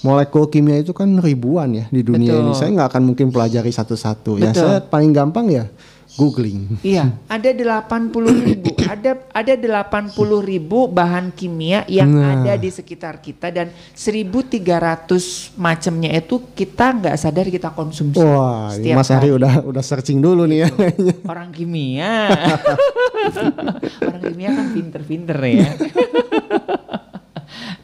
molekul 0.00 0.46
kimia 0.46 0.78
itu 0.78 0.94
kan 0.94 1.08
ribuan 1.18 1.74
ya 1.74 1.84
di 1.88 2.02
dunia 2.02 2.34
ini. 2.34 2.52
Betul. 2.52 2.58
Saya 2.58 2.70
nggak 2.74 2.88
akan 2.94 3.02
mungkin 3.04 3.26
pelajari 3.28 3.70
satu-satu. 3.70 4.38
Ya 4.38 4.50
saya 4.52 4.78
paling 4.80 5.10
gampang 5.10 5.50
ya 5.50 5.66
googling. 6.18 6.82
Iya, 6.82 7.14
ada 7.30 7.46
80 7.54 8.10
ribu, 8.42 8.74
ada 8.90 9.22
ada 9.30 9.52
80 9.54 10.18
ribu 10.42 10.90
bahan 10.90 11.30
kimia 11.30 11.86
yang 11.86 12.10
Nah. 12.10 12.42
ada 12.42 12.58
di 12.58 12.74
sekitar 12.74 13.22
kita 13.22 13.54
dan 13.54 13.70
1.300 13.94 15.54
macamnya 15.54 16.10
itu 16.10 16.42
kita 16.58 16.98
nggak 16.98 17.14
sadar 17.14 17.46
kita 17.46 17.70
konsumsi. 17.70 18.18
Wah, 18.18 18.74
ini 18.74 18.90
setiap 18.90 18.96
Mas 18.98 19.10
Ari 19.14 19.30
hari. 19.30 19.36
udah 19.38 19.52
udah 19.62 19.82
searching 19.84 20.18
dulu 20.18 20.42
nih 20.50 20.66
ya. 20.66 20.68
Orang 21.22 21.54
kimia, 21.54 22.34
orang 24.02 24.22
kimia 24.26 24.48
kan 24.50 24.66
pinter-pinter 24.74 25.38
ya. 25.38 25.70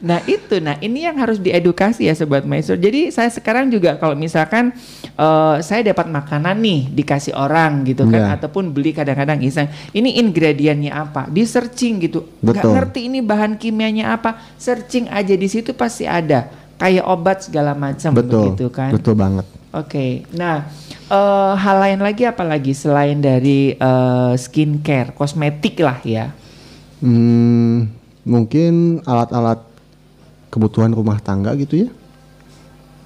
Nah 0.05 0.21
itu, 0.29 0.61
nah 0.61 0.77
ini 0.77 1.01
yang 1.01 1.17
harus 1.17 1.41
diedukasi 1.41 2.05
ya 2.05 2.13
sobat 2.13 2.45
maestro. 2.45 2.77
Jadi 2.77 3.09
saya 3.09 3.25
sekarang 3.33 3.73
juga 3.73 3.97
kalau 3.97 4.13
misalkan 4.13 4.69
eh, 5.17 5.55
saya 5.65 5.81
dapat 5.81 6.05
makanan 6.13 6.61
nih 6.61 6.93
dikasih 6.93 7.33
orang 7.33 7.81
gitu 7.89 8.05
kan, 8.05 8.21
Ya. 8.21 8.37
ataupun 8.37 8.69
beli 8.69 8.93
kadang-kadang 8.93 9.41
iseng, 9.41 9.65
ini 9.97 10.21
ingredientnya 10.21 10.93
apa, 10.93 11.25
di 11.25 11.41
searching 11.41 12.05
gitu. 12.05 12.21
Betul. 12.37 12.77
ngerti 12.77 13.09
ini 13.09 13.25
bahan 13.25 13.57
kimianya 13.57 14.13
apa, 14.13 14.37
searching 14.61 15.09
aja 15.09 15.33
di 15.33 15.49
situ 15.49 15.73
pasti 15.73 16.05
ada. 16.05 16.53
Kayak 16.77 17.09
obat 17.09 17.37
segala 17.41 17.73
macam 17.73 18.13
begitu 18.13 18.69
kan. 18.69 18.93
betul 18.93 19.17
banget. 19.17 19.47
Oke, 19.73 20.21
nah 20.37 20.69
eh, 21.09 21.53
hal 21.57 21.77
lain 21.81 21.99
lagi 22.05 22.29
apa 22.29 22.45
lagi 22.45 22.77
selain 22.77 23.17
dari 23.17 23.73
eh, 23.73 24.33
skincare, 24.37 25.17
kosmetik 25.17 25.81
lah 25.81 25.97
ya. 26.05 26.29
Hmm, 27.01 27.89
mungkin 28.21 29.01
alat-alat 29.01 29.73
kebutuhan 30.55 30.89
rumah 30.89 31.19
tangga 31.19 31.51
gitu 31.53 31.75
ya, 31.77 31.89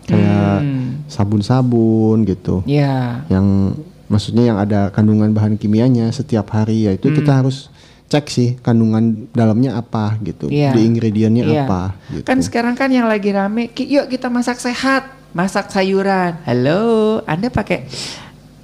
kayak 0.06 0.62
Hmm, 0.62 1.02
sabun-sabun 1.06 2.22
gitu. 2.24 2.62
ya, 2.64 3.26
yang 3.28 3.74
maksudnya 4.06 4.45
yang 4.45 4.58
ada 4.58 4.89
kandungan 4.89 5.30
bahan 5.30 5.54
kimianya 5.56 6.10
setiap 6.10 6.50
hari 6.52 6.86
ya 6.86 6.93
itu 6.93 7.10
Hmm. 7.10 7.18
kita 7.18 7.32
harus 7.36 7.70
cek 8.06 8.26
sih 8.26 8.50
kandungan 8.60 9.30
dalamnya 9.32 9.74
apa 9.76 10.18
gitu 10.20 10.50
Iya. 10.50 10.74
di 10.74 10.82
ingredientnya 10.84 11.43
Iya. 11.43 11.62
apa 11.64 11.82
gitu. 12.10 12.26
kan 12.26 12.38
sekarang 12.39 12.74
kan 12.74 12.89
yang 12.89 13.06
lagi 13.06 13.30
rame, 13.30 13.70
"Ki, 13.70 13.86
yuk 13.86 14.10
kita 14.10 14.28
masak 14.28 14.58
sehat, 14.58 15.06
masak 15.30 15.70
sayuran. 15.70 16.41
Halo, 16.41 16.82
Anda 17.24 17.50
pakai 17.50 17.86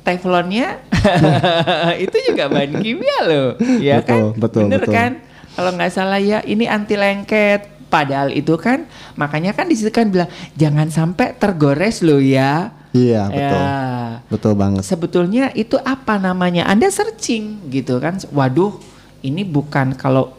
teflonnya 0.02 0.82
itu 2.02 2.18
juga 2.26 2.50
bahan 2.50 2.78
kimia 2.80 3.20
loh, 3.24 3.50
ya 3.78 4.02
Betul, 4.02 4.34
kan? 4.34 4.40
betul, 4.40 4.62
Bener 4.66 4.82
betul. 4.82 4.94
kan? 4.94 5.12
Kalau 5.54 5.72
nggak 5.72 5.88
salah 5.90 6.18
ya, 6.18 6.42
ini 6.42 6.66
anti 6.66 6.94
lengket. 6.94 7.75
Padahal 7.88 8.30
itu 8.30 8.54
kan, 8.56 8.84
makanya 9.14 9.52
kan 9.52 9.66
di 9.66 9.74
situ 9.74 9.90
kan 9.90 10.08
bilang 10.08 10.28
jangan 10.54 10.88
sampai 10.88 11.34
tergores 11.34 12.00
loh 12.00 12.20
ya. 12.20 12.72
iya 12.92 13.28
betul 13.28 13.60
Ya. 13.60 13.84
betul 14.26 14.54
banget 14.54 14.84
sebetulnya 14.84 15.52
itu 15.54 15.76
apa 15.78 16.16
namanya? 16.16 16.64
Anda 16.64 16.88
searching 16.88 17.68
gitu 17.70 18.00
kan. 18.00 18.16
Waduh, 18.30 18.80
ini 19.20 19.44
bukan 19.44 19.94
kalau 19.94 20.32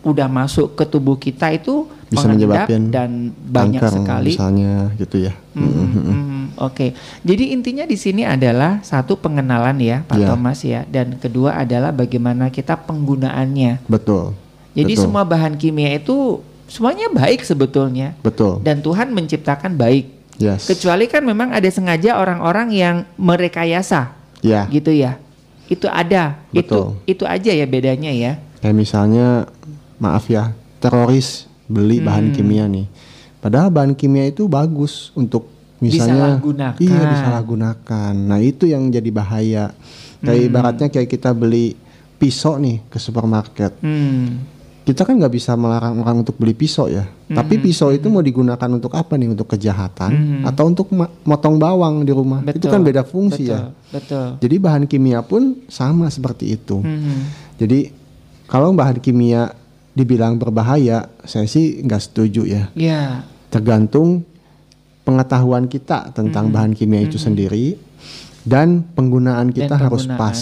udah 0.00 0.26
masuk 0.26 0.74
ke 0.74 0.84
tubuh 0.84 1.14
kita 1.14 1.52
itu 1.52 1.84
bisa 2.08 2.24
menyebabkan 2.24 2.88
dan 2.88 3.10
banyak 3.36 3.78
kanker 3.78 3.92
sekali. 3.94 4.32
misalnya 4.32 4.72
gitu 4.96 5.16
ya 5.20 5.36
Hmm, 5.52 5.68
hmm, 5.68 6.44
Oke, 6.56 6.92
jadi 7.20 7.52
intinya 7.52 7.84
di 7.84 7.94
sini 7.94 8.22
adalah 8.22 8.80
satu 8.80 9.14
pengenalan 9.14 9.76
ya, 9.76 10.00
Pak 10.02 10.16
Iya. 10.16 10.26
Thomas 10.26 10.58
ya, 10.60 10.80
dan 10.84 11.16
kedua 11.16 11.52
adalah 11.54 11.88
bagaimana 11.90 12.48
kita 12.48 12.80
penggunaannya. 12.80 13.84
betul 13.86 14.32
Jadi 14.72 14.92
betul, 14.92 15.02
semua 15.04 15.22
bahan 15.22 15.54
kimia 15.54 15.92
itu 15.94 16.40
semuanya 16.70 17.10
baik 17.10 17.42
sebetulnya, 17.42 18.14
betul 18.20 18.62
dan 18.62 18.78
Tuhan 18.78 19.10
menciptakan 19.10 19.74
baik. 19.74 20.06
yes 20.38 20.64
Kecuali 20.64 21.04
kan 21.04 21.20
memang 21.20 21.50
ada 21.50 21.66
sengaja 21.66 22.16
orang-orang 22.16 22.70
yang 22.70 22.96
merekayasa, 23.14 24.14
ya 24.40 24.64
gitu 24.68 24.88
ya. 24.88 25.18
Itu 25.66 25.86
ada. 25.86 26.38
Betul. 26.48 27.02
Itu 27.04 27.20
itu 27.20 27.24
aja 27.24 27.50
ya 27.50 27.62
bedanya 27.64 28.08
ya. 28.08 28.38
kayak 28.58 28.72
misalnya 28.74 29.48
maaf 29.96 30.26
ya 30.26 30.52
teroris 30.78 31.44
beli 31.64 31.96
Hmm. 31.96 32.06
bahan 32.06 32.26
kimia 32.30 32.64
nih 32.66 32.84
padahal 33.38 33.68
bahan 33.68 33.92
kimia 33.92 34.26
itu 34.26 34.44
bagus 34.46 35.08
untuk 35.14 35.48
misalnya 35.78 36.36
Disalahgunakan. 36.36 36.76
iya 36.78 37.02
disalahgunakan 37.08 38.12
nah 38.12 38.36
itu 38.36 38.64
yang 38.64 38.88
jadi 38.88 39.08
bahaya 39.08 39.64
kayak 40.18 40.36
Hmm. 40.36 40.48
ibaratnya 40.50 40.88
kayak 40.88 41.08
kita 41.08 41.32
beli 41.32 41.72
pisau 42.16 42.56
nih 42.56 42.84
ke 42.84 42.96
supermarket 42.96 43.72
Hmm. 43.80 44.44
Kita 44.80 45.04
kan 45.04 45.14
nggak 45.16 45.30
bisa 45.30 45.54
melarang 45.54 46.00
orang 46.00 46.24
untuk 46.24 46.34
beli 46.36 46.52
pisau 46.52 46.88
ya 46.88 47.04
tapi 47.28 47.60
Hmm. 47.60 47.62
pisau 47.62 47.92
itu 47.92 48.08
mau 48.08 48.20
digunakan 48.20 48.70
untuk 48.70 48.90
apa 48.96 49.14
nih 49.14 49.30
untuk 49.30 49.46
kejahatan 49.46 50.42
atau 50.42 50.64
untuk 50.66 50.88
motong 51.22 51.56
bawang 51.56 52.02
di 52.02 52.10
rumah 52.10 52.40
itu 52.42 52.66
Betul. 52.66 52.72
kan 52.72 52.80
beda 52.82 53.02
fungsi 53.04 53.44
betul, 53.44 53.54
ya 53.54 53.60
Betul. 53.92 54.26
jadi 54.40 54.56
bahan 54.58 54.84
kimia 54.86 55.20
pun 55.22 55.62
sama 55.68 56.08
seperti 56.08 56.56
itu 56.56 56.80
Hmm. 56.80 57.28
jadi 57.56 57.92
kalau 58.50 58.74
bahan 58.74 58.98
kimia 58.98 59.54
dibilang 59.90 60.38
berbahaya, 60.38 61.06
saya 61.22 61.46
sih 61.46 61.82
nggak 61.82 62.02
setuju 62.02 62.42
ya. 62.46 62.64
Ya. 62.74 63.26
Tergantung 63.46 64.22
pengetahuan 65.02 65.66
kita 65.66 66.10
tentang 66.10 66.50
bahan 66.50 66.74
kimia 66.74 67.02
itu 67.02 67.18
sendiri 67.18 67.74
dan 68.42 68.82
penggunaan 68.94 69.50
kita 69.50 69.74
Dan 69.76 69.82
harus 69.86 70.06
pas. 70.10 70.38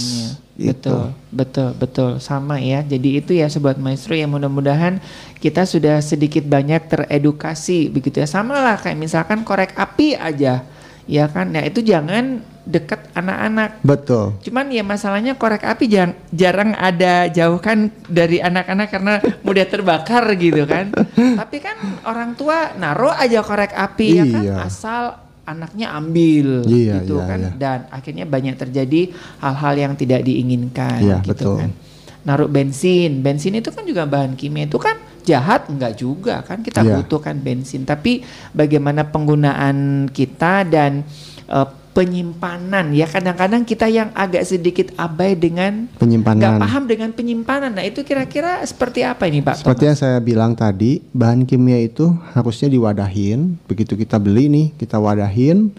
Gitu. 0.58 0.90
Betul, 0.90 1.14
betul, 1.30 1.70
betul, 1.78 2.10
sama 2.18 2.58
ya. 2.58 2.82
Jadi 2.82 3.22
itu 3.22 3.30
ya 3.30 3.46
sobat 3.46 3.78
maestro 3.78 4.18
yang 4.18 4.34
mudah-mudahan 4.34 4.98
kita 5.38 5.62
sudah 5.62 6.02
sedikit 6.02 6.42
banyak 6.42 6.82
teredukasi 6.90 7.86
begitu 7.86 8.18
ya. 8.18 8.26
Sama 8.26 8.58
lah 8.58 8.74
kayak 8.74 8.98
misalkan 8.98 9.46
korek 9.46 9.78
api 9.78 10.18
aja, 10.18 10.66
ya 11.06 11.24
kan? 11.30 11.54
Nah 11.54 11.62
itu 11.62 11.78
jangan 11.78 12.42
deket 12.66 13.00
anak-anak. 13.14 13.80
Betul. 13.80 14.34
Cuman 14.44 14.68
ya 14.68 14.82
masalahnya 14.82 15.38
korek 15.38 15.62
api 15.62 15.88
jarang, 15.88 16.18
jarang 16.34 16.74
ada 16.74 17.30
jauhkan 17.30 17.88
dari 18.10 18.42
anak-anak 18.42 18.88
karena 18.90 19.14
mudah 19.40 19.64
terbakar 19.64 20.26
gitu 20.34 20.66
kan. 20.66 20.90
Tapi 21.40 21.56
kan 21.62 21.78
orang 22.02 22.34
tua 22.34 22.74
naruh 22.74 23.14
aja 23.14 23.40
korek 23.40 23.72
api 23.72 24.06
ya 24.10 24.24
kan 24.26 24.42
Iya. 24.42 24.56
asal 24.66 25.02
anaknya 25.48 25.90
ambil 25.92 26.62
Iya, 26.64 27.00
gitu 27.00 27.16
iya, 27.16 27.24
kan 27.24 27.38
iya. 27.40 27.50
dan 27.56 27.78
akhirnya 27.88 28.24
banyak 28.24 28.54
terjadi 28.54 29.00
hal-hal 29.40 29.74
yang 29.74 29.92
tidak 29.94 30.20
diinginkan 30.22 31.00
Iya, 31.00 31.16
gitu 31.24 31.28
betul. 31.32 31.56
kan. 31.58 31.70
Naruh 32.22 32.46
bensin, 32.46 33.24
bensin 33.24 33.56
itu 33.56 33.72
kan 33.72 33.82
juga 33.82 34.04
bahan 34.04 34.36
kimia 34.36 34.68
itu 34.68 34.76
kan 34.76 34.94
jahat 35.24 35.68
enggak 35.68 35.96
juga 35.96 36.40
kan 36.40 36.60
kita 36.60 36.80
Iya. 36.80 37.00
butuhkan 37.00 37.36
bensin 37.38 37.84
tapi 37.84 38.20
bagaimana 38.50 39.04
penggunaan 39.04 40.08
kita 40.08 40.64
dan 40.64 41.04
eh, 41.46 41.68
penyimpanan 41.98 42.94
ya 42.94 43.10
kadang-kadang 43.10 43.66
kita 43.66 43.90
yang 43.90 44.14
agak 44.14 44.46
sedikit 44.46 44.94
abai 44.94 45.34
dengan 45.34 45.90
nggak 45.90 45.98
Penyimpanan. 45.98 46.62
paham 46.62 46.86
dengan 46.86 47.10
penyimpanan. 47.10 47.74
Nah 47.74 47.82
itu 47.82 48.06
kira-kira 48.06 48.62
seperti 48.62 49.02
apa 49.02 49.26
ini 49.26 49.42
Pak? 49.42 49.66
Seperti 49.66 49.82
yang 49.82 49.98
saya 49.98 50.22
bilang 50.22 50.54
tadi, 50.54 51.02
bahan 51.10 51.42
kimia 51.42 51.82
itu 51.82 52.06
harusnya 52.30 52.70
diwadahin. 52.70 53.58
Begitu 53.66 53.98
kita 53.98 54.14
beli 54.16 54.46
nih, 54.46 54.66
kita 54.78 54.94
wadahin, 54.96 55.74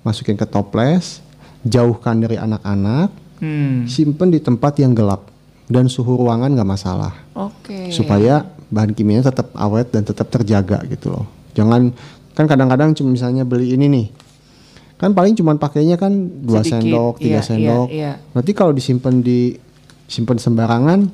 masukin 0.00 0.38
ke 0.38 0.46
toples, 0.46 1.18
jauhkan 1.62 2.22
dari 2.22 2.38
anak-anak, 2.38 3.10
Hmm, 3.34 3.90
simpen 3.90 4.30
di 4.30 4.38
tempat 4.38 4.78
yang 4.78 4.94
gelap 4.94 5.26
dan 5.66 5.90
suhu 5.90 6.14
ruangan 6.14 6.54
nggak 6.54 6.70
masalah. 6.70 7.10
oke. 7.34 7.90
supaya 7.90 8.46
bahan 8.70 8.94
kimianya 8.94 9.34
tetap 9.34 9.50
awet 9.58 9.90
dan 9.90 10.06
tetap 10.06 10.30
terjaga 10.30 10.86
gitu 10.86 11.10
loh. 11.10 11.26
Jangan 11.52 11.90
kan 12.30 12.46
kadang-kadang 12.46 12.94
cuma 12.94 13.10
misalnya 13.10 13.42
beli 13.42 13.74
ini 13.74 13.90
nih. 13.90 14.06
Kan 14.94 15.10
paling 15.10 15.34
cuma 15.34 15.52
pakainya 15.54 15.94
kan 15.94 16.12
2 16.12 16.46
Sedikit, 16.60 16.70
sendok, 16.80 17.14
3 17.18 17.24
iya, 17.24 17.40
sendok. 17.40 17.86
iya, 17.88 18.12
iya. 18.12 18.12
Nanti 18.30 18.50
kalau 18.50 18.70
disimpan 18.70 19.18
di 19.18 19.58
simpan 20.06 20.36
sembarangan 20.36 21.10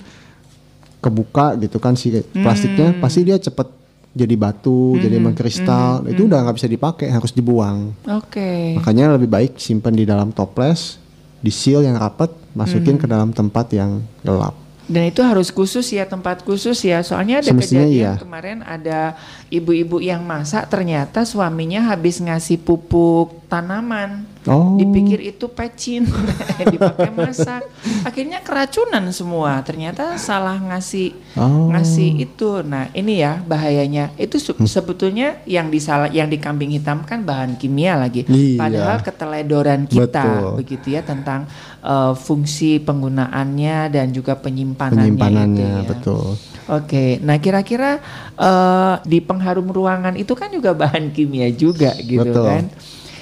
kebuka 1.00 1.56
gitu 1.56 1.80
kan 1.80 1.96
si 1.96 2.12
plastiknya 2.34 2.92
Hmm. 2.92 3.00
pasti 3.00 3.20
dia 3.22 3.36
cepet 3.36 3.68
jadi 4.10 4.34
batu, 4.34 4.98
jadi 4.98 5.16
mengkristal. 5.16 6.02
hmm, 6.02 6.10
Itu 6.12 6.26
udah 6.26 6.42
nggak 6.42 6.56
bisa 6.58 6.68
dipakai, 6.68 7.08
harus 7.08 7.30
dibuang. 7.30 7.94
Oke. 8.10 8.74
Makanya 8.76 9.14
lebih 9.14 9.30
baik 9.30 9.56
simpan 9.56 9.94
di 9.94 10.02
dalam 10.02 10.28
toples, 10.28 10.98
di 11.38 11.48
seal 11.48 11.80
yang 11.80 11.94
rapat, 11.94 12.28
masukin 12.52 12.98
Hmm. 12.98 13.02
ke 13.02 13.06
dalam 13.06 13.30
tempat 13.30 13.70
yang 13.70 14.02
gelap. 14.20 14.52
Dan 14.84 15.06
itu 15.06 15.22
harus 15.22 15.48
khusus 15.48 15.86
ya 15.88 16.02
tempat 16.02 16.42
khusus 16.42 16.82
ya. 16.82 16.98
Soalnya 17.00 17.38
ada 17.38 17.54
Semestinya 17.54 17.86
kejadian 17.86 18.02
iya. 18.02 18.12
kemarin 18.18 18.58
ada 18.60 19.14
ibu-ibu 19.46 20.02
yang 20.02 20.20
masak 20.20 20.66
ternyata 20.66 21.22
suaminya 21.22 21.86
habis 21.86 22.18
ngasih 22.18 22.58
pupuk 22.58 23.39
tanaman. 23.50 24.24
Oh. 24.46 24.78
Dipikir 24.78 25.20
itu 25.20 25.50
pecin 25.50 26.06
dipakai 26.72 27.10
masak. 27.10 27.66
Akhirnya 28.00 28.40
keracunan 28.40 29.04
semua. 29.10 29.60
Ternyata 29.60 30.14
salah 30.16 30.56
ngasih 30.56 31.12
Oh. 31.34 31.68
ngasih 31.70 32.22
itu. 32.22 32.62
Nah, 32.62 32.88
ini 32.90 33.20
ya 33.20 33.38
bahayanya. 33.40 34.14
Itu 34.14 34.38
se- 34.38 34.56
sebetulnya 34.64 35.42
yang 35.44 35.68
disalah 35.68 36.08
yang 36.08 36.26
dikambing 36.26 36.70
hitam 36.70 37.02
kan 37.02 37.20
bahan 37.20 37.54
kimia 37.54 37.94
lagi. 37.94 38.24
Iya. 38.24 38.56
Padahal 38.56 38.96
keteledoran 39.00 39.84
kita 39.84 40.24
Betul. 40.24 40.50
begitu 40.56 40.86
ya 40.90 41.02
tentang 41.02 41.44
uh, 41.80 42.14
fungsi 42.14 42.78
penggunaannya 42.80 43.90
dan 43.90 44.06
juga 44.08 44.34
penyimpanannya, 44.34 45.10
Penyimpanannya, 45.10 45.58
itu 45.58 45.74
ya. 45.76 45.88
betul. 45.88 46.24
Oke, 46.70 47.18
nah 47.20 47.34
kira-kira 47.36 47.98
uh, 48.36 49.02
di 49.02 49.18
pengharum 49.18 49.66
ruangan 49.66 50.14
itu 50.14 50.30
kan 50.32 50.46
juga 50.48 50.70
bahan 50.70 51.10
kimia 51.10 51.50
juga 51.50 51.90
gitu 51.98 52.22
Betul. 52.22 52.46
kan. 52.46 52.64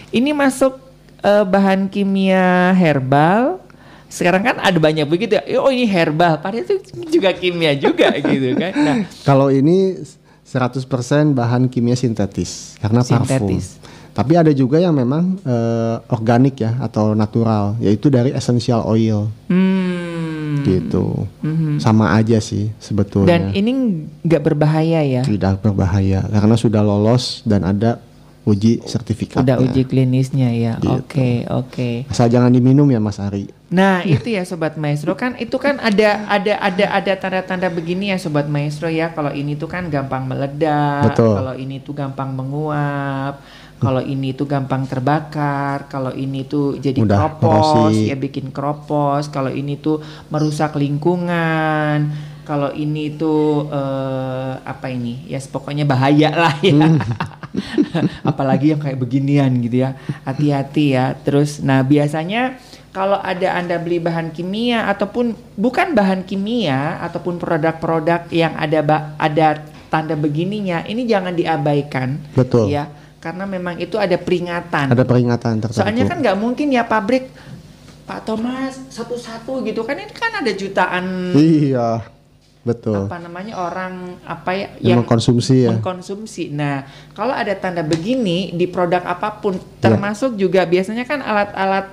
Ini 0.09 0.33
masuk 0.33 0.81
uh, 1.23 1.45
bahan 1.45 1.89
kimia 1.93 2.73
herbal. 2.73 3.61
Sekarang 4.09 4.41
kan 4.41 4.57
ada 4.57 4.79
banyak 4.81 5.05
begitu 5.05 5.37
ya. 5.37 5.45
Oh 5.61 5.69
ini 5.69 5.85
herbal, 5.85 6.41
padahal 6.41 6.65
itu 6.65 6.81
juga 7.13 7.29
kimia 7.37 7.77
juga 7.77 8.09
gitu 8.33 8.57
kan. 8.57 8.73
Nah, 8.73 8.97
Kalau 9.21 9.53
ini 9.53 10.01
100% 10.49 10.89
bahan 11.37 11.69
kimia 11.69 11.93
sintetis 11.93 12.81
karena 12.81 13.05
Sintetis. 13.05 13.77
parfum. 13.77 13.97
Tapi 14.17 14.35
ada 14.35 14.51
juga 14.51 14.83
yang 14.83 14.97
memang 14.97 15.39
eh, 15.45 15.97
organik 16.11 16.59
ya 16.59 16.75
atau 16.83 17.15
natural, 17.15 17.79
yaitu 17.79 18.11
dari 18.11 18.35
essential 18.35 18.83
oil 18.89 19.31
hmm. 19.47 20.65
gitu. 20.65 21.29
Sama 21.79 22.17
aja 22.17 22.41
sih 22.41 22.73
sebetulnya. 22.81 23.31
Dan 23.31 23.53
ini 23.55 24.03
nggak 24.25 24.43
berbahaya 24.43 25.05
ya. 25.05 25.23
tidak 25.23 25.61
berbahaya 25.63 26.25
karena 26.33 26.57
sudah 26.57 26.83
lolos 26.83 27.45
dan 27.45 27.63
ada 27.63 28.03
uji 28.47 28.85
sertifikatnya. 28.87 29.45
Udah 29.45 29.57
uji 29.65 29.83
klinisnya 29.89 30.51
ya. 30.55 30.75
Gitu. 30.79 31.05
Oke, 31.05 31.31
oke. 31.49 31.91
Asal 32.11 32.31
jangan 32.31 32.53
diminum 32.53 32.89
ya 32.89 33.01
Mas 33.03 33.19
Ari. 33.19 33.51
Nah 33.69 34.01
itu 34.01 34.33
ya 34.33 34.49
sobat 34.49 34.81
maestro 34.81 35.13
kan 35.13 35.37
itu 35.37 35.61
kan 35.61 35.77
ada 35.77 36.25
ada 36.25 36.57
ada 36.57 36.85
ada 36.89 37.13
tanda-tanda 37.21 37.69
begini 37.69 38.09
ya 38.09 38.17
sobat 38.17 38.49
maestro 38.49 38.89
ya 38.89 39.13
kalau 39.13 39.29
ini 39.29 39.61
tuh 39.61 39.69
kan 39.69 39.93
gampang 39.93 40.25
meledak, 40.25 41.13
Betul. 41.13 41.37
kalau 41.37 41.53
ini 41.53 41.77
tuh 41.85 41.93
gampang 41.93 42.33
menguap, 42.33 43.45
kalau 43.77 44.01
ini 44.01 44.33
tuh 44.33 44.49
gampang 44.49 44.89
terbakar, 44.89 45.85
kalau 45.93 46.17
ini 46.17 46.49
tuh 46.49 46.81
jadi 46.81 46.99
Mudah 46.99 47.29
kropos 47.29 47.93
korosi. 47.93 48.09
ya 48.09 48.17
bikin 48.17 48.49
kropos, 48.57 49.29
kalau 49.29 49.53
ini 49.53 49.77
tuh 49.77 50.01
merusak 50.33 50.73
lingkungan, 50.81 52.09
kalau 52.49 52.73
ini 52.73 53.21
tuh 53.21 53.69
eh, 53.69 54.53
apa 54.65 54.89
ini 54.89 55.29
ya 55.29 55.39
pokoknya 55.45 55.85
bahaya 55.85 56.33
lah 56.33 56.57
ya. 56.65 56.73
Apalagi 58.31 58.75
yang 58.75 58.81
kayak 58.81 58.99
beginian 58.99 59.51
gitu 59.63 59.87
ya. 59.87 59.97
Hati-hati 60.25 60.95
ya. 60.95 61.17
Terus 61.19 61.61
nah 61.63 61.83
biasanya 61.83 62.59
kalau 62.91 63.21
ada 63.21 63.55
Anda 63.55 63.79
beli 63.79 64.01
bahan 64.03 64.35
kimia 64.35 64.89
ataupun 64.91 65.37
bukan 65.55 65.95
bahan 65.95 66.25
kimia 66.25 66.99
ataupun 67.05 67.39
produk-produk 67.39 68.27
yang 68.33 68.57
ada 68.59 69.15
ada 69.21 69.63
tanda 69.89 70.15
begininya, 70.17 70.85
ini 70.85 71.09
jangan 71.09 71.33
diabaikan. 71.33 72.21
Betul. 72.37 72.69
Ya, 72.73 72.89
karena 73.19 73.45
memang 73.49 73.81
itu 73.81 73.97
ada 73.97 74.15
peringatan. 74.17 74.93
Ada 74.93 75.05
peringatan 75.05 75.53
tertentu. 75.63 75.81
Soalnya 75.81 76.05
kan 76.07 76.19
nggak 76.21 76.39
mungkin 76.39 76.69
ya 76.73 76.85
pabrik 76.85 77.29
Pak 78.09 78.25
Thomas 78.25 78.73
satu-satu 78.89 79.61
gitu 79.69 79.85
kan 79.85 80.01
ini 80.01 80.09
kan 80.17 80.41
ada 80.41 80.53
jutaan 80.57 81.37
Iya. 81.37 82.09
Betul. 82.69 83.09
apa 83.09 83.17
namanya 83.17 83.57
orang 83.57 84.21
apa 84.23 84.51
ya 84.53 84.69
Yang 84.85 84.99
mengkonsumsi 85.01 85.57
ya. 85.65 85.71
mengkonsumsi. 85.73 86.45
Nah, 86.53 86.85
kalau 87.13 87.33
ada 87.33 87.57
tanda 87.57 87.81
begini 87.81 88.53
di 88.53 88.69
produk 88.69 89.01
apa 89.03 89.41
pun, 89.41 89.57
Iya. 89.57 89.81
termasuk 89.81 90.37
juga 90.37 90.63
biasanya 90.63 91.03
kan 91.03 91.25
alat-alat 91.25 91.89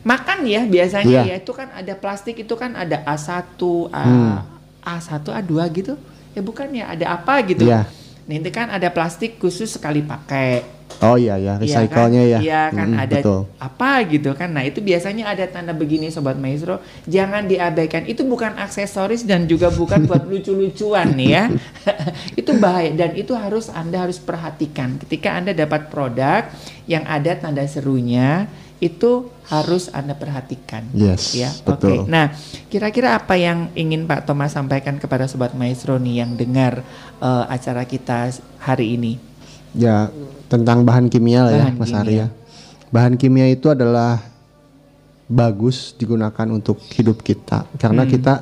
makan 0.00 0.38
ya 0.44 0.64
biasanya 0.64 1.20
Iya. 1.22 1.22
ya 1.28 1.34
itu 1.38 1.52
kan 1.52 1.68
ada 1.72 1.92
plastik 1.92 2.36
itu 2.38 2.54
kan 2.56 2.72
ada 2.72 3.04
A1, 3.04 3.60
A, 3.88 4.02
Hmm. 4.02 4.36
A1, 4.80 5.32
A2 5.32 5.52
gitu. 5.72 5.94
Ya 6.32 6.40
bukan 6.40 6.68
ya, 6.72 6.88
ada 6.88 7.14
apa 7.14 7.40
gitu. 7.44 7.64
Iya. 7.64 7.84
Nah, 8.24 8.34
ini 8.34 8.48
kan 8.48 8.68
ada 8.68 8.88
plastik 8.88 9.36
khusus 9.36 9.76
sekali 9.76 10.00
pakai. 10.00 10.64
Oh 11.02 11.16
iya 11.18 11.34
ya, 11.40 11.58
Iya 11.58 11.82
recycle-nya 11.86 12.22
kan? 12.22 12.32
ya. 12.32 12.38
Iya 12.44 12.62
kan 12.70 12.88
Mm, 12.94 13.02
ada 13.02 13.16
Betul. 13.18 13.40
apa 13.58 13.90
gitu 14.06 14.30
kan. 14.36 14.48
Nah, 14.54 14.62
itu 14.62 14.78
biasanya 14.78 15.24
ada 15.32 15.44
tanda 15.50 15.72
begini 15.74 16.12
sobat 16.12 16.38
maestro, 16.38 16.78
jangan 17.08 17.48
diabaikan. 17.48 18.06
Itu 18.06 18.22
bukan 18.28 18.54
aksesoris 18.60 19.26
dan 19.26 19.48
juga 19.50 19.72
bukan 19.72 20.06
buat 20.06 20.22
lucu-lucuan 20.30 21.16
nih 21.18 21.30
ya. 21.34 21.44
itu 22.40 22.50
bahaya 22.60 22.94
dan 22.94 23.16
itu 23.18 23.34
harus 23.34 23.66
Anda 23.72 24.06
harus 24.06 24.20
perhatikan 24.20 25.00
ketika 25.02 25.34
Anda 25.34 25.56
dapat 25.56 25.88
produk 25.90 26.46
yang 26.86 27.02
ada 27.08 27.32
tanda 27.34 27.64
serunya 27.64 28.46
itu 28.82 29.32
harus 29.48 29.88
Anda 29.92 30.12
perhatikan. 30.12 30.84
Yes, 30.92 31.32
ya. 31.32 31.48
betul. 31.64 32.04
Oke. 32.04 32.10
Nah, 32.10 32.32
kira-kira 32.68 33.16
apa 33.16 33.32
yang 33.38 33.72
ingin 33.72 34.04
Pak 34.04 34.28
Thomas 34.28 34.52
sampaikan 34.52 35.00
kepada 35.00 35.24
sobat 35.24 35.56
maestro 35.56 35.96
nih 35.96 36.20
yang 36.24 36.36
dengar 36.36 36.84
eh, 37.22 37.44
acara 37.48 37.88
kita 37.88 38.28
hari 38.60 39.00
ini? 39.00 39.16
Ya, 39.74 40.06
tentang 40.54 40.82
bahan 40.82 41.06
kimia 41.06 41.40
lah 41.42 41.52
ya, 41.52 41.64
Bahan 41.66 41.76
Mas 41.76 41.88
kimia. 41.88 42.00
Ari 42.00 42.14
ya. 42.14 42.28
Bahan 42.88 43.14
kimia 43.14 43.46
itu 43.48 43.66
adalah 43.66 44.22
bagus 45.24 45.96
digunakan 45.96 46.46
untuk 46.48 46.78
hidup 46.92 47.20
kita 47.20 47.64
karena 47.74 48.04
Hmm. 48.04 48.12
kita 48.12 48.34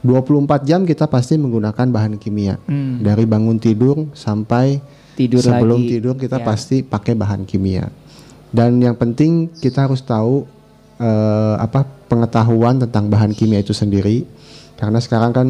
24 0.00 0.62
jam 0.62 0.82
kita 0.82 1.06
pasti 1.06 1.34
menggunakan 1.34 1.86
bahan 1.88 2.14
kimia. 2.16 2.58
Hmm. 2.64 3.00
Dari 3.00 3.24
bangun 3.24 3.56
tidur 3.56 4.10
sampai 4.12 4.78
Tidur 5.14 5.42
sebelum 5.42 5.82
lagi. 5.82 5.90
tidur 5.90 6.14
kita 6.14 6.38
Ya. 6.38 6.46
pasti 6.46 6.76
pakai 6.80 7.14
bahan 7.14 7.42
kimia. 7.42 7.90
Dan 8.48 8.78
yang 8.78 8.94
penting 8.94 9.50
kita 9.52 9.84
harus 9.84 10.00
tahu 10.00 10.46
eh, 10.98 11.56
apa 11.56 11.86
pengetahuan 12.06 12.78
tentang 12.78 13.06
bahan 13.06 13.30
kimia 13.30 13.62
itu 13.62 13.70
sendiri 13.70 14.26
karena 14.74 14.98
sekarang 14.98 15.30
kan 15.30 15.48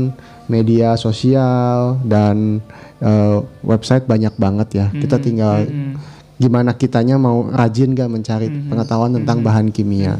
media 0.49 0.97
sosial 0.97 2.01
dan 2.05 2.65
eh, 2.99 3.39
website 3.63 4.09
banyak 4.09 4.35
banget 4.41 4.69
ya. 4.75 4.87
Kita 4.91 5.21
tinggal 5.21 5.69
gimana 6.39 6.75
kitanya 6.75 7.19
mau 7.19 7.51
rajin 7.51 7.93
gak 7.93 8.11
mencari 8.11 8.49
pengetahuan 8.49 9.15
tentang 9.23 9.45
bahan 9.45 9.69
kimia. 9.71 10.17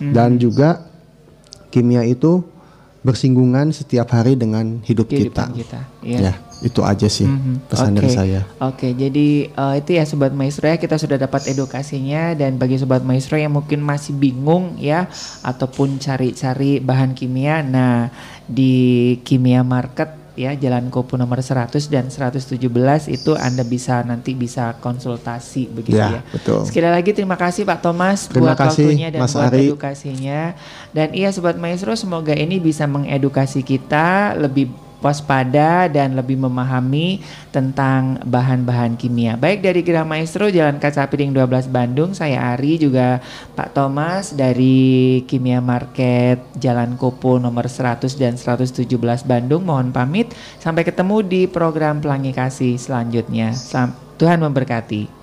Dan 0.00 0.40
juga 0.40 0.82
kimia 1.70 2.02
itu 2.08 2.40
bersinggungan 3.06 3.70
setiap 3.70 4.10
hari 4.10 4.34
dengan 4.34 4.82
hidup 4.82 5.06
kita. 5.06 5.46
Kehidupan 5.46 5.60
kita. 5.62 5.80
Iya. 6.02 6.18
Ya, 6.18 6.32
itu 6.58 6.80
aja 6.80 7.04
sih 7.04 7.24
Mhm. 7.24 7.68
pesan 7.68 7.92
Oke. 7.92 7.96
dari 7.98 8.08
saya. 8.08 8.40
Oke, 8.58 8.88
jadi 8.90 9.26
eh, 9.48 9.74
itu 9.76 9.90
ya 9.92 10.02
sobat 10.02 10.32
maestro 10.32 10.64
ya 10.64 10.74
kita 10.74 10.96
sudah 10.96 11.16
dapat 11.16 11.44
edukasinya 11.46 12.32
dan 12.32 12.56
bagi 12.56 12.76
sobat 12.76 13.00
maestro 13.00 13.36
yang 13.36 13.52
mungkin 13.52 13.78
masih 13.78 14.12
bingung 14.12 14.76
ya 14.76 15.04
ataupun 15.42 15.96
cari-cari 15.96 16.80
bahan 16.80 17.12
kimia, 17.12 17.60
nah 17.60 18.08
di 18.44 18.72
Kimia 19.20 19.60
Market 19.60 20.08
ya 20.32 20.52
Jalan 20.52 20.88
Kopo 20.88 21.16
nomor 21.16 21.40
100 21.40 21.88
dan 21.88 22.08
117 22.08 22.60
itu 23.06 23.32
Anda 23.34 23.60
bisa 23.60 24.00
nanti 24.00 24.32
bisa 24.32 24.76
konsultasi 24.78 25.64
begitu 25.66 25.96
ya. 25.96 26.20
Ya, 26.20 26.22
betul. 26.28 26.60
Sekali 26.62 26.88
lagi 26.88 27.10
terima 27.10 27.34
kasih 27.34 27.64
Pak 27.64 27.80
Thomas 27.80 28.28
Terima 28.28 28.52
buat 28.52 28.60
kasih, 28.60 28.84
waktunya 28.84 29.08
dan 29.08 29.20
Mas 29.24 29.32
buat 29.32 29.48
Ari. 29.48 29.64
edukasinya. 29.66 30.40
Dan 30.92 31.08
iya 31.12 31.32
sobat 31.32 31.56
maestro 31.56 31.92
semoga 31.92 32.32
ini 32.32 32.56
bisa 32.58 32.84
mengedukasi 32.84 33.60
kita 33.60 34.36
lebih 34.36 34.68
waspada 35.06 35.86
dan 35.86 36.18
lebih 36.18 36.34
memahami 36.34 37.22
tentang 37.54 38.18
bahan-bahan 38.26 38.98
kimia. 38.98 39.38
Baik 39.38 39.62
dari 39.62 39.86
Gerah 39.86 40.02
Maestro 40.02 40.50
Jalan 40.50 40.82
Kaca 40.82 41.06
Piring 41.06 41.30
12 41.30 41.70
Bandung, 41.70 42.10
saya 42.12 42.52
Ari 42.52 42.82
juga 42.82 43.22
Pak 43.54 43.72
Thomas 43.72 44.34
dari 44.34 45.22
Kimia 45.30 45.62
Market 45.62 46.42
Jalan 46.58 46.98
Kopo 46.98 47.38
nomor 47.38 47.70
100 47.70 48.18
dan 48.18 48.34
117 48.34 48.84
Bandung. 49.24 49.62
Mohon 49.62 49.94
pamit 49.94 50.34
sampai 50.58 50.82
ketemu 50.82 51.22
di 51.22 51.42
program 51.46 52.02
Pelangi 52.02 52.34
Kasih 52.34 52.74
selanjutnya. 52.76 53.54
Sam- 53.54 53.94
Tuhan 54.16 54.40
memberkati. 54.40 55.15